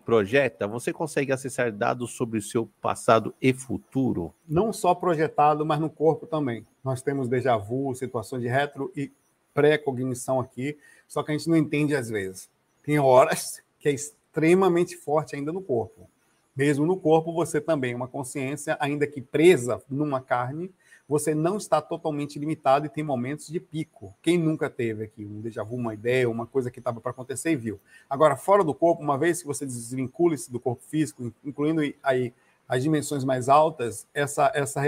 [0.02, 4.32] projeta, você consegue acessar dados sobre o seu passado e futuro?
[4.48, 6.66] Não só projetado, mas no corpo também.
[6.82, 9.12] Nós temos déjà vu, situações de retro e
[9.52, 12.48] pré-cognição aqui, só que a gente não entende às vezes.
[12.82, 13.92] Tem horas que é
[14.39, 16.09] extremamente forte ainda no corpo.
[16.55, 20.70] Mesmo no corpo, você também, uma consciência, ainda que presa numa carne,
[21.09, 24.15] você não está totalmente limitado e tem momentos de pico.
[24.23, 27.51] Quem nunca teve aqui um déjà vu, uma ideia, uma coisa que estava para acontecer
[27.51, 27.81] e viu.
[28.09, 32.32] Agora, fora do corpo, uma vez que você desvincula-se do corpo físico, incluindo aí
[32.69, 34.82] as dimensões mais altas, essa, essa,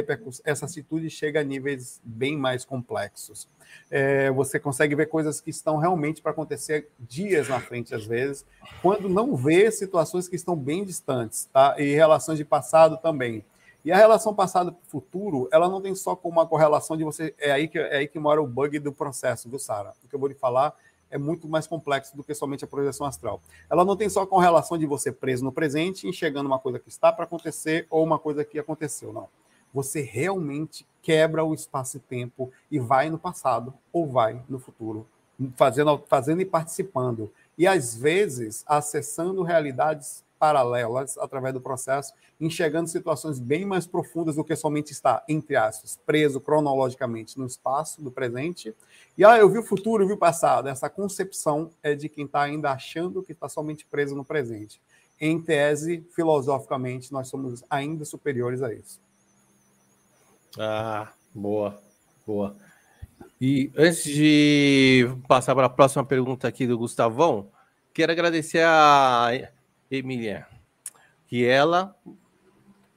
[0.45, 3.49] essa atitude chega a níveis bem mais complexos.
[3.91, 8.45] É, você consegue ver coisas que estão realmente para acontecer dias na frente, às vezes,
[8.83, 11.75] quando não vê situações que estão bem distantes, tá?
[11.79, 13.45] E relações de passado também.
[13.83, 17.35] E a relação passado-futuro, ela não tem só como uma correlação de você.
[17.39, 19.95] É aí que, é aí que mora o bug do processo, viu, Sara?
[20.05, 20.75] O que eu vou lhe falar
[21.11, 23.41] é muito mais complexo do que somente a projeção astral.
[23.69, 27.13] Ela não tem só correlação de você preso no presente, enxergando uma coisa que está
[27.13, 29.29] para acontecer ou uma coisa que aconteceu, não.
[29.73, 35.07] Você realmente quebra o espaço e tempo e vai no passado ou vai no futuro,
[35.55, 37.31] fazendo, fazendo e participando.
[37.57, 44.43] E às vezes acessando realidades paralelas através do processo, enxergando situações bem mais profundas do
[44.43, 48.75] que somente estar, entre aspas, preso cronologicamente no espaço do presente.
[49.19, 50.67] E ah, eu vi o futuro, eu vi o passado.
[50.67, 54.81] Essa concepção é de quem está ainda achando que está somente preso no presente.
[55.21, 58.99] Em tese, filosoficamente, nós somos ainda superiores a isso.
[60.59, 61.79] Ah, boa,
[62.27, 62.57] boa.
[63.39, 67.49] E antes de passar para a próxima pergunta aqui do Gustavão,
[67.93, 69.51] quero agradecer a
[69.91, 70.47] Emília,
[71.27, 71.97] que ela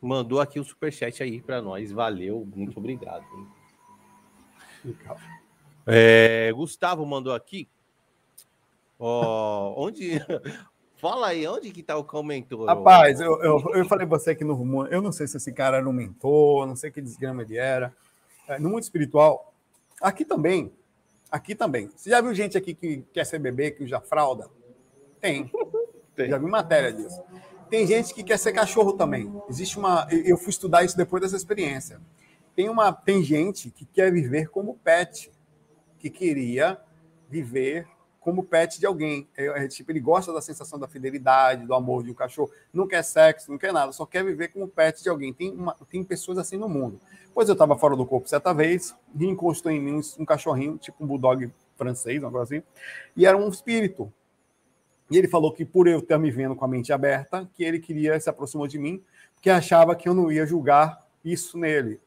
[0.01, 1.91] mandou aqui o superchat aí para nós.
[1.91, 3.25] Valeu, muito obrigado.
[5.85, 7.67] É, Gustavo mandou aqui.
[8.99, 10.11] Ó, onde.
[10.97, 12.63] Fala aí, onde que tá o comentário?
[12.63, 15.75] Rapaz, eu, eu, eu falei você aqui no rumo, eu não sei se esse cara
[15.75, 17.93] era um mentor, não sei que desgrama ele era.
[18.47, 19.53] É, no mundo espiritual,
[20.03, 20.69] Aqui também.
[21.31, 21.89] Aqui também.
[21.95, 24.49] Você já viu gente aqui que quer ser bebê, que já fralda?
[25.21, 25.49] Tem.
[26.15, 26.30] Tem.
[26.30, 27.22] Já vi matéria disso.
[27.69, 29.34] Tem gente que quer ser cachorro também.
[29.49, 30.07] Existe uma.
[30.11, 31.99] Eu fui estudar isso depois dessa experiência.
[32.56, 35.31] Tem, uma, tem gente que quer viver como pet,
[35.98, 36.80] que queria
[37.27, 37.88] viver
[38.19, 39.27] como pet de alguém.
[39.35, 42.52] É, é, tipo, ele gosta da sensação da fidelidade, do amor de um cachorro.
[42.72, 45.34] Não quer sexo, não quer nada, só quer viver como pet de alguém.
[45.34, 46.99] Tem, uma, tem pessoas assim no mundo.
[47.34, 51.03] Pois eu estava fora do corpo certa vez, e encostou em mim um cachorrinho, tipo
[51.03, 52.61] um bulldog francês, algo assim,
[53.18, 54.14] e era um espírito.
[55.09, 57.80] E ele falou que por eu estar me vendo com a mente aberta, que ele
[57.80, 59.03] queria se aproximar de mim,
[59.35, 61.99] porque achava que eu não ia julgar isso nele.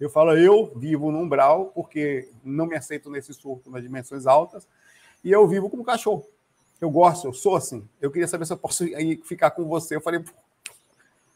[0.00, 4.66] Eu falo, eu vivo no umbral, porque não me aceito nesse surto nas dimensões altas,
[5.22, 6.26] e eu vivo como cachorro.
[6.80, 7.86] Eu gosto, eu sou assim.
[8.00, 9.96] Eu queria saber se eu posso ir ficar com você.
[9.96, 10.22] Eu falei,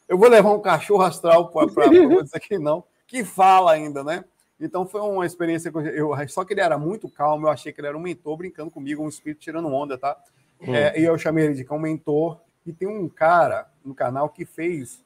[0.07, 4.23] eu vou levar um cachorro astral para dizer que não, que fala ainda, né?
[4.59, 7.71] Então foi uma experiência que eu, eu, só que ele era muito calmo, eu achei
[7.71, 10.17] que ele era um mentor brincando comigo, um espírito tirando onda, tá?
[10.61, 10.73] Hum.
[10.73, 12.39] É, e eu chamei ele de um mentor.
[12.65, 15.03] E tem um cara no canal que fez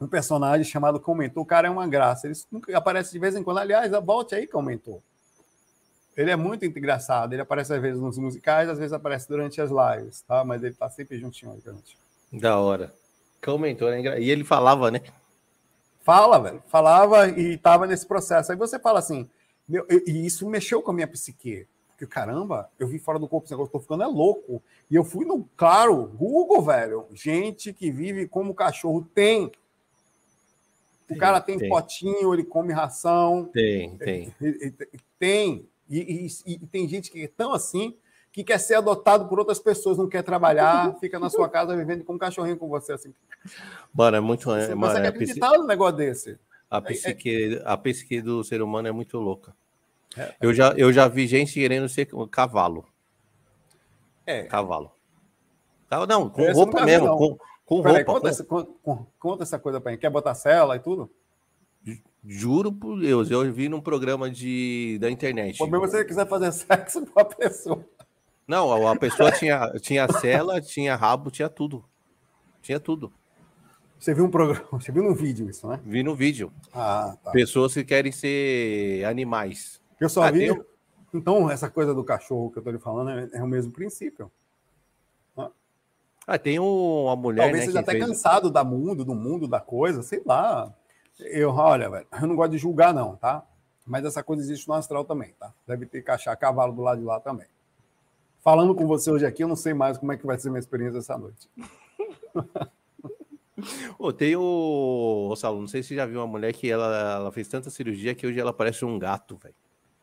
[0.00, 1.42] um personagem chamado Comentor.
[1.42, 2.26] O cara é uma graça.
[2.26, 3.58] Ele nunca aparece de vez em quando.
[3.58, 5.00] Aliás, volte aí, Comentor.
[6.16, 7.32] Ele é muito engraçado.
[7.32, 10.44] Ele aparece às vezes nos musicais, às vezes aparece durante as lives, tá?
[10.44, 11.98] Mas ele tá sempre juntinho aí com a gente.
[12.32, 12.92] Da hora.
[13.44, 14.20] Comentou, né?
[14.20, 15.00] E ele falava, né?
[16.02, 16.62] Fala, velho.
[16.66, 18.52] Falava e tava nesse processo.
[18.52, 19.28] Aí você fala assim,
[19.68, 21.66] meu, e isso mexeu com a minha psique.
[22.00, 24.62] Porque, caramba, eu vi fora do corpo esse negócio, tô ficando é louco.
[24.90, 27.04] E eu fui no, claro, Google, velho.
[27.12, 29.52] Gente que vive como cachorro tem.
[31.10, 33.50] O cara tem, tem potinho, ele come ração.
[33.52, 34.34] Tem, tem.
[35.18, 35.68] Tem.
[35.90, 37.94] E, e, e, tem gente que é tão assim
[38.32, 42.02] que quer ser adotado por outras pessoas, não quer trabalhar, fica na sua casa vivendo
[42.02, 43.12] com um cachorrinho com você assim.
[43.92, 44.44] Mano, é muito.
[44.44, 46.38] Você, mano, quer acreditar num negócio desse?
[46.70, 49.54] A é, psique, é, a psique do ser humano é muito louca.
[50.16, 52.84] É, eu, já, eu já vi gente querendo ser cavalo.
[54.26, 54.44] É.
[54.44, 54.92] Cavalo.
[56.08, 57.06] Não, com roupa mesmo.
[57.06, 57.98] Vi, com, com roupa.
[57.98, 58.28] Aí, conta, com...
[58.28, 58.44] Essa,
[59.18, 59.98] conta, essa coisa pra mim.
[59.98, 61.10] Quer botar cela e tudo?
[62.24, 65.60] Juro por Deus, eu vi num programa de, da internet.
[65.62, 67.84] Ou mesmo se você quiser fazer sexo com a pessoa.
[68.46, 71.84] Não, a pessoa tinha, tinha cela, tinha rabo, tinha tudo.
[72.60, 73.12] Tinha tudo.
[73.98, 75.80] Você viu um programa, você viu num vídeo isso, né?
[75.84, 76.52] Vi no vídeo.
[76.74, 77.30] Ah, tá.
[77.30, 79.79] Pessoas que querem ser animais.
[80.00, 80.52] Eu só ah, vi.
[80.52, 80.64] Tem...
[81.12, 84.30] Então, essa coisa do cachorro que eu tô lhe falando é, é o mesmo princípio.
[86.26, 87.42] Ah, tem uma mulher.
[87.42, 88.06] Talvez né, seja até fez...
[88.06, 90.72] cansado da mundo, do mundo da coisa, sei lá.
[91.18, 93.44] Eu, olha, velho, eu não gosto de julgar, não, tá?
[93.84, 95.52] Mas essa coisa existe no astral também, tá?
[95.66, 97.46] Deve ter cachar cavalo do lado de lá também.
[98.42, 100.60] Falando com você hoje aqui, eu não sei mais como é que vai ser minha
[100.60, 101.48] experiência essa noite.
[103.98, 105.28] oh, tem o.
[105.30, 107.70] Ô, Saulo, não sei se você já viu uma mulher que ela, ela fez tanta
[107.70, 109.54] cirurgia que hoje ela parece um gato, velho.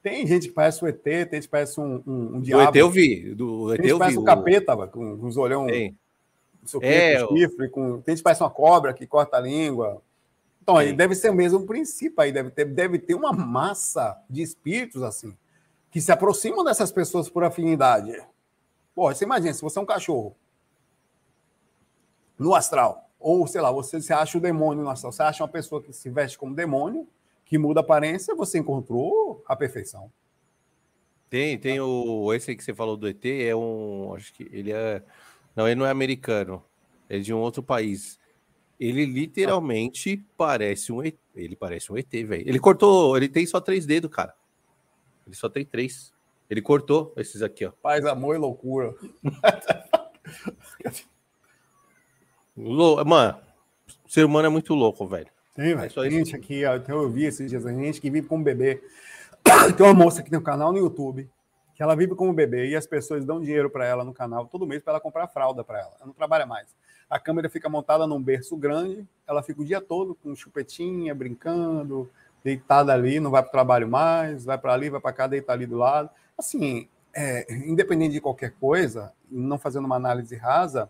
[0.08, 2.64] Tem gente que parece o ET, tem gente que parece um, um, um diabo.
[2.64, 3.36] Do ET eu vi.
[3.36, 5.68] Do ET tem gente que parece um capeta, véio, com, com os olhão.
[5.68, 5.98] Tem.
[6.82, 8.02] É, com chifre, com...
[8.02, 10.02] Tem gente que parece uma cobra que corta a língua.
[10.62, 14.42] Então, aí deve ser o mesmo princípio, aí deve ter, deve ter uma massa de
[14.42, 15.36] espíritos assim,
[15.92, 18.14] que se aproximam dessas pessoas por afinidade.
[18.96, 20.36] Pô, você imagina, se você é um cachorro
[22.38, 25.50] no astral, ou sei lá, você se acha o demônio no astral, você acha uma
[25.50, 27.08] pessoa que se veste como demônio,
[27.48, 30.12] que muda a aparência, você encontrou a perfeição.
[31.30, 32.34] Tem, tem o.
[32.34, 34.14] Esse que você falou do ET é um.
[34.14, 35.04] Acho que ele é.
[35.56, 36.64] Não, ele não é americano.
[37.10, 38.20] É de um outro país.
[38.80, 41.16] Ele literalmente parece um ET.
[41.36, 42.48] Ele parece um ET, velho.
[42.48, 44.34] Ele cortou, ele tem só três dedos, cara.
[45.26, 46.14] Ele só tem três.
[46.50, 47.72] Ele cortou esses aqui, ó.
[47.72, 48.94] Paz, amor e loucura.
[52.56, 53.40] Mano,
[54.06, 55.30] o ser humano é muito louco, velho.
[55.58, 55.92] Tem, velho.
[56.06, 58.80] É gente aqui, ó, eu vi esses dias, a gente que vive com um bebê.
[59.76, 61.28] Tem uma moça que tem um canal no YouTube
[61.74, 64.68] que ela vive como bebê e as pessoas dão dinheiro para ela no canal todo
[64.68, 65.94] mês para ela comprar fralda para ela.
[65.98, 66.76] Ela não trabalha mais.
[67.10, 72.10] A câmera fica montada num berço grande, ela fica o dia todo com chupetinha, brincando,
[72.44, 75.54] deitada ali, não vai para o trabalho mais, vai para ali, vai para cá, deita
[75.54, 76.10] ali do lado.
[76.38, 80.90] Assim, é, independente de qualquer coisa, não fazendo uma análise rasa,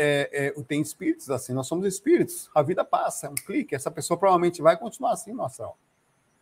[0.00, 3.90] é, é, tem espíritos assim, nós somos espíritos, a vida passa, é um clique, essa
[3.90, 5.76] pessoa provavelmente vai continuar assim no astral.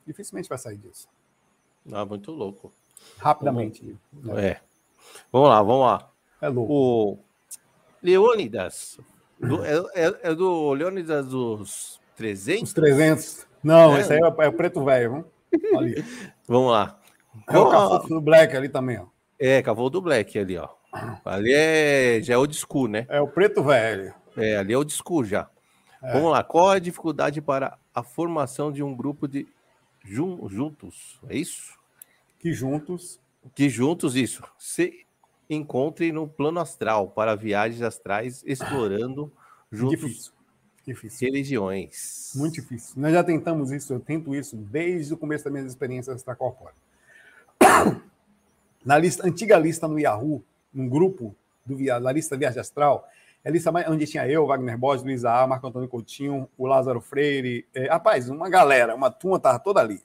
[0.06, 1.08] Dificilmente vai sair disso.
[1.90, 2.70] Ah, muito louco.
[3.18, 3.96] Rapidamente.
[4.12, 4.42] Vamos...
[4.42, 4.60] É.
[5.32, 6.10] Vamos lá, vamos lá.
[6.40, 6.72] É louco.
[6.72, 7.18] O
[8.02, 9.00] Leônidas.
[9.40, 12.62] Do, é, é, é, do Leônidas dos 300?
[12.62, 13.46] Os 300.
[13.62, 14.00] Não, é.
[14.00, 15.24] esse aí é, é o preto velho.
[16.46, 17.00] Vamos lá.
[17.48, 19.06] É o cavalo do Black ali também, ó.
[19.38, 20.68] É, cavalo do Black ali, ó.
[21.24, 23.06] Ali é, já é school, né?
[23.08, 24.14] É o preto velho.
[24.36, 25.48] É, ali é o school já.
[26.02, 26.12] É.
[26.12, 26.42] Vamos lá.
[26.42, 29.46] Qual a dificuldade para a formação de um grupo de
[30.04, 31.20] jun, juntos?
[31.28, 31.76] É isso?
[32.38, 33.20] Que juntos.
[33.54, 34.42] Que juntos, isso.
[34.58, 35.06] Se
[35.48, 39.32] encontrem no plano astral para viagens astrais explorando
[39.70, 40.32] juntos difícil.
[40.86, 41.28] Difícil.
[41.28, 42.32] religiões.
[42.36, 42.94] Muito difícil.
[42.96, 46.78] Nós já tentamos isso, eu tento isso desde o começo das minhas experiências extracorpóreas.
[48.84, 50.44] Na lista, antiga lista no Yahoo,
[50.76, 51.34] num grupo
[51.64, 53.08] do, da lista Viagem Astral,
[53.42, 56.66] é a lista mais, onde tinha eu, Wagner Borges, Luiz A, Marco Antônio Coutinho, o
[56.66, 57.66] Lázaro Freire.
[57.72, 60.02] É, rapaz, uma galera, uma turma estava toda ali.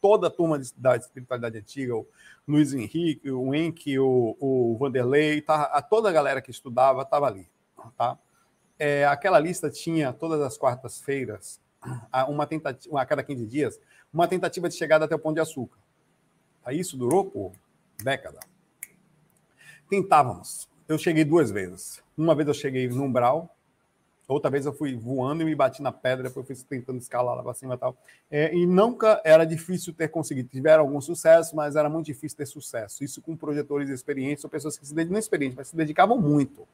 [0.00, 2.06] Toda a turma de, da espiritualidade antiga, o
[2.46, 7.26] Luiz Henrique, o Henke, o, o Vanderlei, tá, a, toda a galera que estudava estava
[7.26, 7.48] ali.
[7.96, 8.18] Tá?
[8.78, 11.60] É, aquela lista tinha, todas as quartas-feiras,
[12.28, 13.80] uma tentativa, a cada 15 dias,
[14.12, 15.78] uma tentativa de chegada até o Pão de Açúcar.
[16.64, 17.52] Aí isso durou por
[18.02, 18.38] década.
[19.92, 20.70] Tentávamos.
[20.88, 22.02] Eu cheguei duas vezes.
[22.16, 23.54] Uma vez eu cheguei no umbral,
[24.26, 27.36] outra vez eu fui voando e me bati na pedra, depois eu fui tentando escalar
[27.36, 27.94] lá para cima e tal.
[28.30, 30.48] É, e nunca era difícil ter conseguido.
[30.48, 33.04] Tiveram algum sucesso, mas era muito difícil ter sucesso.
[33.04, 36.66] Isso com projetores experientes, são pessoas que se dedicam, não experientes, mas se dedicavam muito.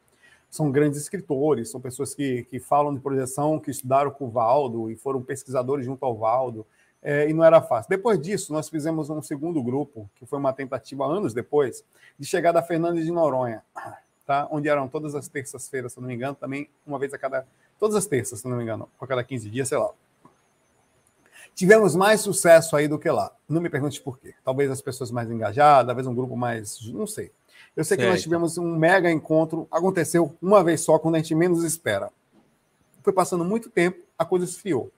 [0.49, 4.93] São grandes escritores, são pessoas que, que falam de projeção, que estudaram com o Valdo
[4.93, 6.65] e foram pesquisadores junto ao Valdo
[7.03, 7.89] é, e não era fácil.
[7.89, 11.85] Depois disso, nós fizemos um segundo grupo, que foi uma tentativa anos depois,
[12.19, 13.63] de chegar da Fernandes de Noronha,
[14.27, 14.49] tá?
[14.51, 17.47] onde eram todas as terças-feiras, se não me engano, também uma vez a cada.
[17.79, 19.91] Todas as terças, se não me engano, a cada 15 dias, sei lá.
[21.55, 23.33] Tivemos mais sucesso aí do que lá.
[23.49, 24.35] Não me pergunte por quê.
[24.45, 26.79] Talvez as pessoas mais engajadas, talvez um grupo mais.
[26.93, 27.33] Não sei.
[27.77, 31.35] Eu sei que nós tivemos um mega encontro, aconteceu uma vez só, quando a gente
[31.35, 32.11] menos espera.
[33.03, 34.91] Foi passando muito tempo, a coisa esfriou.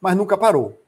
[0.00, 0.80] Mas nunca parou.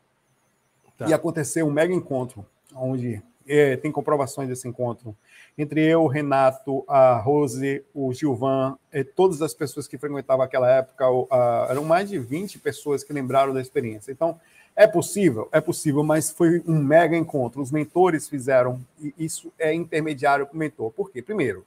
[0.97, 1.09] Tá.
[1.09, 5.16] E aconteceu um mega encontro, onde é, tem comprovações desse encontro,
[5.56, 10.70] entre eu, o Renato, a Rose, o Gilvan, é, todas as pessoas que frequentavam aquela
[10.70, 14.10] época, o, a, eram mais de 20 pessoas que lembraram da experiência.
[14.10, 14.39] Então,
[14.74, 15.48] é possível?
[15.52, 17.62] É possível, mas foi um mega encontro.
[17.62, 20.90] Os mentores fizeram, e isso é intermediário para o mentor.
[20.93, 21.23] Por quê?
[21.23, 21.64] Primeiro,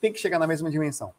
[0.00, 1.14] tem que chegar na mesma dimensão,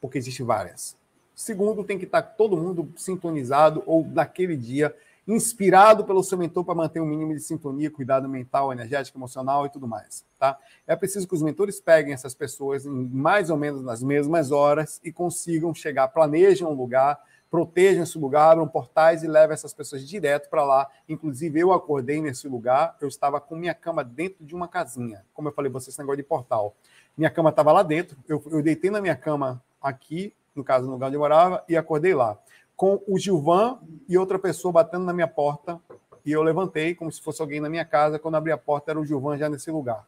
[0.00, 0.96] porque existe várias.
[1.34, 4.94] Segundo, tem que estar todo mundo sintonizado ou naquele dia
[5.26, 9.70] inspirado pelo seu mentor para manter um mínimo de sintonia, cuidado mental, energético, emocional e
[9.70, 10.58] tudo mais, tá?
[10.86, 15.00] É preciso que os mentores peguem essas pessoas em mais ou menos nas mesmas horas
[15.02, 17.18] e consigam chegar, planejem um lugar,
[17.50, 20.88] protejam esse lugar, abram portais e levem essas pessoas direto para lá.
[21.08, 25.24] Inclusive, eu acordei nesse lugar, eu estava com minha cama dentro de uma casinha.
[25.32, 26.74] Como eu falei você, esse negócio de portal.
[27.16, 30.92] Minha cama estava lá dentro, eu, eu deitei na minha cama aqui, no caso, no
[30.92, 32.36] lugar onde eu morava, e acordei lá
[32.76, 33.78] com o Gilvan
[34.08, 35.80] e outra pessoa batendo na minha porta.
[36.24, 38.18] E eu levantei como se fosse alguém na minha casa.
[38.18, 40.06] Quando abri a porta, era o Gilvan já nesse lugar.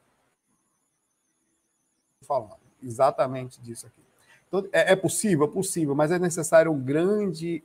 [2.23, 4.01] Falando exatamente disso aqui.
[4.49, 5.49] Então, é, é possível?
[5.49, 7.63] Possível, mas é necessário um grande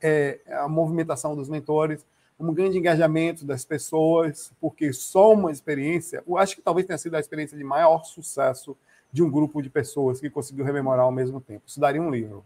[0.00, 2.06] é, a movimentação dos mentores,
[2.38, 7.14] um grande engajamento das pessoas, porque só uma experiência, eu acho que talvez tenha sido
[7.16, 8.76] a experiência de maior sucesso
[9.12, 11.64] de um grupo de pessoas que conseguiu rememorar ao mesmo tempo.
[11.66, 12.44] Isso daria um livro.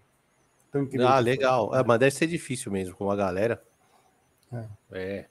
[1.06, 1.74] Ah, legal.
[1.74, 3.62] É, mas deve ser difícil mesmo com a galera.
[4.52, 4.64] É.
[4.92, 5.24] é.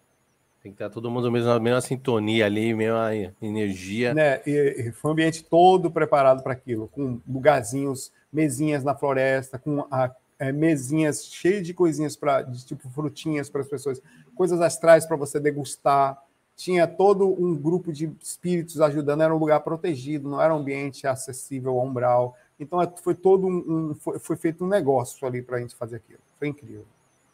[0.62, 3.10] Tem que estar todo mundo mesmo na mesma sintonia ali, mesma
[3.42, 4.14] energia.
[4.14, 4.42] Né?
[4.48, 9.86] E, e foi um ambiente todo preparado para aquilo, com lugarzinhos, mesinhas na floresta, com
[9.92, 10.10] a,
[10.40, 14.02] é, mesinhas cheias de coisinhas para tipo frutinhas para as pessoas,
[14.36, 16.18] coisas astrais para você degustar.
[16.56, 21.06] Tinha todo um grupo de espíritos ajudando, era um lugar protegido, não era um ambiente
[21.06, 22.38] acessível ao umbral.
[22.60, 25.76] Então é, foi todo um, um foi, foi, feito um negócio ali para a gente
[25.76, 26.20] fazer aquilo.
[26.38, 26.86] Foi incrível.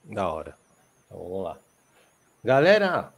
[0.06, 0.56] Da hora.
[1.06, 1.58] Então, vamos lá.
[2.44, 3.12] Galera,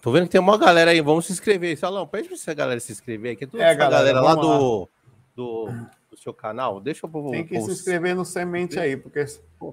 [0.00, 1.00] tô vendo que tem uma galera aí.
[1.00, 1.76] Vamos se inscrever.
[1.76, 3.46] Salão, pede para essa galera se inscrever aqui.
[3.46, 4.88] Toda é, galera, galera lá do,
[5.34, 5.66] do,
[6.10, 6.80] do, seu canal.
[6.80, 9.24] Deixa eu Tem que se inscrever no semente aí, porque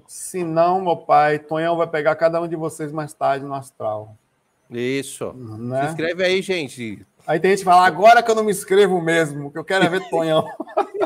[0.06, 4.16] senão, meu pai, Tonhão vai pegar cada um de vocês mais tarde no astral.
[4.70, 5.32] Isso.
[5.32, 5.82] Né?
[5.82, 7.06] Se inscreve aí, gente.
[7.26, 9.84] Aí tem gente que fala, agora que eu não me inscrevo mesmo, que eu quero
[9.84, 10.44] é ver Tonhão.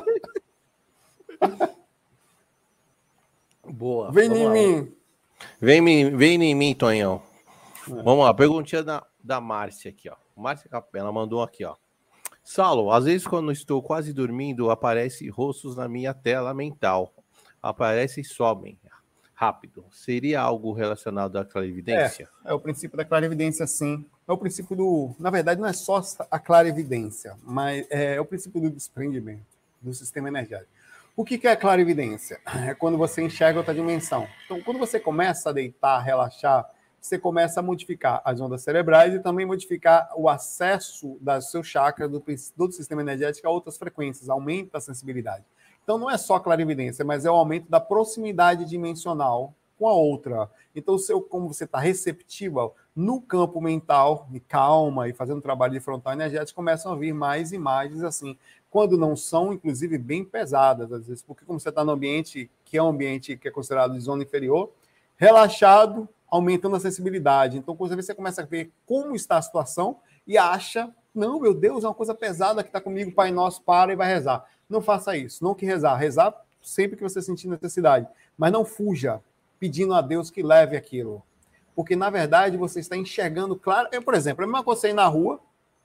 [3.65, 4.11] Boa.
[4.11, 4.93] Vem em mim.
[5.61, 7.23] Vem, vem em mim, Tonhão.
[7.89, 8.03] É.
[8.03, 10.17] Vamos lá, perguntinha da, da Márcia aqui, ó.
[10.37, 11.77] Márcia Capela mandou aqui, ó.
[12.45, 17.15] Saulo, às vezes quando estou quase dormindo, aparecem rostos na minha tela mental.
[17.63, 18.77] Aparecem e somem
[19.43, 19.85] rápido.
[19.91, 22.29] Seria algo relacionado à clarividência?
[22.45, 24.05] É, é o princípio da clarividência, sim.
[24.27, 25.17] É o princípio do.
[25.19, 26.01] Na verdade, não é só
[26.31, 29.45] a clarividência, mas é, é o princípio do desprendimento
[29.81, 30.71] do sistema energético.
[31.15, 32.41] O que, é clarividência?
[32.67, 34.27] É quando você enxerga outra dimensão.
[34.47, 36.69] Então, quando você começa a deitar, relaxar,
[36.99, 42.09] você começa a modificar as ondas cerebrais e também modificar o acesso do seu chakra,
[42.09, 42.23] do,
[42.57, 45.45] do sistema energético a outras frequências, aumenta a sensibilidade.
[45.83, 50.49] Então não é só clarividência, mas é o aumento da proximidade dimensional com a outra.
[50.77, 55.81] Então, seu, como você está receptivo no campo mental, e calma e fazendo trabalho de
[55.81, 58.39] frontal energético, começam a vir mais imagens assim,
[58.73, 62.79] quando não são, inclusive, bem pesadas, às vezes, porque como você está no ambiente que
[62.79, 64.73] é um ambiente que é considerado de zona inferior,
[65.15, 67.59] relaxado, aumentando a sensibilidade.
[67.59, 71.85] Então, quando você começa a ver como está a situação e acha, não, meu Deus,
[71.85, 74.43] é uma coisa pesada que está comigo, Pai Nosso, para e vai rezar.
[74.71, 75.95] Não faça isso, não que rezar.
[75.97, 78.09] Rezar sempre que você sentir necessidade,
[78.39, 79.21] mas não fuja
[79.61, 81.23] pedindo a Deus que leve aquilo.
[81.77, 83.91] Porque, na verdade, você está enxergando claro.
[83.93, 85.41] Eu, por exemplo, é a mesma coisa ir na rua,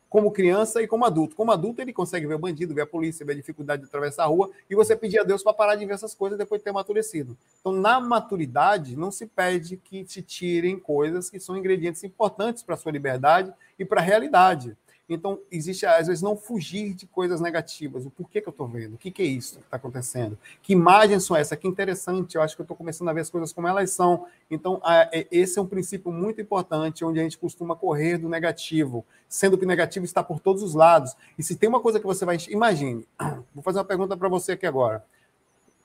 [0.09, 1.35] como criança e como adulto.
[1.35, 4.23] Como adulto, ele consegue ver o bandido, ver a polícia, ver a dificuldade de atravessar
[4.23, 6.63] a rua, e você pedir a Deus para parar de ver essas coisas depois de
[6.63, 7.37] ter amadurecido.
[7.59, 12.75] Então, na maturidade, não se pede que te tirem coisas que são ingredientes importantes para
[12.75, 14.75] a sua liberdade e para a realidade.
[15.09, 18.05] Então, existe, às vezes, não fugir de coisas negativas.
[18.05, 18.95] O porquê que eu estou vendo?
[18.95, 20.37] O que, que é isso que está acontecendo?
[20.61, 21.57] Que imagens são essas?
[21.57, 22.35] Que interessante.
[22.35, 24.25] Eu acho que eu estou começando a ver as coisas como elas são.
[24.51, 29.05] Então, é, esse é um princípio muito importante, onde a gente costuma correr do negativo,
[29.29, 31.15] sendo que o negativo está por todos os lados.
[31.39, 32.37] E se tem uma coisa que você vai.
[32.49, 33.07] Imagine,
[33.55, 35.05] vou fazer uma pergunta para você aqui agora.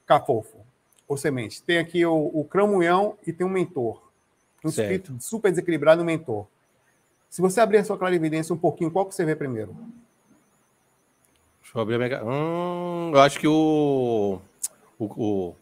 [0.05, 0.59] Cafofo,
[1.07, 1.63] ou semente.
[1.63, 4.03] Tem aqui o, o cramunhão e tem um mentor.
[4.65, 6.47] Um espírito super desequilibrado, um mentor.
[7.33, 9.75] Se você abrir a sua clarividência um pouquinho, qual que você vê primeiro?
[11.63, 12.23] Deixa eu abrir a minha.
[12.23, 14.39] Hum, eu acho que o.
[14.99, 15.05] O.
[15.07, 15.57] o...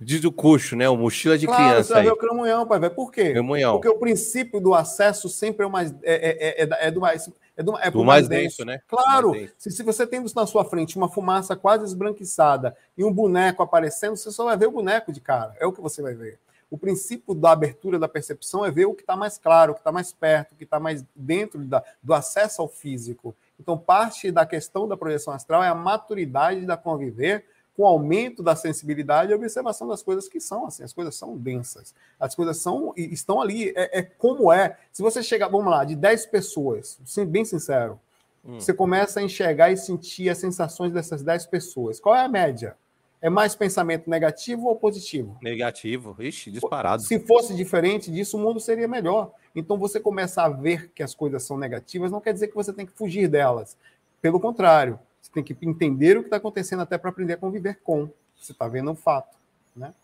[0.00, 0.88] Diz o cuxo, né?
[0.88, 1.88] O mochila de claro, criança.
[1.88, 2.88] Você vai ver o cramunhão, pai.
[2.88, 3.32] Por quê?
[3.32, 3.74] Cramunhão.
[3.74, 5.94] Porque o princípio do acesso sempre é o mais.
[6.02, 7.30] É, é, é, é do mais.
[7.54, 8.80] É do, é do mais, mais denso, né?
[8.88, 9.34] Claro.
[9.58, 14.16] Se, se você tem na sua frente uma fumaça quase esbranquiçada e um boneco aparecendo,
[14.16, 15.54] você só vai ver o boneco de cara.
[15.60, 16.38] É o que você vai ver.
[16.70, 19.80] O princípio da abertura da percepção é ver o que está mais claro, o que
[19.80, 23.34] está mais perto, o que está mais dentro da, do acesso ao físico.
[23.58, 27.44] Então, parte da questão da projeção astral é a maturidade da conviver
[27.76, 30.82] com o aumento da sensibilidade e observação das coisas que são assim.
[30.82, 31.94] As coisas são densas.
[32.18, 33.70] As coisas são estão ali.
[33.76, 34.78] É, é como é.
[34.90, 36.98] Se você chegar, vamos lá, de 10 pessoas,
[37.28, 38.00] bem sincero,
[38.42, 38.58] hum.
[38.58, 42.00] você começa a enxergar e sentir as sensações dessas 10 pessoas.
[42.00, 42.76] Qual é a média?
[43.20, 45.38] É mais pensamento negativo ou positivo?
[45.42, 47.02] Negativo, ixi, disparado.
[47.02, 49.32] Se fosse diferente disso, o mundo seria melhor.
[49.54, 52.72] Então você começa a ver que as coisas são negativas, não quer dizer que você
[52.72, 53.76] tem que fugir delas.
[54.20, 57.80] Pelo contrário, você tem que entender o que está acontecendo até para aprender a conviver
[57.82, 58.10] com.
[58.38, 59.36] Você está vendo um fato,
[59.74, 59.94] né?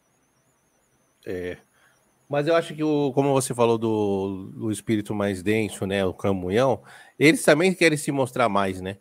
[1.27, 1.59] É.
[2.29, 6.15] Mas eu acho que, o, como você falou do, do espírito mais denso, né, o
[6.15, 6.81] camunhão,
[7.19, 8.97] eles também querem se mostrar mais, né?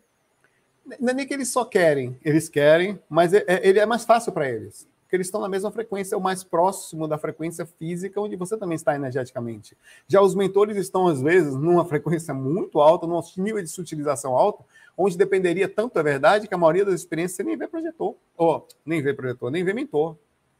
[0.98, 4.04] Não é nem que eles só querem, eles querem, mas é, é, ele é mais
[4.04, 4.88] fácil para eles.
[5.02, 8.56] Porque eles estão na mesma frequência, é o mais próximo da frequência física, onde você
[8.56, 9.76] também está energeticamente.
[10.08, 14.64] Já os mentores estão, às vezes, numa frequência muito alta, num nível de sutilização alto,
[14.96, 18.16] onde dependeria tanto, é verdade, que a maioria das experiências você nem vê projetor.
[18.36, 20.16] Ou nem vê projetor, nem vê mentor.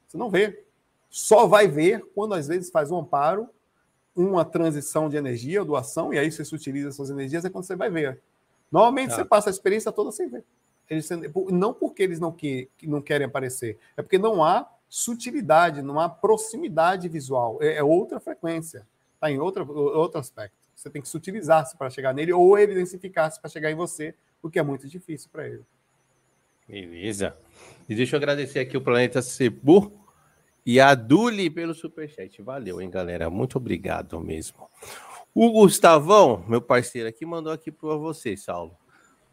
[0.07, 0.63] Você não vê.
[1.09, 3.49] Só vai ver quando, às vezes, faz um amparo,
[4.15, 7.91] uma transição de energia, doação, e aí você utiliza essas energias, é quando você vai
[7.91, 8.21] ver.
[8.73, 9.17] Normalmente ah.
[9.17, 10.43] você passa a experiência toda sem ver.
[10.89, 11.09] Eles,
[11.51, 16.09] não porque eles não, que, não querem aparecer, é porque não há sutilidade, não há
[16.09, 17.59] proximidade visual.
[17.61, 20.57] É, é outra frequência, está em outra, outro aspecto.
[20.75, 24.59] Você tem que sutilizar-se para chegar nele ou evidencificar-se para chegar em você, o que
[24.59, 25.63] é muito difícil para ele.
[26.69, 27.37] Beleza.
[27.89, 29.93] E deixa eu agradecer aqui o Planeta Cebu
[30.65, 32.43] e a Duli pelo superchat.
[32.43, 33.31] Valeu, hein, galera?
[33.31, 34.69] Muito obrigado mesmo.
[35.35, 38.77] O Gustavão, meu parceiro aqui, mandou aqui para você, Saulo.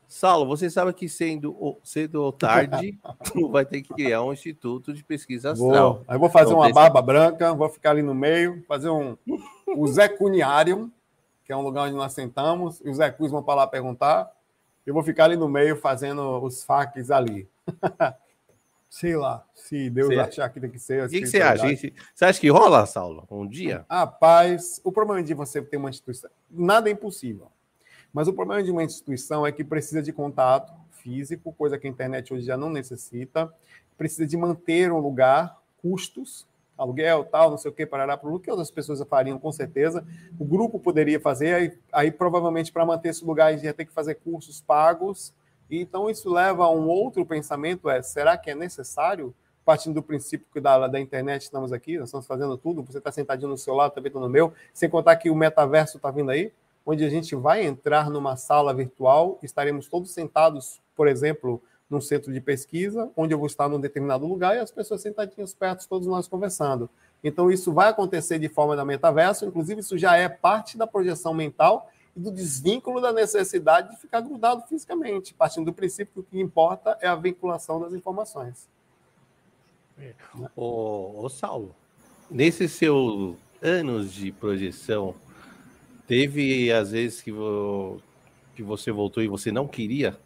[0.08, 2.98] Saulo, você sabe que sendo cedo ou tarde,
[3.32, 5.94] tu vai ter que criar um instituto de pesquisa astral.
[5.94, 6.06] Vou.
[6.08, 9.16] Aí vou fazer então, uma barba branca, vou ficar ali no meio, fazer um
[9.68, 10.92] o Zé Cuniário,
[11.46, 14.32] que é um lugar onde nós sentamos, e os Zé Cus vão para lá perguntar.
[14.86, 17.48] Eu vou ficar ali no meio fazendo os faques ali.
[18.90, 21.06] Sei lá, se Deus achar que tem que ser.
[21.06, 21.68] O que, que você acha?
[22.16, 23.86] Você acha que rola, Saulo, um dia?
[23.90, 27.52] Rapaz, o problema de você ter uma instituição, nada é impossível.
[28.12, 31.90] Mas o problema de uma instituição é que precisa de contato físico, coisa que a
[31.90, 33.54] internet hoje já não necessita,
[33.96, 36.48] precisa de manter um lugar, custos,
[36.78, 40.06] aluguel, tal, não sei o que, parará para o que outras pessoas fariam, com certeza.
[40.40, 43.86] O grupo poderia fazer, aí, aí provavelmente para manter esse lugar a gente ia ter
[43.86, 45.34] que fazer cursos pagos.
[45.70, 49.34] Então isso leva a um outro pensamento, é, será que é necessário?
[49.64, 53.12] Partindo do princípio que da, da internet estamos aqui, nós estamos fazendo tudo, você está
[53.12, 56.32] sentadinho no seu lado, também estou no meu, sem contar que o metaverso está vindo
[56.32, 56.52] aí,
[56.84, 62.32] onde a gente vai entrar numa sala virtual, estaremos todos sentados, por exemplo, num centro
[62.32, 66.08] de pesquisa, onde eu vou estar num determinado lugar e as pessoas sentadinhas perto, todos
[66.08, 66.90] nós conversando.
[67.24, 71.34] Então, isso vai acontecer de forma da metaverso, inclusive, isso já é parte da projeção
[71.34, 71.90] mental
[72.20, 76.98] do desvínculo da necessidade de ficar grudado fisicamente, partindo do princípio que o que importa
[77.02, 78.68] é a vinculação das informações.
[80.56, 81.76] Ô, ô Saulo,
[82.30, 85.16] nesses seus anos de projeção,
[86.08, 87.32] teve às vezes que,
[88.56, 90.18] que você voltou e você não queria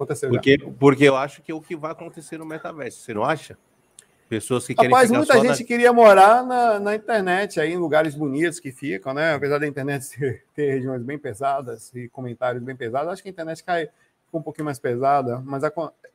[0.00, 0.70] Aconteceu porque, já.
[0.78, 3.58] porque eu acho que é o que vai acontecer no metaverso, você não acha?
[4.30, 5.66] Pessoas que Rapaz, querem muita gente na...
[5.66, 9.34] queria morar na, na, internet, aí em lugares bonitos que ficam, né?
[9.34, 13.32] Apesar da internet ter, ter, regiões bem pesadas e comentários bem pesados, acho que a
[13.32, 13.88] internet cai
[14.32, 15.72] um pouquinho mais pesada, mas a,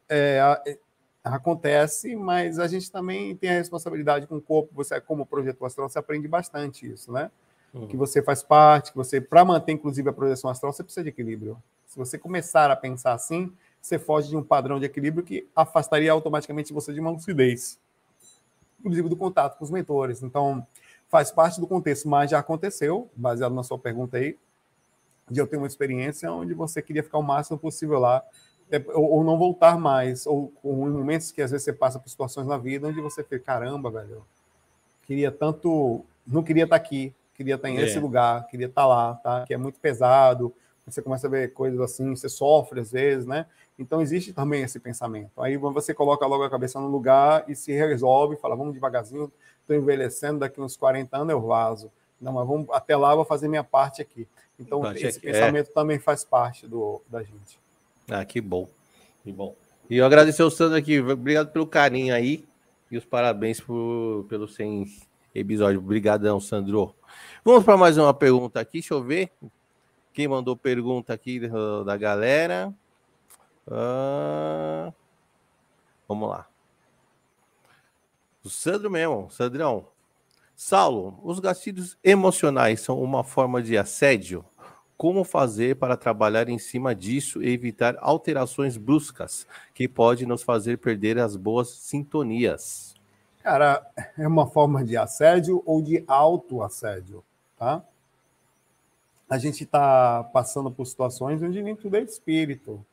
[0.07, 0.77] é, a, é,
[1.25, 5.89] acontece, mas a gente também tem a responsabilidade com o corpo, você como projetor astral,
[5.89, 7.29] você aprende bastante isso, né?
[7.73, 7.85] Uhum.
[7.85, 11.09] Que você faz parte, que você, para manter inclusive a projeção astral, você precisa de
[11.09, 11.61] equilíbrio.
[11.85, 13.51] Se você começar a pensar assim,
[13.81, 17.77] você foge de um padrão de equilíbrio que afastaria automaticamente você de uma lucidez,
[18.85, 20.21] inclusive do contato com os mentores.
[20.21, 20.65] Então,
[21.07, 24.37] faz parte do contexto, mas já aconteceu, baseado na sua pergunta aí,
[25.29, 28.23] de eu ter uma experiência onde você queria ficar o máximo possível lá,
[28.71, 32.47] é, ou, não voltar mais, ou com momentos que às vezes você passa por situações
[32.47, 34.25] na vida onde você fica, caramba, velho,
[35.03, 37.83] queria tanto, não queria estar aqui, queria estar em é.
[37.83, 39.45] esse lugar, queria estar lá, tá?
[39.45, 40.53] Que é muito pesado,
[40.85, 43.45] você começa a ver coisas assim, você sofre às vezes, né?
[43.77, 45.41] Então existe também esse pensamento.
[45.41, 49.31] Aí você coloca logo a cabeça no lugar e se resolve, fala, vamos devagarzinho,
[49.61, 51.91] estou envelhecendo, daqui uns 40 anos eu vazo.
[52.19, 54.27] Não, mas vamos, até lá vou fazer minha parte aqui.
[54.57, 55.73] Então esse pensamento é...
[55.73, 57.59] também faz parte do, da gente.
[58.09, 58.69] Ah, que bom.
[59.23, 59.53] Que bom.
[59.89, 60.99] E eu agradecer ao Sandro aqui.
[60.99, 62.45] Obrigado pelo carinho aí.
[62.89, 64.85] E os parabéns por, pelo 100
[65.33, 65.79] episódio.
[65.79, 66.95] Obrigadão, Sandro.
[67.43, 68.79] Vamos para mais uma pergunta aqui.
[68.79, 69.29] Deixa eu ver.
[70.13, 71.41] Quem mandou pergunta aqui
[71.85, 72.73] da galera?
[73.67, 74.93] Uh...
[76.07, 76.47] Vamos lá.
[78.43, 79.87] O Sandro mesmo, Sandrão.
[80.55, 84.45] Saulo, os gatilhos emocionais são uma forma de assédio?
[84.95, 90.77] Como fazer para trabalhar em cima disso e evitar alterações bruscas que podem nos fazer
[90.77, 92.95] perder as boas sintonias?
[93.43, 93.85] Cara,
[94.17, 97.23] é uma forma de assédio ou de autoassédio,
[97.57, 97.83] tá?
[99.29, 102.85] A gente está passando por situações onde nem tudo é espírito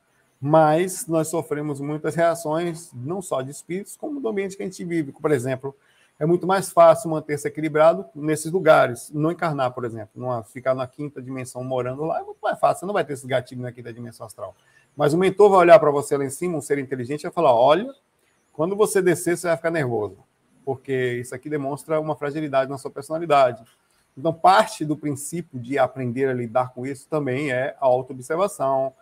[0.44, 4.84] mas nós sofremos muitas reações, não só de espíritos, como do ambiente que a gente
[4.84, 5.12] vive.
[5.12, 5.72] Por exemplo,
[6.18, 10.84] é muito mais fácil manter-se equilibrado nesses lugares, não encarnar, por exemplo, numa, ficar na
[10.84, 13.70] quinta dimensão morando lá, é muito mais fácil, você não vai ter esse gatilho na
[13.70, 14.56] quinta dimensão astral.
[14.96, 17.32] Mas o mentor vai olhar para você lá em cima, um ser inteligente, e vai
[17.32, 17.94] falar: olha,
[18.52, 20.18] quando você descer, você vai ficar nervoso,
[20.64, 23.62] porque isso aqui demonstra uma fragilidade na sua personalidade.
[24.18, 28.92] Então, parte do princípio de aprender a lidar com isso também é a autoobservação,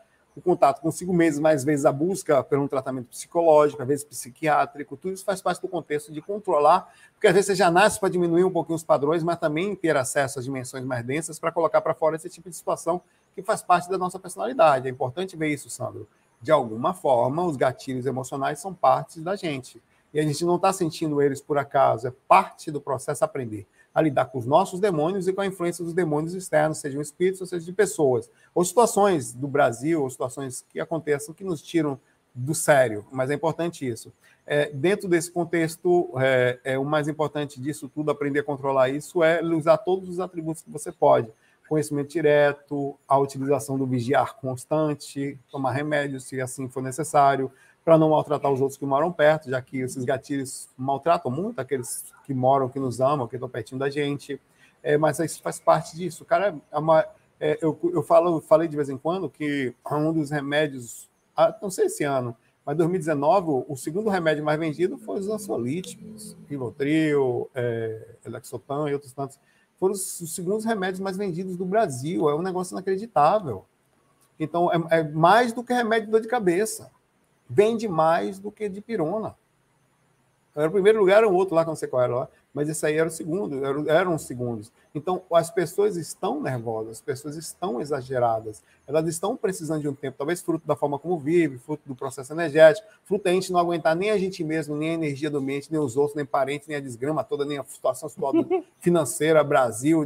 [0.41, 4.97] o contato consigo mesmo, mais vezes a busca por um tratamento psicológico, às vezes psiquiátrico,
[4.97, 8.09] tudo isso faz parte do contexto de controlar, porque às vezes você já nasce para
[8.09, 11.81] diminuir um pouquinho os padrões, mas também ter acesso às dimensões mais densas para colocar
[11.81, 13.01] para fora esse tipo de situação
[13.35, 14.89] que faz parte da nossa personalidade.
[14.89, 16.09] É importante ver isso, Sandro.
[16.41, 19.81] De alguma forma, os gatilhos emocionais são parte da gente.
[20.13, 24.01] E a gente não está sentindo eles por acaso, é parte do processo aprender a
[24.01, 27.47] lidar com os nossos demônios e com a influência dos demônios externos, sejam espíritos ou
[27.47, 31.99] seja de pessoas, ou situações do Brasil, ou situações que aconteçam que nos tiram
[32.35, 34.13] do sério, mas é importante isso.
[34.47, 39.23] É, dentro desse contexto, é, é, o mais importante disso tudo, aprender a controlar isso,
[39.23, 41.29] é usar todos os atributos que você pode.
[41.69, 47.51] Conhecimento direto, a utilização do vigiar constante, tomar remédios se assim for necessário,
[47.85, 52.13] para não maltratar os outros que moram perto, já que esses gatilhos maltratam muito aqueles
[52.25, 54.41] que moram, que nos amam, que estão pertinho da gente.
[54.83, 56.25] É, mas isso faz parte disso.
[56.25, 57.05] Cara, é uma,
[57.39, 61.71] é, eu, eu falo, falei de vez em quando que um dos remédios, ah, não
[61.71, 68.07] sei esse ano, mas 2019, o segundo remédio mais vendido foi os ansiolíticos, Rivotril, é,
[68.27, 69.41] Lexotan e outros tantos.
[69.79, 72.29] Foram os, os segundos remédios mais vendidos do Brasil.
[72.29, 73.65] É um negócio inacreditável.
[74.39, 76.91] Então, é, é mais do que remédio de dor de cabeça
[77.51, 79.35] vende mais do que de pirona.
[80.55, 82.85] Era o primeiro lugar, era um outro lá, não sei qual era lá, mas esse
[82.85, 84.73] aí era o segundo, eram, eram os segundos.
[84.93, 90.19] Então, as pessoas estão nervosas, as pessoas estão exageradas, elas estão precisando de um tempo,
[90.19, 93.95] talvez fruto da forma como vive, fruto do processo energético, fruto da gente não aguentar
[93.95, 96.77] nem a gente mesmo, nem a energia do ambiente, nem os outros, nem parentes, nem
[96.77, 98.11] a desgrama toda, nem a situação
[98.81, 100.05] financeira, Brasil,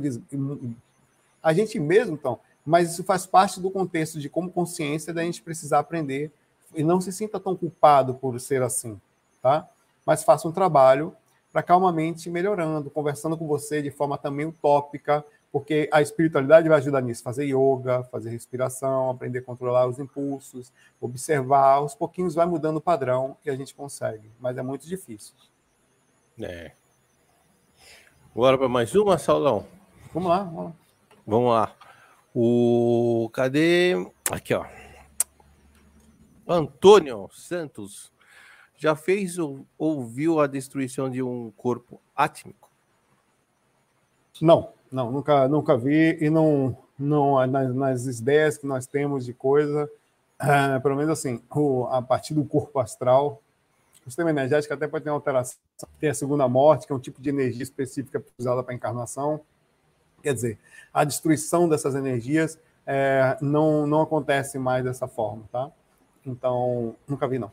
[1.43, 2.39] a gente mesmo, então.
[2.65, 6.31] Mas isso faz parte do contexto de como consciência da gente precisar aprender
[6.75, 9.01] e não se sinta tão culpado por ser assim,
[9.43, 9.69] tá?
[10.05, 11.15] Mas faça um trabalho
[11.53, 17.01] para calmamente melhorando, conversando com você de forma também utópica, porque a espiritualidade vai ajudar
[17.01, 22.79] nisso, fazer yoga, fazer respiração, aprender a controlar os impulsos, observar, aos pouquinhos vai mudando
[22.79, 25.35] o padrão e a gente consegue, mas é muito difícil.
[26.41, 26.73] É.
[28.35, 29.65] Bora para mais uma, Saulão?
[30.13, 30.73] Vamos lá, vamos lá.
[31.25, 31.73] Vamos lá.
[32.35, 33.95] O cadê?
[34.33, 34.65] Aqui, ó.
[36.47, 38.13] Antônio Santos
[38.77, 42.71] já fez ou ouviu a destruição de um corpo átmico?
[44.41, 49.33] Não, não, nunca, nunca vi e não, não nas, nas ideias que nós temos de
[49.33, 49.89] coisa,
[50.39, 53.41] é, pelo menos assim, o, a partir do corpo astral,
[54.05, 55.59] o sistema energético até pode ter alteração,
[55.99, 59.41] tem a segunda morte, que é um tipo de energia específica usada para encarnação.
[60.23, 60.59] Quer dizer,
[60.93, 65.71] a destruição dessas energias é, não, não acontece mais dessa forma, tá?
[66.27, 67.51] Então, nunca vi, não.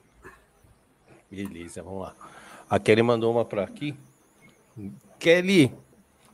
[1.30, 2.16] Beleza, vamos lá.
[2.70, 3.96] A Kelly mandou uma para aqui.
[5.20, 5.74] Kelly,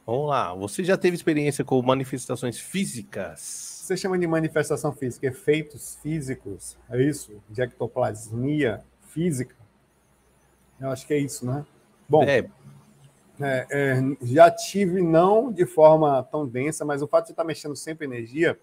[0.05, 0.53] vamos lá.
[0.53, 3.39] Você já teve experiência com manifestações físicas?
[3.87, 7.41] Você chama de manifestação física, efeitos físicos, é isso?
[7.49, 9.55] De ectoplasmia física?
[10.79, 11.65] Eu acho que é isso, né?
[12.07, 12.49] Bom, é.
[13.39, 17.75] É, é, já tive, não de forma tão densa, mas o fato de estar mexendo
[17.75, 18.59] sempre energia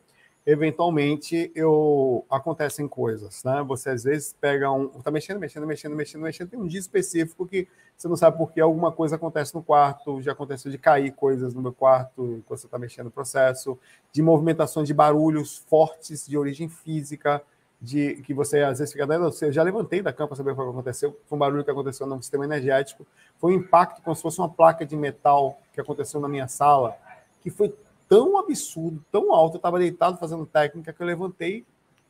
[0.46, 3.64] eventualmente eu acontecem coisas, né?
[3.66, 7.46] Você às vezes pega um, tá mexendo, mexendo, mexendo, mexendo, mexendo, tem um dia específico
[7.46, 7.66] que
[7.96, 11.54] você não sabe por que alguma coisa acontece no quarto, já aconteceu de cair coisas
[11.54, 13.78] no meu quarto enquanto você está mexendo no processo,
[14.12, 17.42] de movimentações de barulhos fortes de origem física,
[17.80, 20.54] de que você às vezes fica dando, eu já levantei da cama para saber o
[20.54, 23.06] que aconteceu, foi um barulho que aconteceu no sistema energético,
[23.38, 26.96] foi um impacto como se fosse uma placa de metal que aconteceu na minha sala,
[27.42, 27.74] que foi
[28.08, 29.54] tão absurdo, tão alto.
[29.54, 31.64] Eu estava deitado fazendo técnica que eu levantei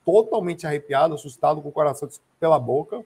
[0.05, 2.09] totalmente arrepiado, assustado, com o coração
[2.39, 3.03] pela boca,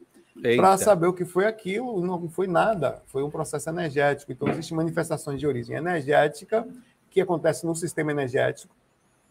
[0.57, 2.05] para saber o que foi aquilo.
[2.05, 4.33] Não foi nada, foi um processo energético.
[4.33, 6.67] Então, existem manifestações de origem energética
[7.11, 8.75] que acontecem no sistema energético,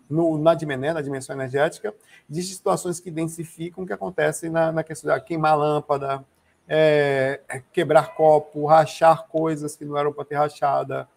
[0.09, 1.93] no, na, dimensão, na dimensão energética.
[2.29, 6.23] Existem situações que densificam que acontecem na, na questão de queimar lâmpada,
[6.67, 11.07] é, quebrar copo, rachar coisas que não eram para ter rachada,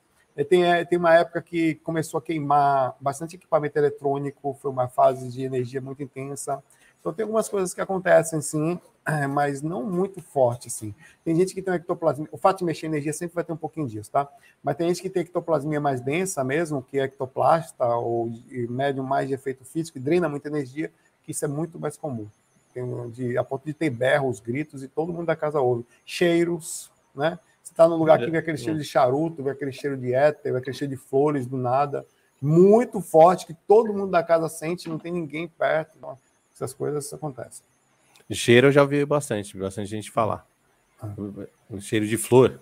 [0.45, 5.29] tem, é, tem uma época que começou a queimar bastante equipamento eletrônico, foi uma fase
[5.29, 6.63] de energia muito intensa.
[7.01, 8.79] Então, tem algumas coisas que acontecem, sim,
[9.31, 10.95] mas não muito forte, assim.
[11.25, 12.29] Tem gente que tem ectoplasmia.
[12.31, 14.29] O fato de mexer em energia sempre vai ter um pouquinho disso, tá?
[14.63, 18.31] Mas tem gente que tem ectoplasmia mais densa mesmo, que é ectoplasta, ou
[18.69, 20.93] médium mais de efeito físico, e drena muita energia,
[21.25, 22.29] que isso é muito mais comum.
[22.75, 25.87] Tem, de, a ponto de ter berros, gritos, e todo mundo da casa ouve.
[26.05, 27.39] Cheiros, né?
[27.71, 30.53] Você está num lugar que vem aquele cheiro de charuto, vem aquele cheiro de éter,
[30.53, 32.05] vem aquele cheiro de flores do nada,
[32.43, 35.93] muito forte, que todo mundo da casa sente, não tem ninguém perto.
[35.97, 36.19] Então,
[36.53, 37.65] essas coisas acontecem.
[38.33, 40.45] Cheiro eu já vi bastante, bastante gente falar.
[41.01, 41.15] Ah.
[41.79, 42.59] Cheiro de flor,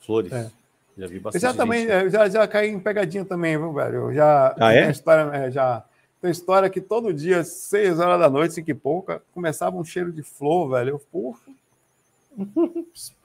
[0.00, 0.30] flores.
[0.30, 0.48] É.
[0.96, 1.44] Já vi bastante.
[1.44, 2.10] Eu já também, gente.
[2.10, 3.94] já, já caí em pegadinha também, viu, velho?
[3.96, 4.54] Eu já.
[4.60, 4.90] Ah, é?
[4.92, 5.84] História, é, já.
[6.20, 10.12] Tem história que todo dia, seis horas da noite, cinco e pouca, começava um cheiro
[10.12, 10.90] de flor, velho.
[10.90, 11.40] Eu, porra,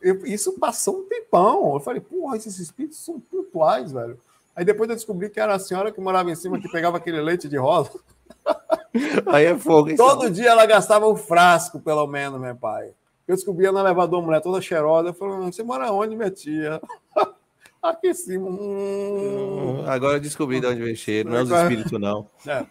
[0.02, 1.74] eu, isso passou um tempão.
[1.74, 4.20] Eu falei, porra, esses espíritos são pontuais, velho.
[4.56, 7.22] Aí depois eu descobri que era a senhora que morava em cima que pegava aquele
[7.22, 7.92] leite de rosa.
[9.28, 9.96] Aí é fogo.
[9.96, 12.92] Todo dia ela gastava um frasco, pelo menos, meu pai.
[13.28, 15.10] Eu descobria no elevador, mulher toda cheirosa.
[15.10, 16.82] Eu falei, você mora onde, minha tia?
[17.84, 18.50] Aqui em cima.
[18.50, 19.84] Hum...
[19.86, 22.28] Agora eu descobri de onde vem cheiro, não é os espíritos, não.
[22.48, 22.66] É.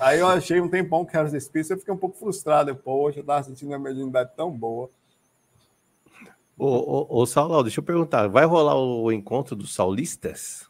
[0.00, 2.74] Aí eu achei um tempão que era os espíritos, eu fiquei um pouco frustrado.
[2.74, 4.90] Poxa, eu tava sentindo uma mediunidade tão boa.
[6.58, 10.68] Ô, ô, ô Saulo, deixa eu perguntar, vai rolar o encontro dos saulistas?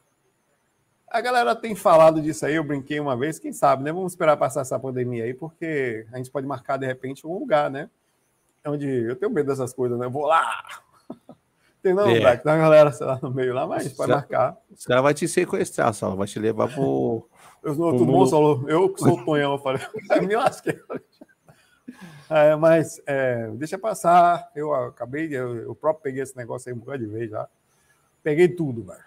[1.09, 3.93] A galera tem falado disso aí, eu brinquei uma vez, quem sabe, né?
[3.93, 7.71] Vamos esperar passar essa pandemia aí, porque a gente pode marcar de repente um lugar,
[7.71, 7.89] né?
[8.67, 10.07] Onde eu tenho medo dessas coisas, né?
[10.07, 10.65] Eu vou lá.
[11.81, 12.19] Tem não, é.
[12.19, 14.57] Black, tem uma galera sei lá, no meio lá, mas pode marcar.
[14.77, 17.29] Os caras vão te sequestrar, só vai te levar pro.
[17.63, 18.71] Eu, no outro mundo...
[18.71, 19.81] eu que sou o Tonhão, eu falei,
[20.25, 20.79] me lasquei.
[22.29, 24.51] É, mas é, deixa passar.
[24.55, 27.49] Eu acabei, eu, eu, próprio peguei esse negócio aí um bocado de vez já.
[28.23, 29.05] Peguei tudo, velho.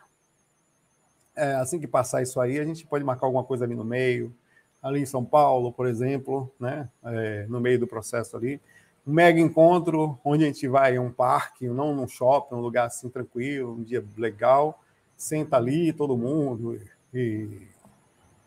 [1.35, 4.33] É, assim que passar isso aí, a gente pode marcar alguma coisa ali no meio.
[4.81, 6.89] Ali em São Paulo, por exemplo, né?
[7.03, 8.61] É, no meio do processo ali.
[9.05, 12.87] um mega encontro onde a gente vai a um parque, não num shopping, um lugar
[12.87, 14.81] assim tranquilo, um dia legal,
[15.17, 16.79] senta ali todo mundo
[17.13, 17.67] e, e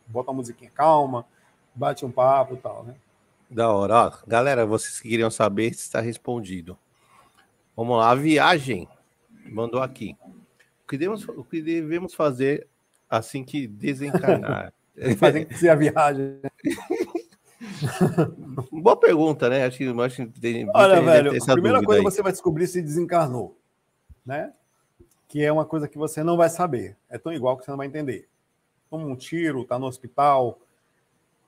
[0.07, 1.27] bota uma musiquinha calma,
[1.75, 2.95] bate um papo e tal, né?
[3.53, 4.07] Da hora.
[4.07, 6.79] Ó, galera, vocês que queriam saber, está respondido.
[7.77, 8.89] Vamos lá, a viagem
[9.47, 10.17] mandou aqui.
[10.85, 12.67] O que devemos, o que devemos fazer
[13.09, 14.73] assim que desencarnar?
[15.19, 16.39] Fazer que a viagem.
[18.71, 19.65] Boa pergunta, né?
[19.65, 22.05] Acho que, acho que tem, Olha, velho, a primeira coisa aí.
[22.05, 23.59] você vai descobrir se desencarnou,
[24.25, 24.53] né?
[25.27, 26.95] Que é uma coisa que você não vai saber.
[27.09, 28.29] É tão igual que você não vai entender.
[28.91, 30.61] Toma um tiro, tá no hospital,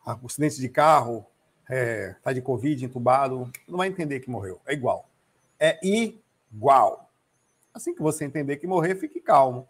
[0.06, 1.26] acidente de carro,
[1.69, 4.61] é, tá de Covid, entubado, não vai entender que morreu.
[4.66, 5.09] É igual.
[5.59, 7.11] É igual.
[7.73, 9.69] Assim que você entender que morrer, fique calmo.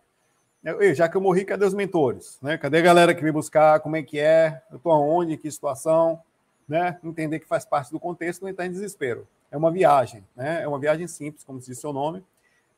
[0.62, 2.38] Eu, já que eu morri, cadê os mentores?
[2.40, 2.56] Né?
[2.56, 3.80] Cadê a galera que veio buscar?
[3.80, 4.62] Como é que é?
[4.70, 5.36] Eu estou aonde?
[5.36, 6.22] Que situação?
[6.66, 6.98] Né?
[7.04, 9.28] Entender que faz parte do contexto, não entrar em desespero.
[9.50, 10.62] É uma viagem, né?
[10.62, 12.24] É uma viagem simples, como diz seu nome,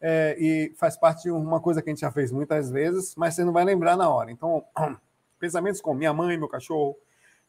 [0.00, 3.34] é, e faz parte de uma coisa que a gente já fez muitas vezes, mas
[3.34, 4.30] você não vai lembrar na hora.
[4.30, 4.64] Então,
[5.38, 6.96] pensamentos como minha mãe, meu cachorro,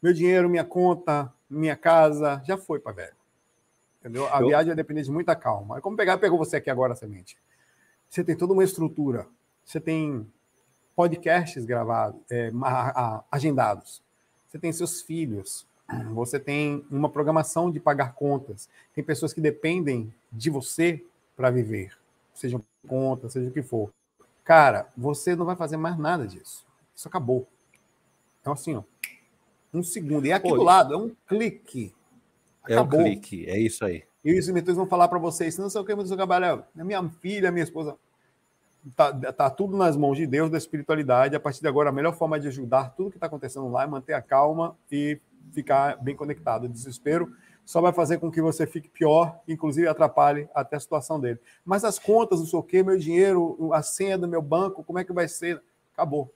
[0.01, 3.15] meu dinheiro, minha conta, minha casa, já foi para velho.
[3.99, 4.31] Entendeu?
[4.33, 4.47] A eu...
[4.47, 5.77] viagem vai depender de muita calma.
[5.77, 7.37] É como pegar, pegou você aqui agora, semente.
[8.09, 9.27] Você tem toda uma estrutura
[9.67, 10.25] você tem
[10.95, 12.51] podcasts gravados, é,
[13.29, 14.01] agendados,
[14.47, 15.67] você tem seus filhos,
[16.13, 21.03] você tem uma programação de pagar contas, tem pessoas que dependem de você
[21.35, 21.97] para viver,
[22.33, 23.91] seja conta, seja o que for.
[24.45, 26.65] Cara, você não vai fazer mais nada disso.
[26.95, 27.45] Isso acabou.
[28.39, 28.83] Então, assim, ó,
[29.73, 30.25] um segundo.
[30.25, 30.57] E aqui Oi.
[30.57, 31.93] do lado é um clique.
[32.63, 32.99] Acabou.
[32.99, 34.03] É um clique, é isso aí.
[34.23, 36.83] E os mentores vão falar para vocês, não sei o que, mas o trabalho é
[36.83, 37.97] minha filha, minha esposa
[38.95, 41.35] tá, tá tudo nas mãos de Deus, da espiritualidade.
[41.35, 43.87] A partir de agora, a melhor forma de ajudar tudo que está acontecendo lá é
[43.87, 45.19] manter a calma e
[45.53, 46.65] ficar bem conectado.
[46.65, 47.31] O desespero
[47.65, 51.39] só vai fazer com que você fique pior, inclusive atrapalhe até a situação dele.
[51.65, 54.99] Mas as contas, não sei o quê, meu dinheiro, a senha do meu banco, como
[54.99, 55.61] é que vai ser?
[55.93, 56.33] Acabou.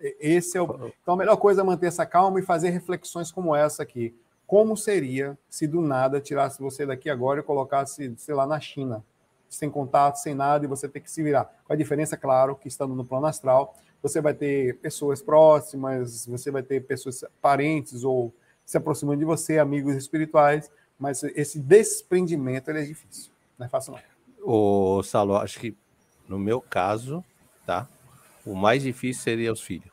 [0.00, 0.92] Esse é o...
[1.02, 4.14] Então a melhor coisa é manter essa calma e fazer reflexões como essa aqui.
[4.46, 9.02] Como seria se do nada tirasse você daqui agora e colocasse, sei lá, na China?
[9.48, 11.50] sem contato, sem nada, e você tem que se virar.
[11.64, 16.50] Com a diferença, claro, que estando no plano astral, você vai ter pessoas próximas, você
[16.50, 18.32] vai ter pessoas parentes ou
[18.64, 23.92] se aproximando de você, amigos espirituais, mas esse desprendimento ele é difícil, não é fácil
[23.92, 24.00] não.
[24.42, 25.76] Ô, Salo, acho que
[26.28, 27.24] no meu caso,
[27.64, 27.88] tá?
[28.46, 29.90] O mais difícil seria os filhos.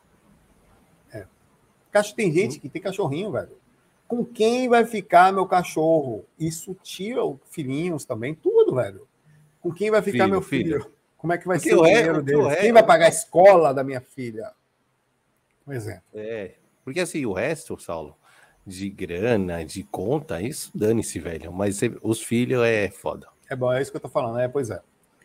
[1.11, 1.25] É.
[2.15, 3.57] Tem gente que tem cachorrinho, velho.
[4.07, 6.23] Com quem vai ficar meu cachorro?
[6.39, 9.07] Isso tira filhinhos também, tudo, velho.
[9.59, 10.81] Com quem vai ficar filho, meu filho?
[10.81, 10.93] filho?
[11.17, 12.41] Como é que vai Porque ser o dinheiro dele?
[12.49, 14.51] É, quem vai pagar a escola da minha filha?
[15.65, 16.03] Um exemplo.
[16.13, 16.51] É,
[16.84, 18.15] porque assim, o resto, Saulo,
[18.67, 21.51] de grana, de conta, isso dane-se, velho.
[21.51, 23.27] Mas os filhos é foda.
[23.49, 24.81] É bom, é isso que eu tô falando, é, pois é.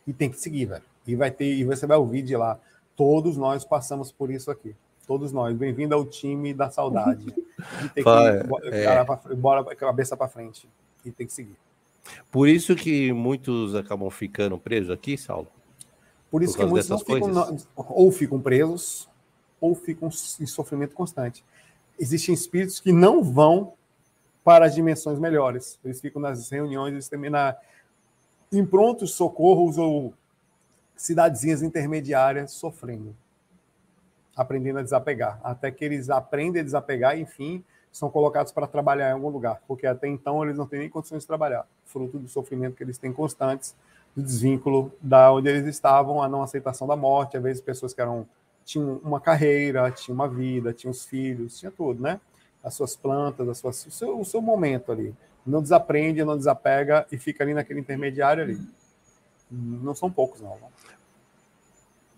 [0.06, 0.84] E tem que seguir, velho.
[1.06, 2.60] E vai ter, e você vai ouvir de lá.
[2.98, 4.74] Todos nós passamos por isso aqui.
[5.06, 5.56] Todos nós.
[5.56, 7.26] Bem-vindo ao time da saudade.
[7.80, 9.04] De ter que é.
[9.04, 10.68] bora, bora cabeça para frente.
[11.04, 11.56] E tem que seguir.
[12.28, 15.46] Por isso que muitos acabam ficando presos aqui, Saulo?
[16.28, 19.08] Por isso Por que muitos não ficam, ou ficam presos,
[19.60, 20.08] ou ficam
[20.40, 21.44] em sofrimento constante.
[22.00, 23.74] Existem espíritos que não vão
[24.42, 25.78] para as dimensões melhores.
[25.84, 27.54] Eles ficam nas reuniões, eles terminam
[28.50, 30.12] em prontos socorros ou
[30.98, 33.14] cidadezinhas intermediárias sofrendo,
[34.36, 39.10] aprendendo a desapegar, até que eles aprendem a desapegar e, enfim, são colocados para trabalhar
[39.10, 42.28] em algum lugar, porque até então eles não têm nem condições de trabalhar, fruto do
[42.28, 43.74] sofrimento que eles têm constantes,
[44.14, 48.00] do desvínculo da onde eles estavam, a não aceitação da morte, às vezes pessoas que
[48.00, 48.26] eram
[48.64, 52.20] tinham uma carreira, tinham uma vida, tinham os filhos, tinha tudo, né?
[52.62, 55.14] As suas plantas, as suas, o, seu, o seu momento ali.
[55.46, 58.60] Não desaprende, não desapega e fica ali naquele intermediário ali.
[59.50, 60.56] Não são poucos, não.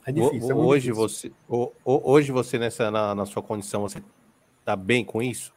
[0.06, 0.50] É difícil.
[0.50, 0.94] É hoje difícil.
[0.94, 1.32] você,
[1.84, 4.02] hoje você nessa na, na sua condição, você
[4.60, 5.52] está bem com isso?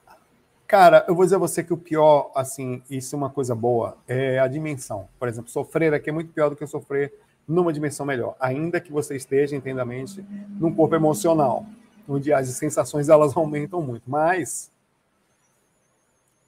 [0.68, 3.98] Cara, eu vou dizer a você que o pior, assim, isso é uma coisa boa,
[4.08, 5.08] é a dimensão.
[5.20, 7.14] Por exemplo, sofrer aqui é muito pior do que sofrer
[7.48, 8.36] numa dimensão melhor.
[8.40, 10.26] Ainda que você esteja, entendamente,
[10.60, 11.66] num corpo emocional,
[12.08, 14.10] onde as sensações elas aumentam muito.
[14.10, 14.72] Mas,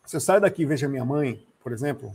[0.05, 2.11] se eu saio daqui e vejo a minha mãe, por exemplo,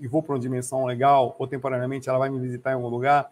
[0.00, 3.30] e vou para uma dimensão legal, ou temporariamente ela vai me visitar em algum lugar,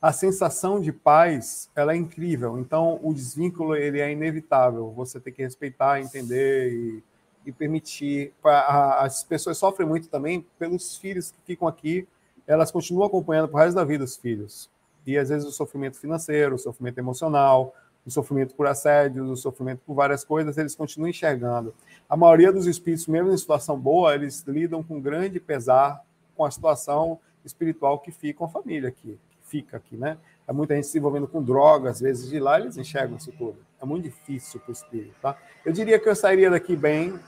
[0.00, 2.58] a sensação de paz ela é incrível.
[2.58, 4.90] Então, o desvínculo ele é inevitável.
[4.92, 7.02] Você tem que respeitar, entender e
[7.44, 8.32] e permitir.
[8.44, 12.06] As pessoas sofrem muito também pelos filhos que ficam aqui,
[12.46, 14.70] elas continuam acompanhando por resto da vida os filhos.
[15.06, 17.74] E às vezes o sofrimento financeiro, o sofrimento emocional,
[18.04, 21.74] o sofrimento por assédios, o sofrimento por várias coisas, eles continuam enxergando.
[22.08, 26.02] A maioria dos espíritos, mesmo em situação boa, eles lidam com grande pesar
[26.36, 30.18] com a situação espiritual que fica com a família aqui, que fica aqui, né?
[30.46, 33.56] É muita gente se envolvendo com drogas, às vezes de lá eles enxergam isso tudo.
[33.80, 35.36] É muito difícil para o espírito, tá?
[35.64, 37.18] Eu diria que eu sairia daqui bem.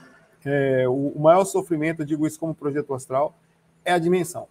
[0.43, 3.33] É, o, maior sofrimento, eu digo isso como projeto astral,
[3.83, 4.47] é a dimensão.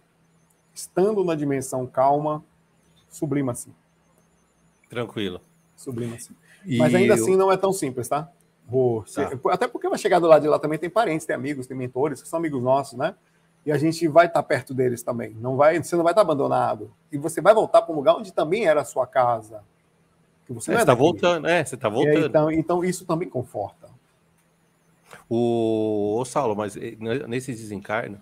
[0.73, 2.43] Estando na dimensão calma,
[3.09, 3.69] sublima-se.
[4.89, 5.39] Tranquilo.
[5.75, 6.31] Sublima-se.
[6.77, 7.21] Mas ainda eu...
[7.21, 8.23] assim não é tão simples, tá?
[8.23, 9.51] tá.
[9.51, 12.21] Até porque vai chegar do lado de lá também tem parentes, tem amigos, tem mentores,
[12.21, 13.15] que são amigos nossos, né?
[13.65, 15.35] E a gente vai estar perto deles também.
[15.39, 16.91] Não vai, você não vai estar abandonado.
[17.11, 19.63] E você vai voltar para um lugar onde também era a sua casa.
[20.45, 22.17] Que você é, está voltando, é, você está voltando.
[22.17, 23.89] Aí, então, então isso também conforta.
[25.27, 26.95] O, o Saulo, mas eh,
[27.27, 28.21] nesse desencarno,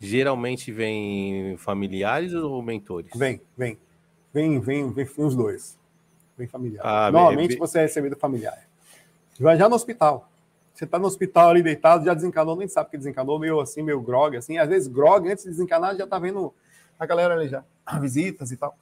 [0.00, 3.12] geralmente vem familiares ou mentores?
[3.14, 3.78] Vem, vem.
[4.32, 5.78] Vem, vem, vem, vem os dois.
[6.40, 6.82] Vem familiar.
[6.82, 8.58] Ah, Normalmente você é recebido familiar.
[9.38, 10.26] Vai já no hospital.
[10.72, 14.00] Você está no hospital ali deitado, já desencanou, nem sabe que desencanou, meio assim, meio
[14.00, 14.56] grog, assim.
[14.56, 16.54] Às vezes, grog, antes de desencanar, já tá vendo
[16.98, 17.62] a galera ali já,
[18.00, 18.74] visitas e tal.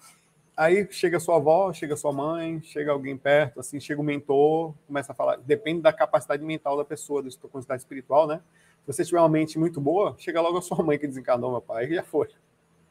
[0.56, 5.10] Aí chega sua avó, chega sua mãe, chega alguém perto, assim, chega o mentor, começa
[5.10, 5.38] a falar.
[5.38, 8.40] Depende da capacidade mental da pessoa, da sua quantidade espiritual, né?
[8.86, 11.60] Se você tiver uma mente muito boa, chega logo a sua mãe que desencanou, meu
[11.60, 12.28] pai, e já foi.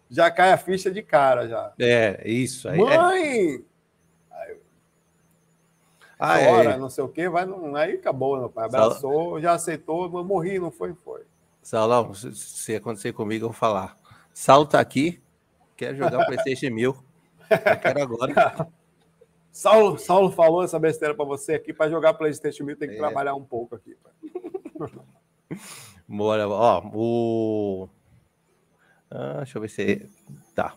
[0.09, 1.71] Já cai a ficha de cara, já.
[1.79, 2.77] É, isso aí.
[2.77, 3.55] Mãe!
[3.55, 3.76] É...
[6.19, 6.77] Ah, é.
[6.77, 8.65] não sei o quê, vai, não, aí acabou, meu pai.
[8.65, 9.41] Abraçou, Sal...
[9.41, 11.21] já aceitou, morri, não foi, foi.
[11.61, 13.95] Salão, se acontecer comigo, eu vou falar.
[14.33, 15.21] Sal tá aqui,
[15.75, 16.97] quer jogar o PlayStation 1000.
[17.49, 18.67] Eu quero agora.
[19.57, 22.97] Saulo, Saulo falou essa besteira para você aqui, para jogar PlayStation 1000 tem que é.
[22.99, 23.97] trabalhar um pouco aqui.
[26.07, 27.89] Bora, ó, o.
[29.09, 30.07] Ah, deixa eu ver se.
[30.53, 30.75] Tá.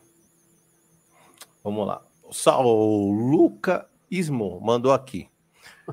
[1.62, 2.02] Vamos lá.
[2.24, 5.28] O Saulo Luca Ismo mandou aqui.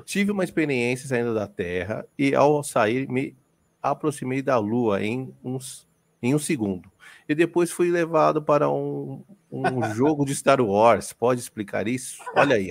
[0.04, 3.36] Tive uma experiência saindo da Terra e ao sair me
[3.82, 5.86] aproximei da Lua em, uns,
[6.22, 6.90] em um segundo.
[7.28, 11.12] E depois fui levado para um, um jogo de Star Wars.
[11.12, 12.22] Pode explicar isso?
[12.34, 12.68] Olha aí.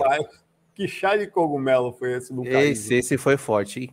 [0.76, 3.90] que chá de cogumelo foi esse do Esse, esse foi forte, hein?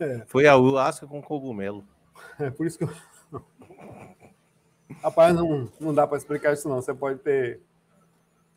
[0.00, 0.22] É.
[0.26, 1.84] Foi a Uasca com cogumelo.
[2.38, 2.90] É por isso que eu...
[5.02, 6.76] Rapaz, não, não dá para explicar isso não.
[6.76, 7.60] Você pode ter,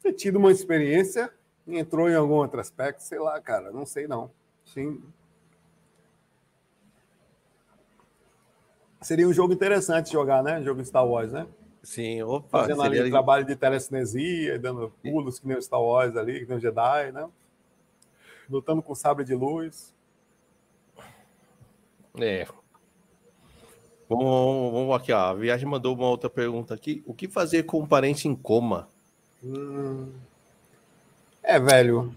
[0.02, 1.32] ter tido uma experiência
[1.68, 4.30] entrou em algum outro aspecto, sei lá, cara, não sei não.
[4.66, 5.02] Sim.
[9.02, 10.64] Seria um jogo interessante jogar, né?
[10.64, 11.48] Jogo Star Wars, né?
[11.84, 12.62] Sim, opa.
[12.62, 13.12] Fazendo ali ali...
[13.12, 17.12] trabalho de telecinesia, dando pulos que nem o Star Wars ali, que nem o Jedi,
[17.12, 17.30] né?
[18.50, 19.94] Lutando com sabre de luz.
[22.20, 22.48] É.
[24.10, 25.18] Vamos, vamos aqui, ó.
[25.18, 27.04] A Viagem mandou uma outra pergunta aqui.
[27.06, 28.88] O que fazer com um parente em coma?
[29.44, 30.12] Hum...
[31.48, 32.12] É, velho.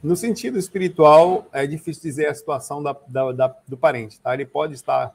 [0.00, 4.32] No sentido espiritual, é difícil dizer a situação da, da, da, do parente, tá?
[4.32, 5.12] Ele pode estar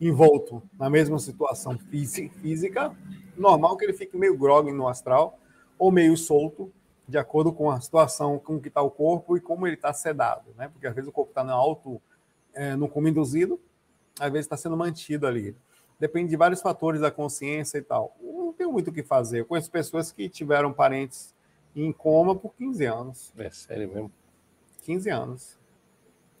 [0.00, 2.94] envolto na mesma situação física,
[3.36, 5.36] normal que ele fique meio grog no astral,
[5.76, 6.72] ou meio solto,
[7.08, 10.50] de acordo com a situação, com que está o corpo e como ele está sedado,
[10.56, 10.68] né?
[10.68, 12.00] Porque às vezes o corpo está no alto,
[12.54, 13.60] é, no como induzido,
[14.20, 15.56] às vezes está sendo mantido ali.
[15.98, 18.16] Depende de vários fatores da consciência e tal.
[18.22, 19.40] Não tenho muito o que fazer.
[19.40, 21.33] Eu conheço pessoas que tiveram parentes
[21.74, 23.32] em coma por 15 anos.
[23.36, 24.12] É sério mesmo?
[24.82, 25.58] 15 anos.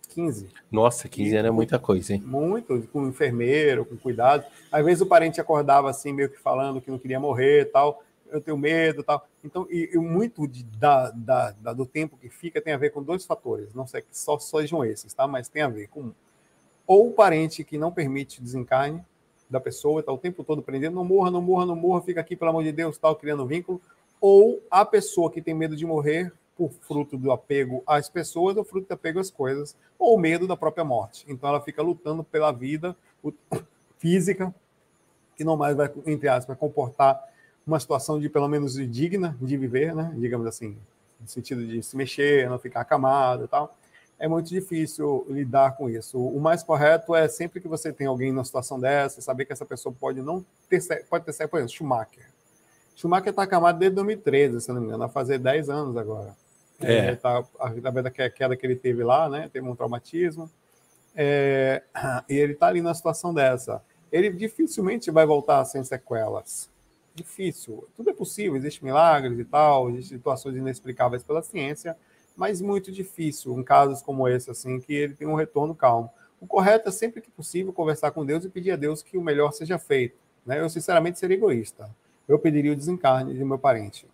[0.08, 0.48] 15.
[0.70, 2.22] Nossa, 15 anos é muita coisa, hein?
[2.24, 4.44] Muito, com enfermeiro, com cuidado.
[4.70, 8.02] Às vezes o parente acordava assim, meio que falando que não queria morrer tal.
[8.30, 9.26] Eu tenho medo tal.
[9.42, 12.90] Então, e, e muito de, da, da, da, do tempo que fica tem a ver
[12.90, 13.74] com dois fatores.
[13.74, 15.26] Não sei que só sejam esses, tá?
[15.26, 16.12] Mas tem a ver com
[16.86, 19.02] ou o parente que não permite desencarne
[19.48, 22.36] da pessoa, está o tempo todo prendendo, não morra, não morra, não morra, fica aqui,
[22.36, 23.80] pelo amor de Deus, tal, criando vínculo,
[24.26, 28.64] ou a pessoa que tem medo de morrer por fruto do apego às pessoas ou
[28.64, 31.26] fruto do apego às coisas, ou medo da própria morte.
[31.28, 32.96] Então ela fica lutando pela vida
[33.98, 34.54] física,
[35.36, 37.22] que não mais vai, entre aspas, comportar
[37.66, 40.10] uma situação de pelo menos digna de viver, né?
[40.16, 40.74] digamos assim,
[41.20, 43.76] no sentido de se mexer, não ficar acamado e tal.
[44.18, 46.18] É muito difícil lidar com isso.
[46.18, 49.66] O mais correto é sempre que você tem alguém numa situação dessa, saber que essa
[49.66, 50.80] pessoa pode não ter,
[51.10, 52.33] pode ter, por exemplo, Schumacher
[52.94, 56.36] Schumacher está acamado desde 2013, se não me engano, vai fazer 10 anos agora.
[56.80, 56.96] É.
[57.08, 59.50] é tá, a queda que ele teve lá, né?
[59.52, 60.50] Teve um traumatismo.
[61.14, 61.82] É,
[62.28, 63.82] e ele está ali na situação dessa.
[64.12, 66.70] Ele dificilmente vai voltar sem sequelas.
[67.14, 67.86] Difícil.
[67.96, 71.96] Tudo é possível, existem milagres e tal, existem situações inexplicáveis pela ciência,
[72.36, 76.10] mas muito difícil em casos como esse, assim, que ele tem um retorno calmo.
[76.40, 79.22] O correto é sempre que possível conversar com Deus e pedir a Deus que o
[79.22, 80.16] melhor seja feito.
[80.44, 80.60] Né?
[80.60, 81.88] Eu, sinceramente, seria egoísta
[82.28, 84.06] eu pediria o desencarne de meu parente.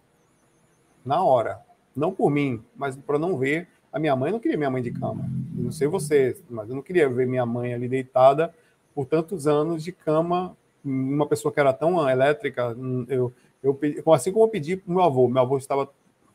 [1.04, 1.60] Na hora.
[1.94, 3.68] Não por mim, mas para não ver.
[3.92, 5.28] A minha mãe não queria minha mãe de cama.
[5.56, 8.54] Eu não sei você, mas eu não queria ver minha mãe ali deitada
[8.94, 10.56] por tantos anos de cama.
[10.84, 12.74] Uma pessoa que era tão elétrica,
[13.08, 13.32] eu,
[13.62, 15.90] eu assim como eu pedi para meu avô, meu avô estava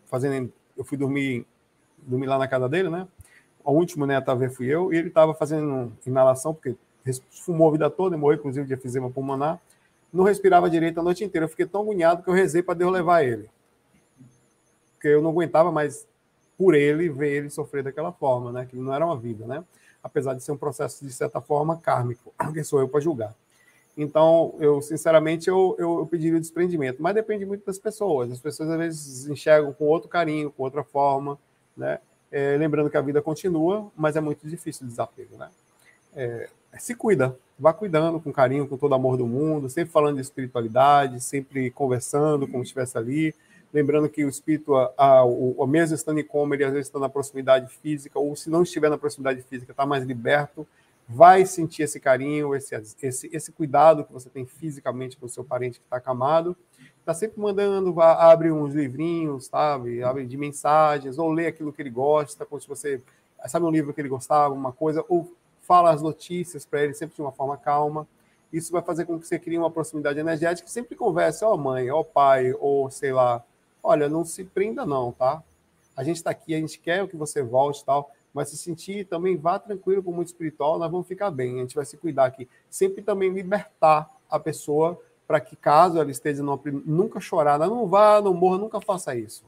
[0.06, 1.48] fazendo, eu fui dormir,
[1.98, 3.08] dormir lá na casa dele, né?
[3.64, 6.76] O último neto a ver fui eu, e ele estava fazendo inalação, porque
[7.32, 9.60] fumou a vida toda e morreu, inclusive, de efizema pulmonar.
[10.16, 11.44] Não respirava direito a noite inteira.
[11.44, 13.50] Eu fiquei tão agoniado que eu rezei para Deus levar ele.
[14.94, 16.08] Porque eu não aguentava mais,
[16.58, 18.66] por ele, ver ele sofrer daquela forma, né?
[18.66, 19.62] Que não era uma vida, né?
[20.02, 22.34] Apesar de ser um processo, de certa forma, kármico.
[22.54, 23.36] Quem sou eu para julgar?
[23.98, 27.04] Então, eu, sinceramente, eu, eu, eu pediria o desprendimento.
[27.04, 28.32] Mas depende muito das pessoas.
[28.32, 31.38] As pessoas, às vezes, enxergam com outro carinho, com outra forma,
[31.76, 32.00] né?
[32.32, 35.50] É, lembrando que a vida continua, mas é muito difícil o desapego, né?
[36.16, 40.22] É, se cuida, vá cuidando com carinho, com todo amor do mundo, sempre falando de
[40.22, 43.34] espiritualidade, sempre conversando como estivesse ali,
[43.74, 46.88] lembrando que o espírito, a, a, o, o mesmo estando em coma, ele às vezes
[46.88, 50.68] está na proximidade física, ou se não estiver na proximidade física, está mais liberto,
[51.08, 55.44] vai sentir esse carinho, esse, esse, esse cuidado que você tem fisicamente com o seu
[55.44, 56.56] parente que está acamado,
[57.00, 61.92] está sempre mandando, abre uns livrinhos, sabe, abre de mensagens, ou lê aquilo que ele
[61.92, 63.02] gosta, se você,
[63.48, 65.32] sabe um livro que ele gostava, uma coisa, ou
[65.66, 68.08] fala as notícias para ele sempre de uma forma calma.
[68.54, 71.90] Isso vai fazer com que você crie uma proximidade energética, sempre converse, ó oh, mãe,
[71.90, 73.44] ó oh, pai, ou sei lá,
[73.84, 75.44] olha, não se prenda não, tá?
[75.96, 79.06] A gente está aqui, a gente quer que você volte e tal, mas se sentir
[79.08, 81.98] também vá tranquilo com o mundo espiritual, nós vamos ficar bem, a gente vai se
[81.98, 82.48] cuidar aqui.
[82.70, 88.22] Sempre também libertar a pessoa para que caso ela esteja no, nunca chorar, não vá,
[88.22, 89.44] não morra, nunca faça isso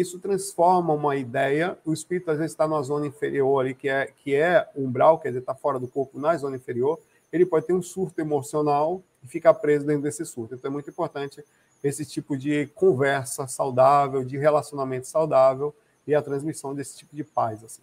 [0.00, 1.78] isso transforma uma ideia.
[1.84, 5.28] O espírito às vezes está na zona inferior ali, que é que é umbral, quer
[5.28, 6.98] dizer, está fora do corpo na zona inferior.
[7.32, 10.54] Ele pode ter um surto emocional e ficar preso dentro desse surto.
[10.54, 11.44] Então é muito importante
[11.82, 15.74] esse tipo de conversa saudável, de relacionamento saudável
[16.06, 17.62] e a transmissão desse tipo de paz.
[17.62, 17.82] Assim.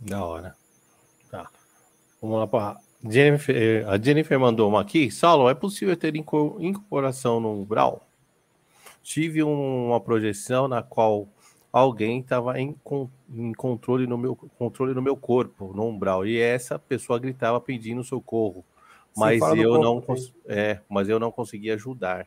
[0.00, 0.56] Da hora.
[1.30, 1.48] Tá.
[2.20, 5.10] Vamos lá para Jennifer, eh, a Jennifer mandou uma aqui.
[5.10, 8.06] Saulo, é possível ter incorporação no umbral?
[9.02, 11.28] Tive uma projeção na qual
[11.72, 12.76] alguém estava em,
[13.30, 18.04] em, controle no meu controle no meu corpo, no umbral, e essa pessoa gritava pedindo
[18.04, 18.64] socorro,
[19.16, 20.04] mas Sim, eu não
[20.46, 22.26] é, mas eu não conseguia ajudar.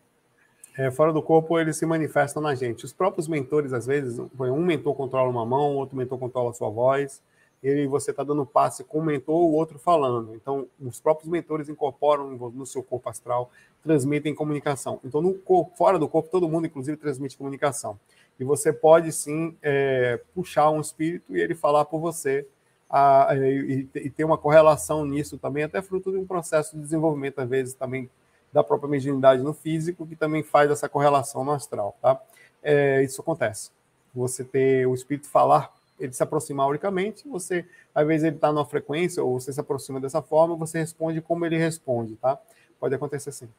[0.77, 2.83] É, fora do corpo eles se manifestam na gente.
[2.83, 6.69] Os próprios mentores às vezes, um mentor controla uma mão, outro mentor controla a sua
[6.69, 7.21] voz
[7.67, 10.35] ele você está dando passe com o mentor, o outro falando.
[10.35, 13.49] Então, os próprios mentores incorporam no seu corpo astral,
[13.83, 14.99] transmitem comunicação.
[15.03, 17.99] Então, no corpo, fora do corpo, todo mundo, inclusive, transmite comunicação.
[18.39, 22.47] E você pode sim é, puxar um espírito e ele falar por você.
[22.87, 27.39] A, e, e ter uma correlação nisso também, até fruto de um processo de desenvolvimento,
[27.39, 28.07] às vezes, também
[28.53, 32.21] da própria mediunidade no físico, que também faz essa correlação no astral, tá?
[32.63, 33.71] É, isso acontece.
[34.13, 38.65] Você ter o espírito falar ele se aproxima auricamente, você, às vezes ele está numa
[38.65, 42.39] frequência, ou você se aproxima dessa forma, você responde como ele responde, tá?
[42.79, 43.49] Pode acontecer sim.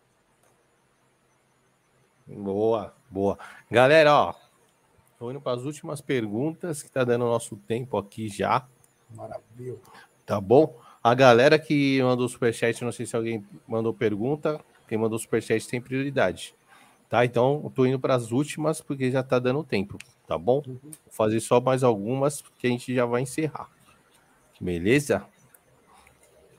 [2.27, 3.39] Boa, boa.
[3.71, 4.35] Galera, ó,
[5.19, 8.67] tô indo para as últimas perguntas, que tá dando nosso tempo aqui já.
[9.15, 9.79] Maravilha.
[10.25, 10.79] Tá bom?
[11.03, 15.81] A galera que mandou superchat, não sei se alguém mandou pergunta, quem mandou superchat tem
[15.81, 16.55] prioridade.
[17.09, 17.25] Tá?
[17.25, 19.97] Então, tô indo para as últimas, porque já tá dando tempo
[20.27, 20.63] tá bom?
[20.67, 20.79] Uhum.
[20.83, 23.69] Vou fazer só mais algumas que a gente já vai encerrar.
[24.61, 25.25] Beleza?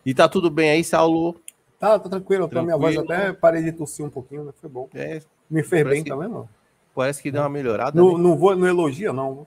[0.06, 1.36] E tá tudo bem aí, Saulo?
[1.78, 2.48] Tá, tá tranquilo.
[2.48, 2.66] tranquilo.
[2.66, 4.88] Minha voz até parei de tossir um pouquinho, mas foi bom.
[4.94, 6.48] É, Me fez bem que, também, não?
[6.96, 8.00] Parece que deu uma melhorada.
[8.00, 8.24] Não, né?
[8.24, 9.46] não vou, não elogia, não.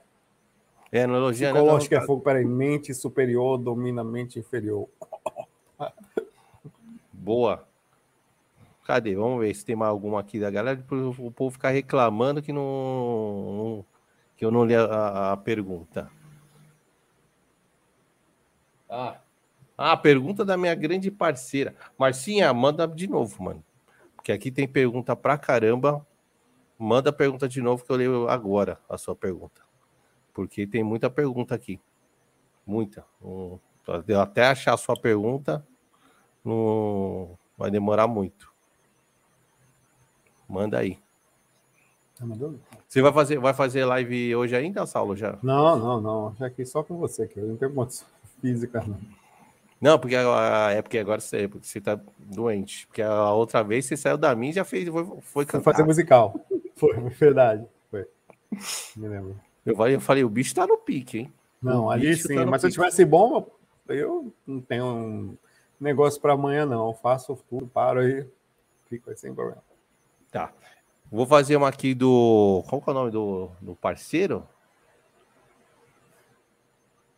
[0.91, 2.01] É, não elogia, Psicológico não.
[2.01, 2.45] é fogo, peraí.
[2.45, 4.87] Mente superior domina mente inferior.
[7.11, 7.65] Boa.
[8.85, 9.15] Cadê?
[9.15, 10.83] Vamos ver se tem mais alguma aqui da galera.
[11.19, 13.85] O povo ficar reclamando que não,
[14.35, 16.11] que eu não li a, a pergunta.
[18.89, 19.21] Ah.
[19.77, 21.73] ah, pergunta da minha grande parceira.
[21.97, 23.63] Marcinha, manda de novo, mano.
[24.15, 26.05] Porque aqui tem pergunta pra caramba.
[26.77, 29.61] Manda a pergunta de novo que eu leio agora a sua pergunta.
[30.33, 31.79] Porque tem muita pergunta aqui.
[32.65, 33.05] Muita.
[33.21, 33.59] Um,
[34.21, 35.65] até achar a sua pergunta,
[36.43, 38.50] não vai demorar muito.
[40.51, 40.97] Manda aí.
[42.19, 42.25] Tá?
[42.87, 45.15] Você vai fazer, vai fazer live hoje ainda, Saulo?
[45.15, 45.39] Já?
[45.41, 46.35] Não, não, não.
[46.37, 48.05] Já aqui só com você, que eu não tenho condição
[48.41, 48.99] física, não.
[49.79, 52.85] Não, porque é porque agora você, porque você tá doente.
[52.85, 55.63] Porque a outra vez você saiu da mim já fez, foi, foi cantar.
[55.63, 56.35] Foi fazer musical.
[56.75, 57.63] Foi, foi verdade.
[57.91, 58.07] Foi.
[58.95, 59.39] Me lembro.
[59.63, 61.33] Eu falei, eu falei, o bicho tá no pique, hein?
[61.61, 62.33] Não, o ali sim.
[62.33, 62.73] Tá mas pique.
[62.73, 63.47] se eu tivesse bom,
[63.87, 65.37] eu não tenho um
[65.79, 66.87] negócio para amanhã, não.
[66.87, 68.25] Eu faço tudo, paro aí,
[68.89, 69.61] fico aí sem problema.
[70.31, 70.53] Tá.
[71.11, 72.63] Vou fazer uma aqui do.
[72.69, 74.47] Qual que é o nome do, do parceiro?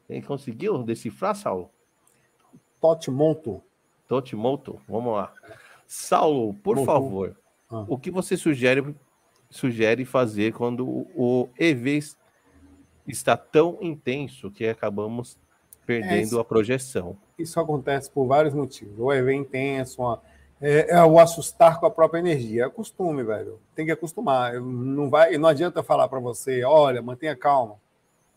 [0.07, 1.69] Quem conseguiu decifrar, Saulo?
[2.81, 3.61] Totimoto.
[4.07, 5.31] Totimoto, vamos lá.
[5.87, 7.37] Saulo, por favor,
[7.69, 7.85] ah.
[7.87, 8.95] o que você sugere,
[9.49, 11.99] sugere fazer quando o EV
[13.07, 15.37] está tão intenso que acabamos
[15.85, 17.17] perdendo é, a projeção?
[17.37, 18.97] Isso acontece por vários motivos.
[18.97, 20.21] O EV intenso, uma
[20.65, 22.65] é, é, o assustar com a própria energia.
[22.65, 23.59] É costume, velho.
[23.75, 24.53] Tem que acostumar.
[24.61, 27.75] Não, vai, não adianta falar para você, olha, mantenha calma.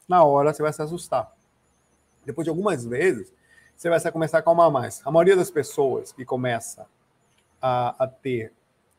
[0.09, 1.33] Na hora você vai se assustar.
[2.25, 3.33] Depois de algumas vezes,
[3.77, 5.01] você vai começar a acalmar mais.
[5.05, 6.87] A maioria das pessoas que começa
[7.63, 8.53] a, a ter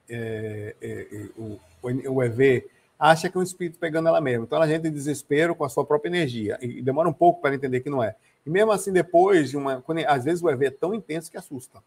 [0.09, 2.65] é, é, é o, o EV
[2.97, 4.45] acha que é um espírito pegando ela mesma.
[4.45, 6.57] Então ela entra em desespero com a sua própria energia.
[6.61, 8.15] E demora um pouco para entender que não é.
[8.45, 9.83] E mesmo assim, depois de uma.
[10.07, 11.83] Às vezes o EV é tão intenso que assusta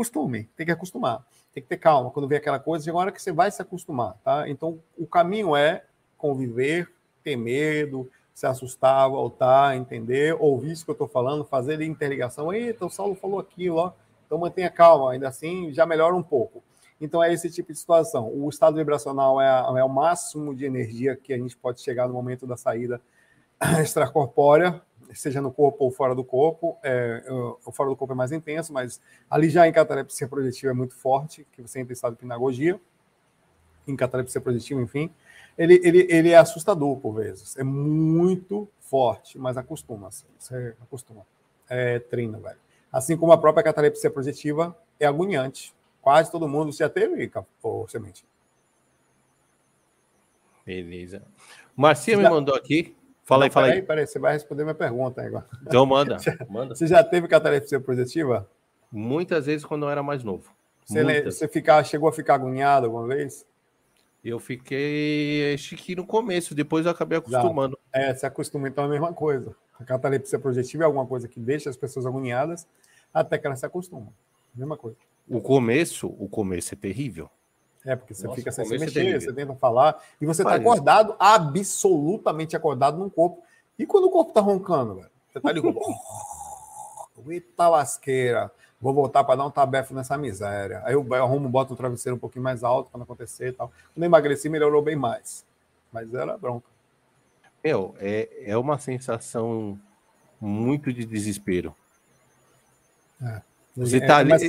[0.00, 1.22] costume, tem que acostumar,
[1.52, 2.10] tem que ter calma.
[2.10, 4.48] Quando vê aquela coisa, chega uma hora que você vai se acostumar, tá?
[4.48, 5.84] Então, o caminho é
[6.16, 6.90] conviver,
[7.22, 12.50] ter medo, se assustar, voltar, entender, ouvir isso que eu estou falando, fazer interligação.
[12.50, 13.92] Eita, o Saulo falou aquilo, ó.
[14.24, 16.64] Então, mantenha calma, ainda assim já melhora um pouco.
[16.98, 18.32] Então, é esse tipo de situação.
[18.32, 22.14] O estado vibracional é, é o máximo de energia que a gente pode chegar no
[22.14, 23.02] momento da saída
[23.82, 24.80] extracorpórea,
[25.14, 26.76] seja no corpo ou fora do corpo.
[26.82, 27.24] É,
[27.64, 30.94] o fora do corpo é mais intenso, mas ali já em catalepsia projetiva é muito
[30.94, 32.80] forte, que você entra em estado de pinagogia,
[33.86, 35.10] em catalepsia projetiva, enfim.
[35.58, 41.26] Ele, ele, ele é assustador por vezes, é muito forte, mas acostuma, assim, você acostuma.
[41.68, 42.58] É treino, velho.
[42.92, 45.72] Assim como a própria catalepsia projetiva é agoniante.
[46.02, 47.30] Quase todo mundo já teve,
[47.60, 48.24] pô, semente.
[50.64, 51.22] Beleza.
[51.76, 52.96] Marcia me mandou aqui
[53.30, 53.80] Fala aí, fala aí.
[53.80, 55.46] Peraí, você vai responder minha pergunta agora.
[55.62, 56.16] Então manda,
[56.50, 56.74] manda.
[56.74, 58.50] Você já teve catalepsia positiva?
[58.90, 60.52] Muitas vezes quando eu era mais novo.
[60.84, 63.46] Você, você ficar, chegou a ficar agoniado alguma vez?
[64.24, 67.78] Eu fiquei chique no começo, depois eu acabei acostumando.
[67.94, 68.00] Já.
[68.00, 69.54] É, se acostuma, então é a mesma coisa.
[69.78, 72.66] A catalepsia projetiva é alguma coisa que deixa as pessoas agoniadas
[73.14, 74.12] até que elas se acostumam.
[74.52, 74.96] Mesma coisa.
[75.28, 77.30] O começo, o começo é terrível.
[77.84, 81.16] É, porque você Nossa, fica sem se mexer, você tenta falar, e você está acordado,
[81.18, 83.42] absolutamente acordado num corpo.
[83.78, 85.10] E quando o corpo está roncando, velho?
[85.32, 85.62] Você tá ali,
[87.28, 88.50] eita lasqueira,
[88.80, 90.82] vou voltar para dar um tabefe nessa miséria.
[90.84, 93.68] Aí eu arrumo, boto o travesseiro um pouquinho mais alto não acontecer e tal.
[93.68, 95.44] Quando eu emagreci, melhorou bem mais.
[95.92, 96.68] Mas era bronca.
[97.62, 99.78] Meu, é, é uma sensação
[100.40, 101.74] muito de desespero.
[103.22, 103.42] É.
[103.76, 104.30] Você é, tá ali.
[104.30, 104.42] Mas...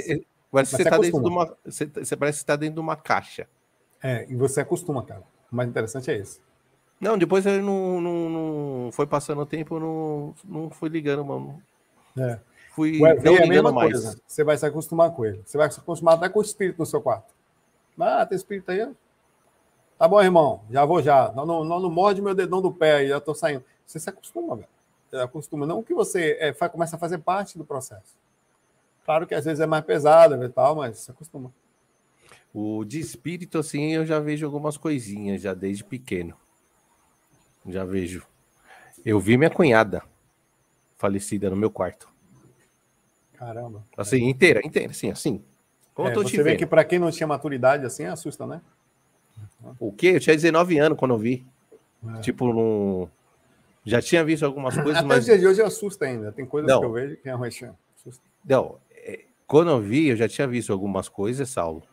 [0.52, 2.95] Parece que você, tá dentro de uma, você, você parece que está dentro de uma
[2.95, 3.48] caixa.
[4.03, 5.23] É, e você acostuma, cara.
[5.52, 6.41] O mais interessante é esse.
[6.99, 11.61] Não, depois ele não, não, não foi passando o tempo, não, não fui ligando, mano.
[12.18, 12.40] É.
[12.76, 13.91] Fui não é a mesma mais.
[13.91, 14.22] coisa.
[14.26, 15.41] Você vai se acostumar com ele.
[15.45, 17.34] Você vai se acostumar até com o espírito no seu quarto.
[17.99, 18.88] Ah, tem espírito aí?
[19.98, 20.61] Tá bom, irmão.
[20.69, 21.32] Já vou já.
[21.34, 23.64] Não, não, não, não morde meu dedão do pé aí, já tô saindo.
[23.86, 24.69] Você se acostuma, velho.
[25.10, 25.65] Você acostuma.
[25.65, 28.15] Não que você é, começa a fazer parte do processo.
[29.12, 31.52] Claro que às vezes é mais pesado e tal, mas se acostuma.
[32.54, 36.34] O de espírito, assim, eu já vejo algumas coisinhas, já desde pequeno.
[37.68, 38.26] Já vejo.
[39.04, 40.02] Eu vi minha cunhada
[40.98, 42.08] falecida no meu quarto.
[43.34, 43.86] Caramba.
[43.98, 45.44] Assim, inteira, inteira, assim, assim.
[45.94, 48.62] Como é, você vê que para quem não tinha maturidade, assim, assusta, né?
[49.78, 50.12] O quê?
[50.16, 51.46] Eu tinha 19 anos quando eu vi.
[52.16, 52.22] É.
[52.22, 53.10] Tipo, no...
[53.84, 55.28] já tinha visto algumas coisas, Até mas...
[55.28, 56.32] hoje assusta ainda.
[56.32, 56.80] Tem coisas não.
[56.80, 58.24] que eu vejo que realmente assusta.
[58.46, 58.80] Não,
[59.52, 61.84] quando eu vi, eu já tinha visto algumas coisas, Saulo.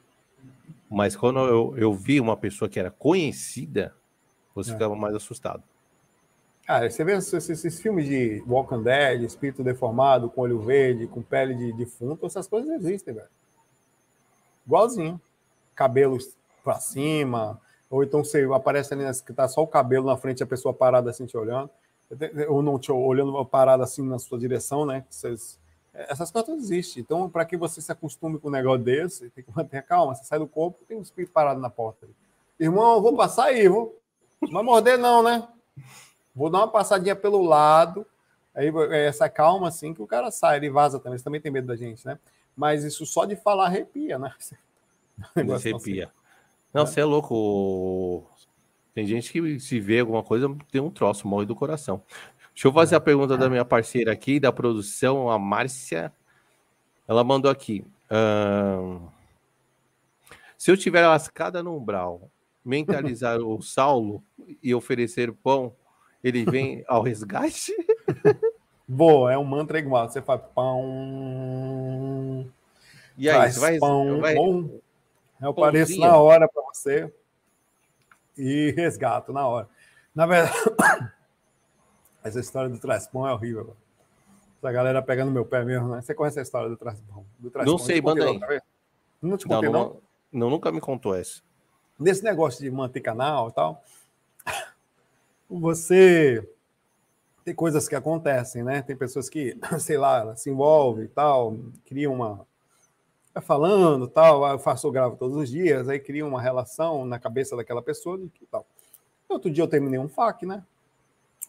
[0.89, 3.93] Mas quando eu, eu vi uma pessoa que era conhecida,
[4.55, 4.75] você é.
[4.75, 5.65] ficava mais assustado.
[6.65, 11.21] Cara, você vê esses, esses, filmes de Walking Dead, espírito deformado, com olho verde, com
[11.21, 13.27] pele de defunto, essas coisas existem, velho.
[14.65, 15.21] Igualzinho.
[15.75, 17.61] Cabelos pra cima,
[17.91, 21.11] ou então você aparece ali que tá só o cabelo na frente, a pessoa parada
[21.11, 21.71] assim te olhando,
[22.49, 25.05] ou não te olhando parada assim na sua direção, né?
[25.11, 25.59] Vocês
[26.09, 27.03] essas coisas existem.
[27.03, 30.15] Então, para que você se acostume com um negócio desse, tem que manter a calma.
[30.15, 32.07] Você sai do corpo, tem um espírito parado na porta.
[32.59, 33.99] Irmão, vou passar aí, vou.
[34.41, 35.47] Não vai morder, não, né?
[36.35, 38.07] Vou dar uma passadinha pelo lado.
[38.55, 41.19] Aí é essa calma, assim, que o cara sai, ele vaza também.
[41.19, 42.19] Você também tem medo da gente, né?
[42.57, 44.33] Mas isso só de falar arrepia, né?
[45.35, 46.13] Arrepia.
[46.73, 48.25] Não, você é louco.
[48.95, 52.03] Tem gente que se vê alguma coisa, tem um troço, morre do coração.
[52.59, 56.13] Deixa eu fazer a pergunta da minha parceira aqui, da produção, a Márcia.
[57.07, 57.87] Ela mandou aqui.
[60.57, 62.29] Se eu tiver lascada no umbral,
[62.65, 64.25] mentalizar o Saulo
[64.61, 65.73] e oferecer pão,
[66.23, 67.73] ele vem ao resgate?
[68.89, 70.11] Boa, é um mantra igual.
[70.11, 72.45] Você faz pão.
[73.17, 74.35] E aí, você vai, pão, vai...
[74.35, 74.81] Pão,
[75.41, 77.09] eu apareço na hora para você
[78.37, 79.69] e resgato na hora.
[80.13, 81.13] Na verdade.
[82.29, 83.77] Essa história do Traspão é horrível.
[84.59, 86.03] Essa galera pegando meu pé mesmo, né?
[86.03, 87.25] Você conhece a história do Traspão?
[87.39, 88.61] Do Não sei, manda aí.
[89.21, 90.01] Não te contei, não, não?
[90.33, 90.51] não?
[90.51, 91.43] Nunca me contou essa.
[91.99, 93.83] Nesse negócio de manter canal e tal,
[95.49, 96.47] você
[97.45, 98.83] tem coisas que acontecem, né?
[98.83, 101.57] Tem pessoas que, sei lá, se envolvem e tal,
[101.87, 102.47] criam uma.
[103.33, 107.19] Vai falando tal, eu faço, eu gravo todos os dias, aí cria uma relação na
[107.19, 108.67] cabeça daquela pessoa e tal.
[109.29, 110.65] Outro dia eu terminei um FAQ, né?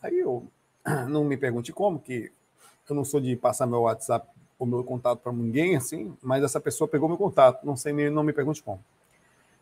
[0.01, 0.47] Aí eu
[1.07, 2.31] não me pergunte como, que
[2.89, 4.27] eu não sou de passar meu WhatsApp
[4.57, 8.23] ou meu contato para ninguém, assim, mas essa pessoa pegou meu contato, não sei, não
[8.23, 8.83] me pergunte como.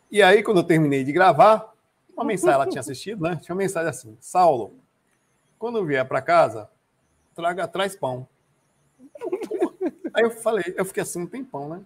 [0.09, 1.73] E aí, quando eu terminei de gravar,
[2.15, 3.35] uma mensagem, ela tinha assistido, né?
[3.35, 4.73] Tinha uma mensagem assim: Saulo,
[5.59, 6.69] quando eu vier para casa,
[7.35, 8.27] traga, traz pão.
[10.13, 11.85] Aí eu falei, eu fiquei assim, não tem pão, né?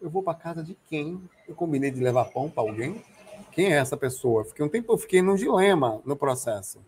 [0.00, 1.20] Eu vou para casa de quem?
[1.48, 3.02] Eu combinei de levar pão para alguém?
[3.50, 4.44] Quem é essa pessoa?
[4.44, 6.78] Fiquei um tempo, eu fiquei num dilema no processo.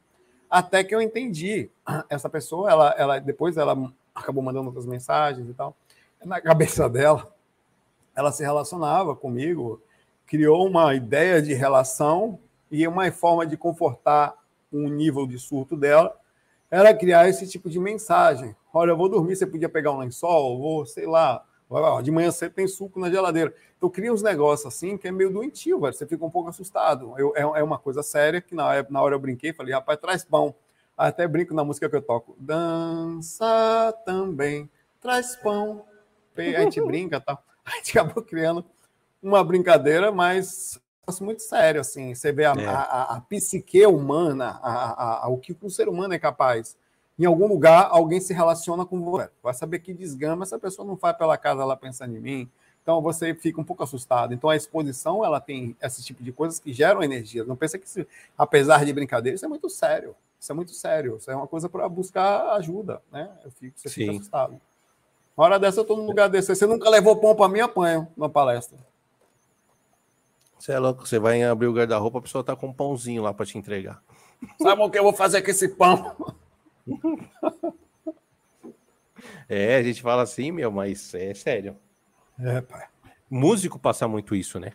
[0.51, 1.71] Até que eu entendi.
[2.09, 5.77] Essa pessoa, ela, ela depois ela acabou mandando outras mensagens e tal.
[6.25, 7.33] Na cabeça dela,
[8.15, 9.81] ela se relacionava comigo,
[10.27, 12.39] criou uma ideia de relação
[12.71, 14.35] e uma forma de confortar
[14.73, 16.17] um nível de surto dela
[16.71, 18.57] era criar esse tipo de mensagem.
[18.73, 21.45] Olha, eu vou dormir, você podia pegar um lençol, vou, sei lá,
[22.03, 23.53] de manhã você tem suco na geladeira.
[23.77, 25.93] Então cria uns negócios assim que é meio doentio, velho.
[25.93, 27.15] Você fica um pouco assustado.
[27.19, 30.25] Eu, é, é uma coisa séria que na, na hora eu brinquei, falei, rapaz, traz
[30.25, 30.55] pão.
[30.97, 32.37] Até brinco na música que eu toco.
[32.39, 34.71] Dança também,
[35.01, 35.85] traz pão.
[36.37, 37.39] A gente brinca, tá?
[37.67, 38.65] A gente acabou criando
[39.21, 40.81] uma brincadeira, mas
[41.21, 42.15] muito sério, assim.
[42.15, 42.67] Você vê a, é.
[42.67, 46.77] a, a, a psique humana, a, o que o ser humano é capaz.
[47.19, 49.31] Em algum lugar, alguém se relaciona com você.
[49.43, 52.51] Vai saber que desgama, essa pessoa não vai pela casa lá pensando em mim.
[52.83, 54.35] Então você fica um pouco assustado.
[54.35, 57.43] Então a exposição ela tem esse tipo de coisas que geram energia.
[57.45, 58.07] Não pensa que, se,
[58.37, 60.15] apesar de brincadeira, isso é muito sério.
[60.39, 61.17] Isso é muito sério.
[61.17, 63.31] Isso é uma coisa para buscar ajuda, né?
[63.45, 64.19] Eu fico, você fica Sim.
[64.19, 64.61] assustado.
[65.37, 66.55] Uma hora dessa eu estou num lugar desse.
[66.55, 68.79] Você nunca levou pão para mim, apanho numa palestra.
[70.59, 73.33] Você é louco, você vai abrir o guarda-roupa, a pessoa tá com um pãozinho lá
[73.35, 74.03] para te entregar.
[74.61, 76.15] Sabe o que eu vou fazer com esse pão?
[79.49, 81.77] É, a gente fala assim, meu, mas é sério.
[82.39, 82.87] É, pai.
[83.29, 84.73] Músico passa muito isso, né?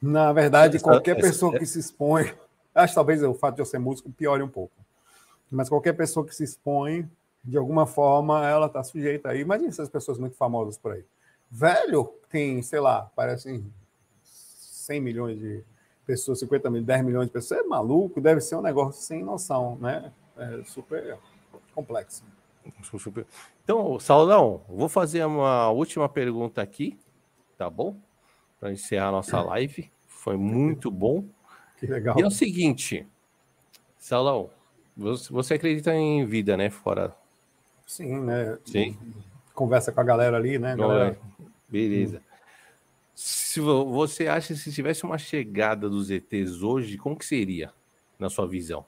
[0.00, 2.32] Na verdade, qualquer pessoa que se expõe,
[2.74, 4.74] acho que talvez o fato de eu ser músico piore um pouco.
[5.50, 7.08] Mas qualquer pessoa que se expõe,
[7.42, 9.40] de alguma forma, ela está sujeita aí.
[9.40, 11.04] Imagina essas pessoas muito famosas por aí.
[11.50, 13.72] Velho, tem, sei lá, parecem
[14.22, 15.64] 100 milhões de
[16.04, 17.60] pessoas, 50 milhões, 10 milhões de pessoas.
[17.60, 20.12] É maluco, deve ser um negócio sem noção, né?
[20.36, 21.18] É super
[21.74, 22.24] complexo.
[23.62, 26.98] Então, Saulão, vou fazer uma última pergunta aqui,
[27.56, 27.96] tá bom?
[28.58, 29.90] Para encerrar a nossa live.
[30.06, 31.24] Foi muito bom.
[31.78, 32.18] Que legal.
[32.18, 33.06] E é o seguinte,
[33.98, 34.50] Saulão,
[34.96, 36.70] você acredita em vida, né?
[36.70, 37.14] Fora.
[37.86, 38.58] Sim, né?
[38.64, 38.98] Sim.
[39.54, 40.74] Conversa com a galera ali, né?
[40.76, 41.18] Galera...
[41.68, 42.18] Beleza.
[42.18, 42.36] Hum.
[43.14, 47.72] Se você acha que se tivesse uma chegada dos ETs hoje, como que seria,
[48.18, 48.84] na sua visão?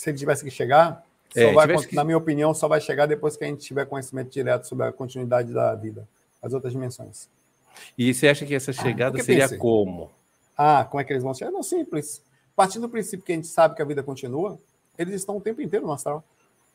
[0.00, 1.04] Se ele tivesse que chegar,
[1.36, 1.94] é, vai, que...
[1.94, 4.92] na minha opinião, só vai chegar depois que a gente tiver conhecimento direto sobre a
[4.92, 6.08] continuidade da vida,
[6.40, 7.28] as outras dimensões.
[7.98, 9.58] E você acha que essa chegada ah, seria pense?
[9.58, 10.10] como?
[10.56, 11.50] Ah, como é que eles vão chegar?
[11.50, 12.22] Não, simples.
[12.56, 14.58] Partindo do princípio que a gente sabe que a vida continua,
[14.96, 16.24] eles estão o tempo inteiro no astral.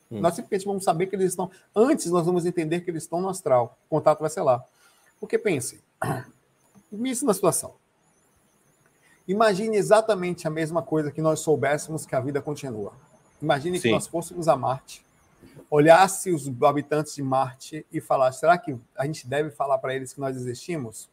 [0.08, 0.20] Hum.
[0.20, 1.50] Nós simplesmente vamos saber que eles estão.
[1.74, 3.76] Antes, nós vamos entender que eles estão no astral.
[3.86, 4.64] O contato vai ser lá.
[5.18, 5.82] Porque pense,
[6.92, 7.74] mesma situação.
[9.26, 12.92] Imagine exatamente a mesma coisa que nós soubéssemos que a vida continua.
[13.46, 13.82] Imagine Sim.
[13.88, 15.04] que nós fôssemos a Marte,
[15.70, 20.12] olhasse os habitantes de Marte e falasse: será que a gente deve falar para eles
[20.12, 21.08] que nós existimos?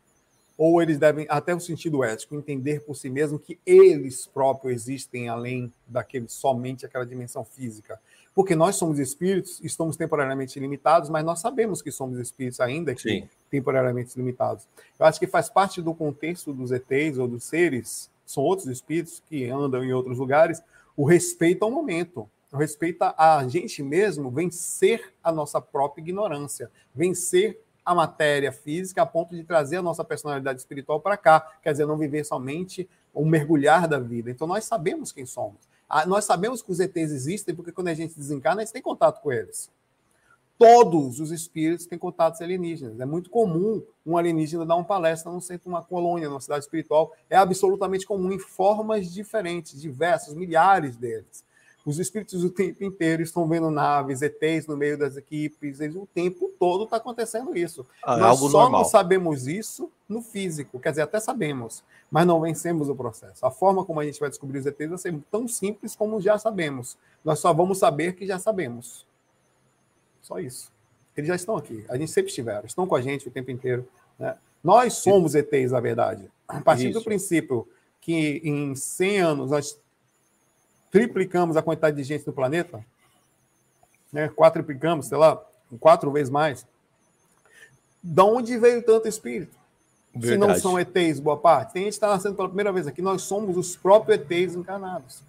[0.58, 5.30] Ou eles devem, até o sentido ético, entender por si mesmos que eles próprios existem
[5.30, 8.00] além daquele somente aquela dimensão física?
[8.34, 13.02] Porque nós somos espíritos, estamos temporariamente limitados, mas nós sabemos que somos espíritos ainda que
[13.02, 13.30] Sim.
[13.50, 14.68] temporariamente limitados.
[15.00, 19.22] Eu acho que faz parte do contexto dos ETs ou dos seres, são outros espíritos
[19.30, 20.62] que andam em outros lugares,
[20.96, 27.60] o respeito ao momento, o respeito a gente mesmo vencer a nossa própria ignorância, vencer
[27.86, 31.86] a matéria física a ponto de trazer a nossa personalidade espiritual para cá, quer dizer,
[31.86, 34.32] não viver somente o mergulhar da vida.
[34.32, 35.68] Então nós sabemos quem somos.
[35.90, 38.82] Ah, nós sabemos que os ETs existem porque quando a gente desencarna, a gente tem
[38.82, 39.70] contato com eles.
[40.58, 43.00] Todos os espíritos têm contatos alienígenas.
[43.00, 47.12] É muito comum um alienígena dar uma palestra num centro, uma colônia, numa cidade espiritual.
[47.30, 51.44] É absolutamente comum em formas diferentes, diversas, milhares deles.
[51.86, 56.08] Os espíritos o tempo inteiro estão vendo naves, ETs no meio das equipes, eles, o
[56.14, 57.86] tempo todo está acontecendo isso.
[58.02, 58.84] Ah, é Nós só normal.
[58.84, 63.46] não sabemos isso no físico, quer dizer, até sabemos, mas não vencemos o processo.
[63.46, 66.38] A forma como a gente vai descobrir os ETs vai ser tão simples como já
[66.38, 66.98] sabemos.
[67.24, 69.06] Nós só vamos saber que já sabemos.
[70.24, 70.72] Só isso.
[71.16, 71.86] Eles já estão aqui.
[71.88, 72.66] A gente sempre estiveram.
[72.66, 73.88] Estão com a gente o tempo inteiro.
[74.18, 74.36] Né?
[74.64, 76.32] Nós somos ETs, na verdade.
[76.48, 77.00] A partir isso.
[77.00, 77.68] do princípio
[78.02, 79.78] que em 100 anos nós
[80.90, 82.84] triplicamos a quantidade de gente no planeta,
[84.12, 84.30] né?
[84.30, 85.44] quadruplicamos, sei lá,
[85.80, 86.66] quatro vezes mais.
[88.02, 89.58] Da onde veio tanto espírito?
[90.14, 90.34] Verdade.
[90.34, 91.74] Se não são ETs, boa parte.
[91.74, 95.24] Tem gente que está nascendo pela primeira vez aqui, nós somos os próprios ETs encarnados.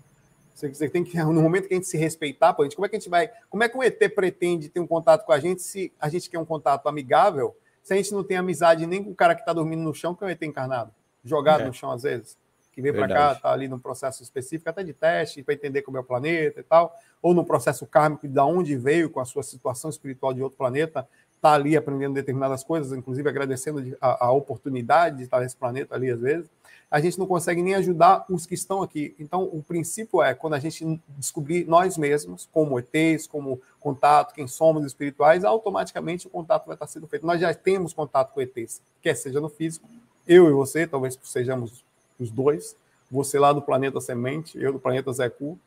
[0.55, 2.97] Você tem que, no momento que a gente se respeitar, pô, gente, como é que
[2.97, 3.29] a gente vai.
[3.51, 6.31] Como é que um ET pretende ter um contato com a gente se a gente
[6.31, 9.43] quer um contato amigável, se a gente não tem amizade nem com o cara que
[9.43, 10.93] está dormindo no chão, que é um ET encarnado,
[11.25, 11.67] jogado é.
[11.67, 12.39] no chão às vezes,
[12.73, 15.97] que vem para cá, está ali num processo específico, até de teste, para entender como
[15.97, 19.43] é o planeta e tal, ou no processo kármico de onde veio com a sua
[19.43, 25.19] situação espiritual de outro planeta, está ali aprendendo determinadas coisas, inclusive agradecendo a, a oportunidade
[25.19, 26.51] de estar nesse planeta ali às vezes
[26.95, 29.17] a gente não consegue nem ajudar os que estão aqui.
[29.19, 34.47] Então, o princípio é, quando a gente descobrir nós mesmos, como ETs, como contato, quem
[34.47, 37.27] somos espirituais, automaticamente o contato vai estar sendo feito.
[37.27, 39.89] Nós já temos contato com ETs, quer seja no físico,
[40.25, 41.85] eu e você, talvez sejamos
[42.17, 42.77] os dois,
[43.11, 45.59] você lá do planeta Semente, eu do planeta Zecu,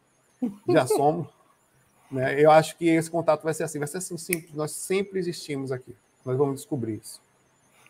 [0.70, 1.28] já somos.
[2.10, 2.42] Né?
[2.42, 4.54] Eu acho que esse contato vai ser assim, vai ser assim simples.
[4.54, 5.94] Nós sempre existimos aqui.
[6.24, 7.20] Nós vamos descobrir isso.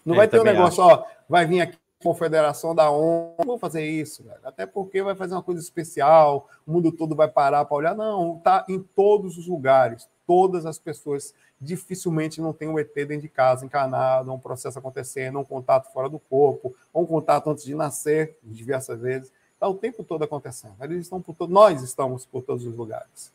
[0.04, 1.02] Não é, vai ter um negócio, acho.
[1.04, 4.40] ó, vai vir aqui confederação da ONU, vou fazer isso, velho.
[4.44, 7.96] até porque vai fazer uma coisa especial, o mundo todo vai parar para olhar.
[7.96, 13.22] Não, tá em todos os lugares, todas as pessoas dificilmente não tem um ET dentro
[13.22, 17.64] de casa, encarnado, um processo acontecendo, um contato fora do corpo, ou um contato antes
[17.64, 19.32] de nascer, diversas vezes.
[19.54, 20.76] Está o tempo todo acontecendo.
[20.82, 21.52] Eles estão por todo...
[21.52, 23.34] Nós estamos por todos os lugares.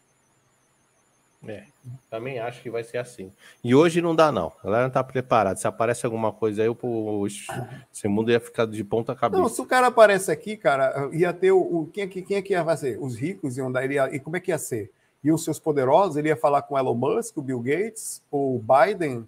[1.46, 1.64] É,
[2.08, 3.32] também acho que vai ser assim.
[3.64, 4.52] E hoje não dá, não.
[4.60, 5.56] A galera não tá preparada.
[5.56, 9.42] Se aparece alguma coisa aí, o, esse mundo ia ficar de ponta cabeça.
[9.42, 11.58] Não, se o cara aparece aqui, cara, ia ter o.
[11.58, 12.98] o quem, é que, quem é que ia fazer?
[13.00, 13.84] Os ricos iam dar.
[13.84, 14.92] Ele ia, e como é que ia ser?
[15.24, 19.26] E os seus poderosos, ele ia falar com Elon Musk, o Bill Gates, o Biden,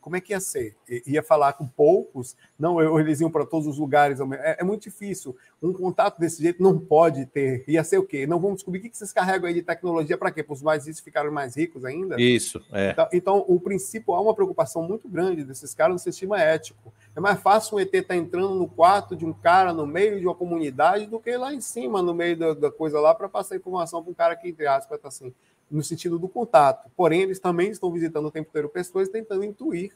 [0.00, 0.76] como é que ia ser?
[1.06, 2.36] Ia falar com poucos?
[2.58, 4.20] Não, eles iam para todos os lugares.
[4.20, 5.36] É, é, muito difícil.
[5.62, 7.64] Um contato desse jeito não pode ter.
[7.68, 8.26] Ia ser o quê?
[8.26, 10.42] Não vamos descobrir o que vocês carregam aí de tecnologia para quê?
[10.42, 12.20] Para os mais ricos ficarem mais ricos ainda?
[12.20, 12.90] Isso, é.
[12.90, 16.92] Então, então, o princípio, há uma preocupação muito grande desses caras no sistema ético.
[17.16, 20.18] É mais fácil um ET estar tá entrando no quarto de um cara no meio
[20.18, 23.28] de uma comunidade do que lá em cima, no meio da, da coisa lá, para
[23.28, 25.32] passar informação para um cara que, entre aspas, está assim
[25.70, 26.90] no sentido do contato.
[26.96, 29.92] Porém, eles também estão visitando o tempo inteiro pessoas tentando intuir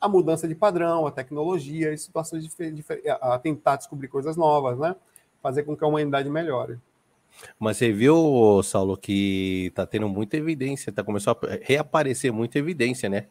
[0.00, 2.84] a mudança de padrão, a tecnologia, as situações diferentes,
[3.20, 4.96] a tentar descobrir coisas novas, né?
[5.42, 6.78] Fazer com que a humanidade melhore.
[7.58, 13.08] Mas você viu, Saulo, que tá tendo muita evidência, tá começou a reaparecer muita evidência,
[13.08, 13.26] né?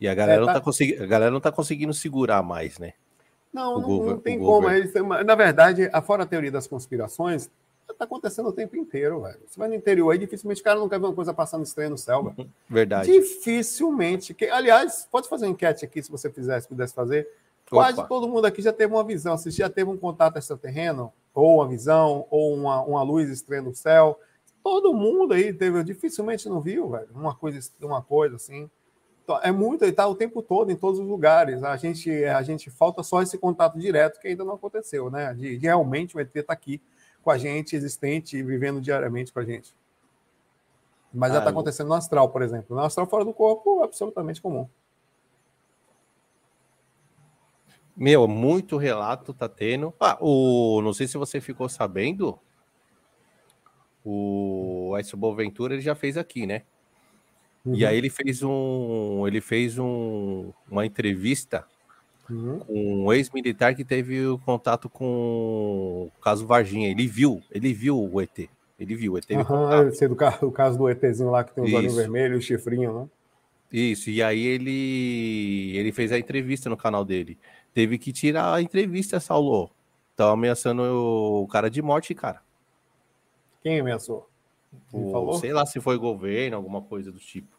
[0.00, 0.52] E a galera, é, tá...
[0.52, 1.02] Não, tá consegui...
[1.02, 2.92] a galera não tá conseguindo segurar mais, né?
[3.52, 4.68] Não, não, não, tem como.
[4.68, 4.92] Eles,
[5.24, 7.48] na verdade, fora a teoria das conspirações,
[7.88, 9.38] Está acontecendo o tempo inteiro, velho.
[9.46, 11.90] Você vai no interior aí, dificilmente o cara não quer ver uma coisa passando estranha
[11.90, 12.50] no céu, velho.
[12.68, 13.10] Verdade.
[13.10, 14.34] Dificilmente.
[14.34, 17.28] Que, aliás, pode fazer uma enquete aqui, se você fizesse, pudesse fazer.
[17.68, 18.08] Quase Opa.
[18.08, 19.36] todo mundo aqui já teve uma visão.
[19.36, 23.74] Se já teve um contato extraterreno, ou uma visão, ou uma, uma luz estranha no
[23.74, 24.18] céu.
[24.62, 27.08] Todo mundo aí teve, dificilmente não viu, velho.
[27.14, 28.70] Uma coisa, uma coisa assim.
[29.22, 31.62] Então, é muito, ele está o tempo todo em todos os lugares.
[31.62, 35.34] A gente, a gente falta só esse contato direto que ainda não aconteceu, né?
[35.34, 36.80] De, de realmente o ET estar tá aqui
[37.24, 39.74] com a gente, existente e vivendo diariamente com a gente.
[41.12, 42.76] Mas ah, já está acontecendo no astral, por exemplo.
[42.76, 44.68] No astral fora do corpo, absolutamente comum.
[47.96, 49.94] Meu, muito relato tá tendo.
[50.00, 52.38] Ah, o, não sei se você ficou sabendo.
[54.04, 56.62] O Edson Boaventura ele já fez aqui, né?
[57.64, 57.74] Uhum.
[57.74, 61.64] E aí ele fez um, ele fez um, uma entrevista
[62.28, 62.60] Uhum.
[62.68, 66.88] Um ex-militar que teve o contato com o caso Varginha.
[66.88, 68.48] Ele viu, ele viu o ET.
[68.78, 71.62] Ele viu, ele teve uhum, sei do caso, o caso do ETzinho lá que tem
[71.62, 71.78] os Isso.
[71.78, 73.08] olhinhos vermelhos o chifrinho, né?
[73.72, 77.38] Isso, e aí ele ele fez a entrevista no canal dele.
[77.72, 79.70] Teve que tirar a entrevista, Saulo.
[80.16, 82.40] Tava ameaçando o cara de morte, cara.
[83.62, 84.28] Quem ameaçou?
[84.92, 87.53] O, sei lá se foi governo, alguma coisa do tipo.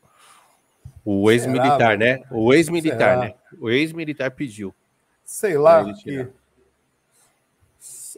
[1.06, 2.24] O ex-militar, né?
[2.32, 3.36] O ex-militar, né?
[3.60, 4.74] O ex-militar pediu.
[5.24, 5.94] Sei lá.
[5.94, 6.28] Que...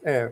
[0.03, 0.31] É.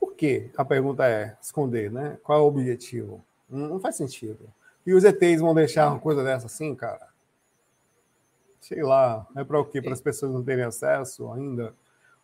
[0.00, 0.50] Por quê?
[0.56, 2.16] A pergunta é esconder, né?
[2.22, 3.22] Qual é o objetivo?
[3.50, 4.50] Não, faz sentido.
[4.86, 7.06] E os ETs vão deixar uma coisa dessa assim, cara?
[8.62, 9.26] Sei lá.
[9.36, 9.82] É para o quê?
[9.82, 11.74] Para as pessoas não terem acesso ainda?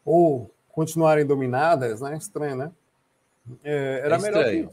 [0.05, 2.16] Ou continuarem dominadas, né?
[2.16, 2.73] Estranho, né?
[3.62, 4.69] É, era é melhor que,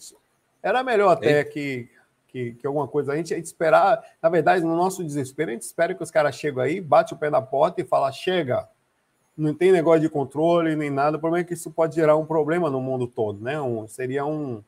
[0.64, 1.44] Era melhor até é.
[1.44, 1.90] que
[2.32, 3.14] que, que alguma coisa.
[3.14, 6.12] A gente, a gente esperar, na verdade, no nosso desespero, a gente espera que os
[6.12, 8.68] caras cheguem aí, bate o pé na porta e fala: chega.
[9.38, 11.18] Não tem negócio de controle nem nada.
[11.18, 13.60] O problema é que isso pode gerar um problema no mundo todo, né?
[13.60, 14.62] Um, seria um,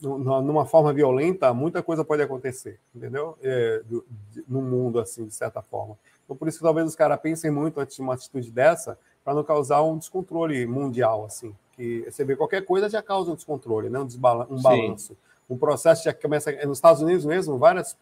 [0.00, 3.36] numa forma violenta, muita coisa pode acontecer, entendeu?
[3.42, 5.96] É, do, de, no mundo, assim, de certa forma.
[6.24, 9.34] Então, por isso que talvez os caras pensem muito antes de uma atitude dessa, para
[9.34, 11.54] não causar um descontrole mundial, assim.
[11.72, 13.98] Que você vê qualquer coisa já causa um descontrole, né?
[13.98, 14.04] um,
[14.50, 15.08] um balanço.
[15.08, 15.16] Sim.
[15.52, 16.50] Um processo já começa.
[16.66, 17.96] Nos Estados Unidos mesmo, várias.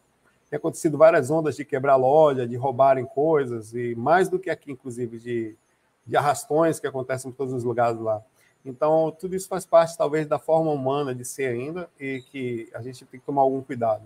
[0.49, 4.73] Tem acontecido várias ondas de quebrar loja, de roubarem coisas, e mais do que aqui,
[4.73, 5.57] inclusive, de,
[6.05, 8.21] de arrastões que acontecem em todos os lugares lá.
[8.65, 12.83] Então, tudo isso faz parte, talvez, da forma humana de ser ainda e que a
[12.83, 14.03] gente tem que tomar algum cuidado.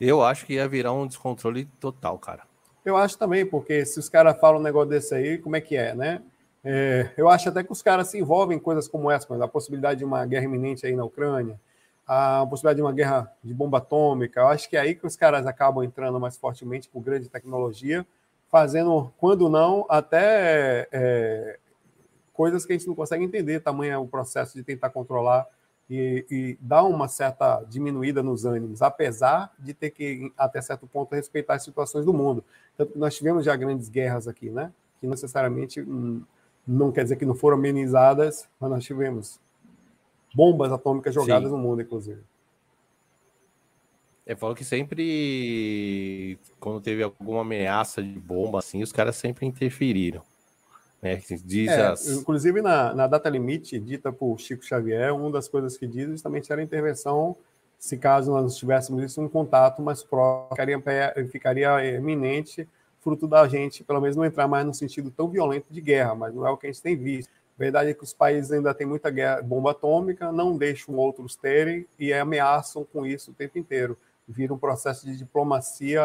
[0.00, 2.42] Eu acho que ia virar um descontrole total, cara.
[2.84, 5.76] Eu acho também, porque se os caras falam um negócio desse aí, como é que
[5.76, 6.20] é, né?
[6.64, 9.98] É, eu acho até que os caras se envolvem em coisas como essa, a possibilidade
[9.98, 11.60] de uma guerra iminente aí na Ucrânia,
[12.06, 14.40] a possibilidade de uma guerra de bomba atômica.
[14.40, 18.06] Eu acho que é aí que os caras acabam entrando mais fortemente com grande tecnologia,
[18.50, 21.58] fazendo, quando não, até é,
[22.32, 25.46] coisas que a gente não consegue entender, tamanho é o processo de tentar controlar
[25.88, 31.14] e, e dar uma certa diminuída nos ânimos, apesar de ter que, até certo ponto,
[31.14, 32.42] respeitar as situações do mundo.
[32.76, 34.72] Tanto que nós tivemos já grandes guerras aqui, né?
[35.00, 36.22] Que necessariamente hum,
[36.66, 39.40] não quer dizer que não foram amenizadas, mas nós tivemos
[40.34, 41.56] bombas atômicas jogadas Sim.
[41.56, 42.20] no mundo, inclusive.
[44.26, 50.22] É, falo que sempre, quando teve alguma ameaça de bomba, assim, os caras sempre interferiram.
[51.02, 51.20] Né?
[51.44, 52.08] Diz é, as...
[52.08, 56.50] Inclusive, na, na data limite dita por Chico Xavier, uma das coisas que diz justamente
[56.50, 57.36] era a intervenção,
[57.78, 60.80] se caso nós tivéssemos isso, um contato mais próximo, ficaria,
[61.30, 62.66] ficaria eminente,
[63.04, 66.34] fruto da gente, pelo menos, não entrar mais no sentido tão violento de guerra, mas
[66.34, 67.30] não é o que a gente tem visto.
[67.56, 71.36] A verdade é que os países ainda têm muita guerra, bomba atômica, não deixam outros
[71.36, 73.96] terem e ameaçam com isso o tempo inteiro.
[74.26, 76.02] Vira um processo de diplomacia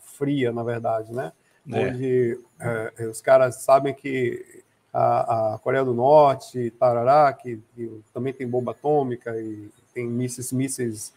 [0.00, 1.32] fria, na verdade, né?
[1.72, 1.88] é.
[1.88, 4.62] onde é, os caras sabem que
[4.92, 10.52] a, a, Coreia do Norte, Tarará, que, que, também tem bomba atômica e tem mísseis,
[10.52, 11.12] mísseis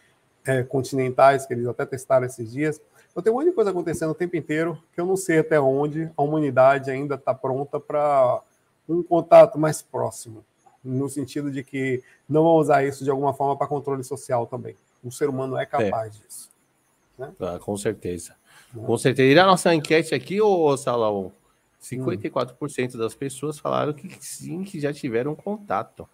[0.46, 2.80] é, continentais que eles até testaram esses dias.
[3.18, 5.60] Então tem um monte de coisa acontecendo o tempo inteiro que eu não sei até
[5.60, 8.40] onde a humanidade ainda está pronta para
[8.88, 10.44] um contato mais próximo,
[10.84, 14.76] no sentido de que não vão usar isso de alguma forma para controle social também.
[15.02, 16.18] O ser humano é capaz é.
[16.22, 16.48] disso.
[17.18, 17.32] Né?
[17.40, 18.36] Ah, com certeza.
[18.72, 19.34] Com certeza.
[19.34, 21.32] E a nossa enquete aqui, ô Salão,
[21.82, 26.08] 54% das pessoas falaram que sim, que já tiveram contato.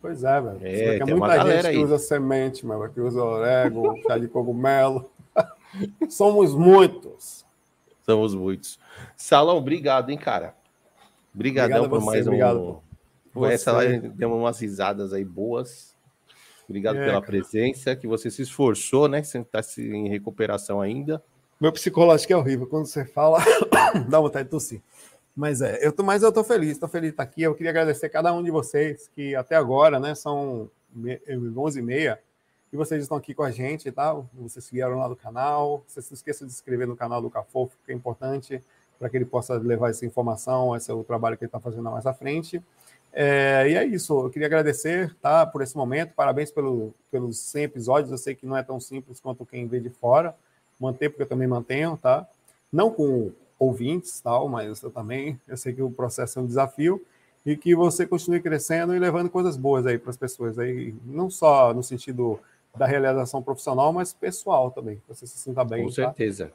[0.00, 0.58] Pois é, velho.
[0.62, 1.84] É, tem muita gente que aí.
[1.84, 5.10] usa semente, meu, que usa orégano, chá de cogumelo.
[6.08, 7.44] Somos muitos.
[8.04, 8.78] Somos muitos.
[9.16, 10.54] Salão, obrigado, hein, cara.
[11.34, 12.30] Obrigadão obrigado por mais um.
[12.30, 12.82] Obrigado
[13.32, 15.96] por essa live deu umas risadas aí boas.
[16.68, 17.26] Obrigado é, pela cara.
[17.26, 19.22] presença, que você se esforçou, né?
[19.22, 21.22] Você está em recuperação ainda.
[21.60, 22.66] Meu psicológico é horrível.
[22.66, 23.38] Quando você fala,
[24.08, 24.82] dá vontade de tossir.
[25.34, 27.42] Mas é, eu tô, mas eu tô feliz, estou feliz de estar aqui.
[27.42, 30.70] Eu queria agradecer a cada um de vocês que até agora, né, são
[31.56, 32.20] 11 e meia,
[32.72, 34.12] e vocês estão aqui com a gente tá?
[34.34, 35.82] Vocês vieram lá do canal.
[35.86, 38.62] Vocês se esqueçam de se inscrever no canal do Cafofo, que é importante
[38.98, 41.90] para que ele possa levar essa informação, esse é o trabalho que ele está fazendo
[41.90, 42.62] mais à frente.
[43.12, 47.64] É, e é isso, eu queria agradecer tá, por esse momento, parabéns pelo, pelos 100
[47.64, 50.34] episódios, eu sei que não é tão simples quanto quem vê de fora,
[50.78, 52.26] manter, porque eu também mantenho, tá?
[52.72, 57.04] Não com ouvintes, tal, mas eu também, eu sei que o processo é um desafio
[57.46, 61.30] e que você continue crescendo e levando coisas boas aí para as pessoas aí, não
[61.30, 62.38] só no sentido
[62.76, 65.82] da realização profissional, mas pessoal também, você se sinta bem.
[65.82, 65.94] Com tá?
[65.94, 66.52] certeza.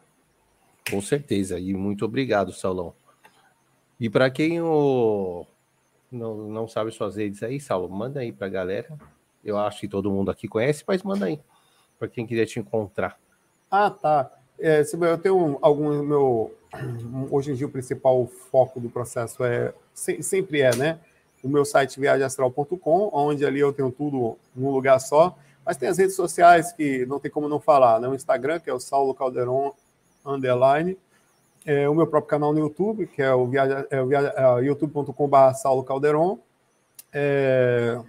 [0.90, 1.60] Com certeza.
[1.60, 2.94] E muito obrigado, Saulão.
[4.00, 5.46] E para quem o...
[6.12, 8.90] não, não sabe suas redes aí, Saulo, manda aí para a galera.
[9.44, 11.40] Eu acho que todo mundo aqui conhece, mas manda aí
[11.98, 13.18] para quem quiser te encontrar.
[13.70, 14.32] Ah, tá.
[14.60, 16.54] É, eu tenho algum meu
[17.32, 21.00] hoje em dia o principal foco do processo é sempre é, né?
[21.44, 25.98] O meu site viagemastral.com, onde ali eu tenho tudo num lugar só, mas tem as
[25.98, 28.08] redes sociais que não tem como não falar, né?
[28.08, 29.74] O Instagram, que é o Saulo Calderon
[30.26, 30.98] underline,
[31.66, 33.50] é, o meu próprio canal no YouTube, que é o,
[33.90, 36.40] é o é, youtube.com.br Saulo Calderon.
[37.12, 38.00] É,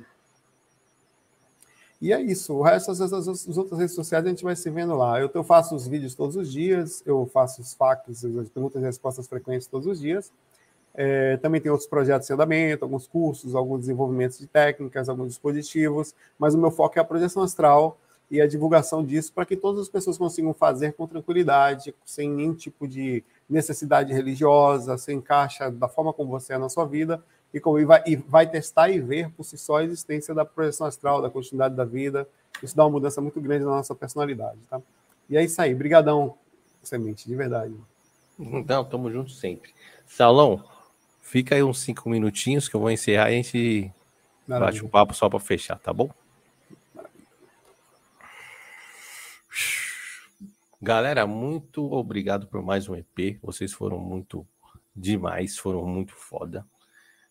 [2.00, 2.52] e é isso.
[2.54, 5.20] O resto, as, as, as, outras redes sociais, a gente vai se vendo lá.
[5.20, 8.84] Eu, eu faço os vídeos todos os dias, eu faço os factos, as perguntas e
[8.84, 10.30] respostas frequentes todos os dias.
[10.94, 16.14] É, também tem outros projetos em andamento, alguns cursos, alguns desenvolvimentos de técnicas, alguns dispositivos,
[16.38, 17.98] mas o meu foco é a projeção astral
[18.30, 22.54] e a divulgação disso para que todas as pessoas consigam fazer com tranquilidade, sem nenhum
[22.54, 27.22] tipo de necessidade religiosa, sem encaixa da forma como você é na sua vida,
[27.52, 30.44] e, como, e, vai, e vai testar e ver por si só a existência da
[30.44, 32.26] projeção astral, da continuidade da vida.
[32.62, 34.80] Isso dá uma mudança muito grande na nossa personalidade, tá?
[35.28, 35.74] E é isso aí.
[35.74, 36.34] Brigadão,
[36.84, 37.74] Semente, de verdade.
[38.38, 39.72] Não, tamo junto sempre.
[40.06, 40.62] Salão,
[41.24, 43.90] Fica aí uns cinco minutinhos que eu vou encerrar e a gente
[44.46, 44.72] Maravilha.
[44.72, 46.10] bate um papo só para fechar, tá bom?
[46.94, 47.26] Maravilha.
[50.80, 53.40] Galera, muito obrigado por mais um EP.
[53.42, 54.46] Vocês foram muito
[54.94, 56.64] demais, foram muito foda.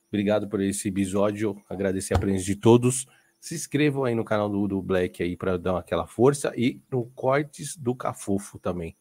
[0.09, 1.55] Obrigado por esse episódio.
[1.69, 3.07] Agradecer a presença de todos.
[3.39, 7.05] Se inscrevam aí no canal do, do Black aí para dar aquela força e no
[7.11, 8.97] Cortes do Cafofo também.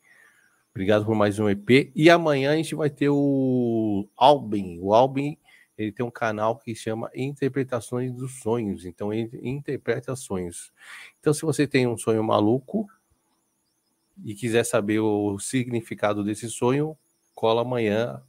[0.74, 1.92] Obrigado por mais um EP.
[1.94, 4.78] E amanhã a gente vai ter o Albin.
[4.80, 5.36] O Albin
[5.76, 8.86] ele tem um canal que chama Interpretações dos Sonhos.
[8.86, 10.72] Então ele interpreta sonhos.
[11.20, 12.88] Então se você tem um sonho maluco
[14.24, 16.96] e quiser saber o significado desse sonho,
[17.34, 18.22] cola amanhã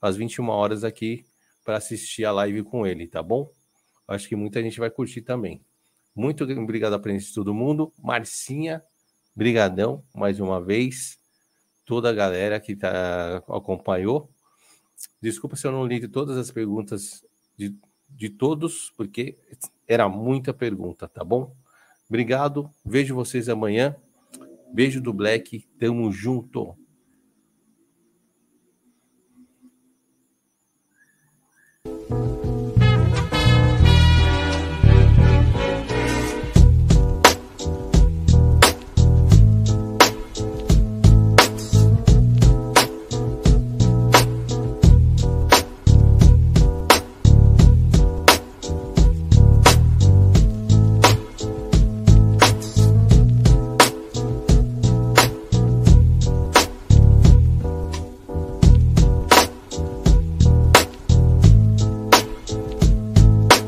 [0.00, 1.26] às 21 horas aqui
[1.64, 3.52] para assistir a live com ele, tá bom?
[4.06, 5.60] Acho que muita gente vai curtir também.
[6.14, 7.92] Muito obrigado a presença de todo mundo.
[7.98, 8.82] Marcinha,
[9.36, 11.17] brigadão mais uma vez.
[11.88, 14.28] Toda a galera que tá, acompanhou.
[15.22, 17.24] Desculpa se eu não li todas as perguntas
[17.56, 17.74] de,
[18.10, 19.38] de todos, porque
[19.86, 21.56] era muita pergunta, tá bom?
[22.06, 22.70] Obrigado.
[22.84, 23.96] Vejo vocês amanhã.
[24.70, 25.66] Beijo do Black.
[25.80, 26.76] Tamo junto.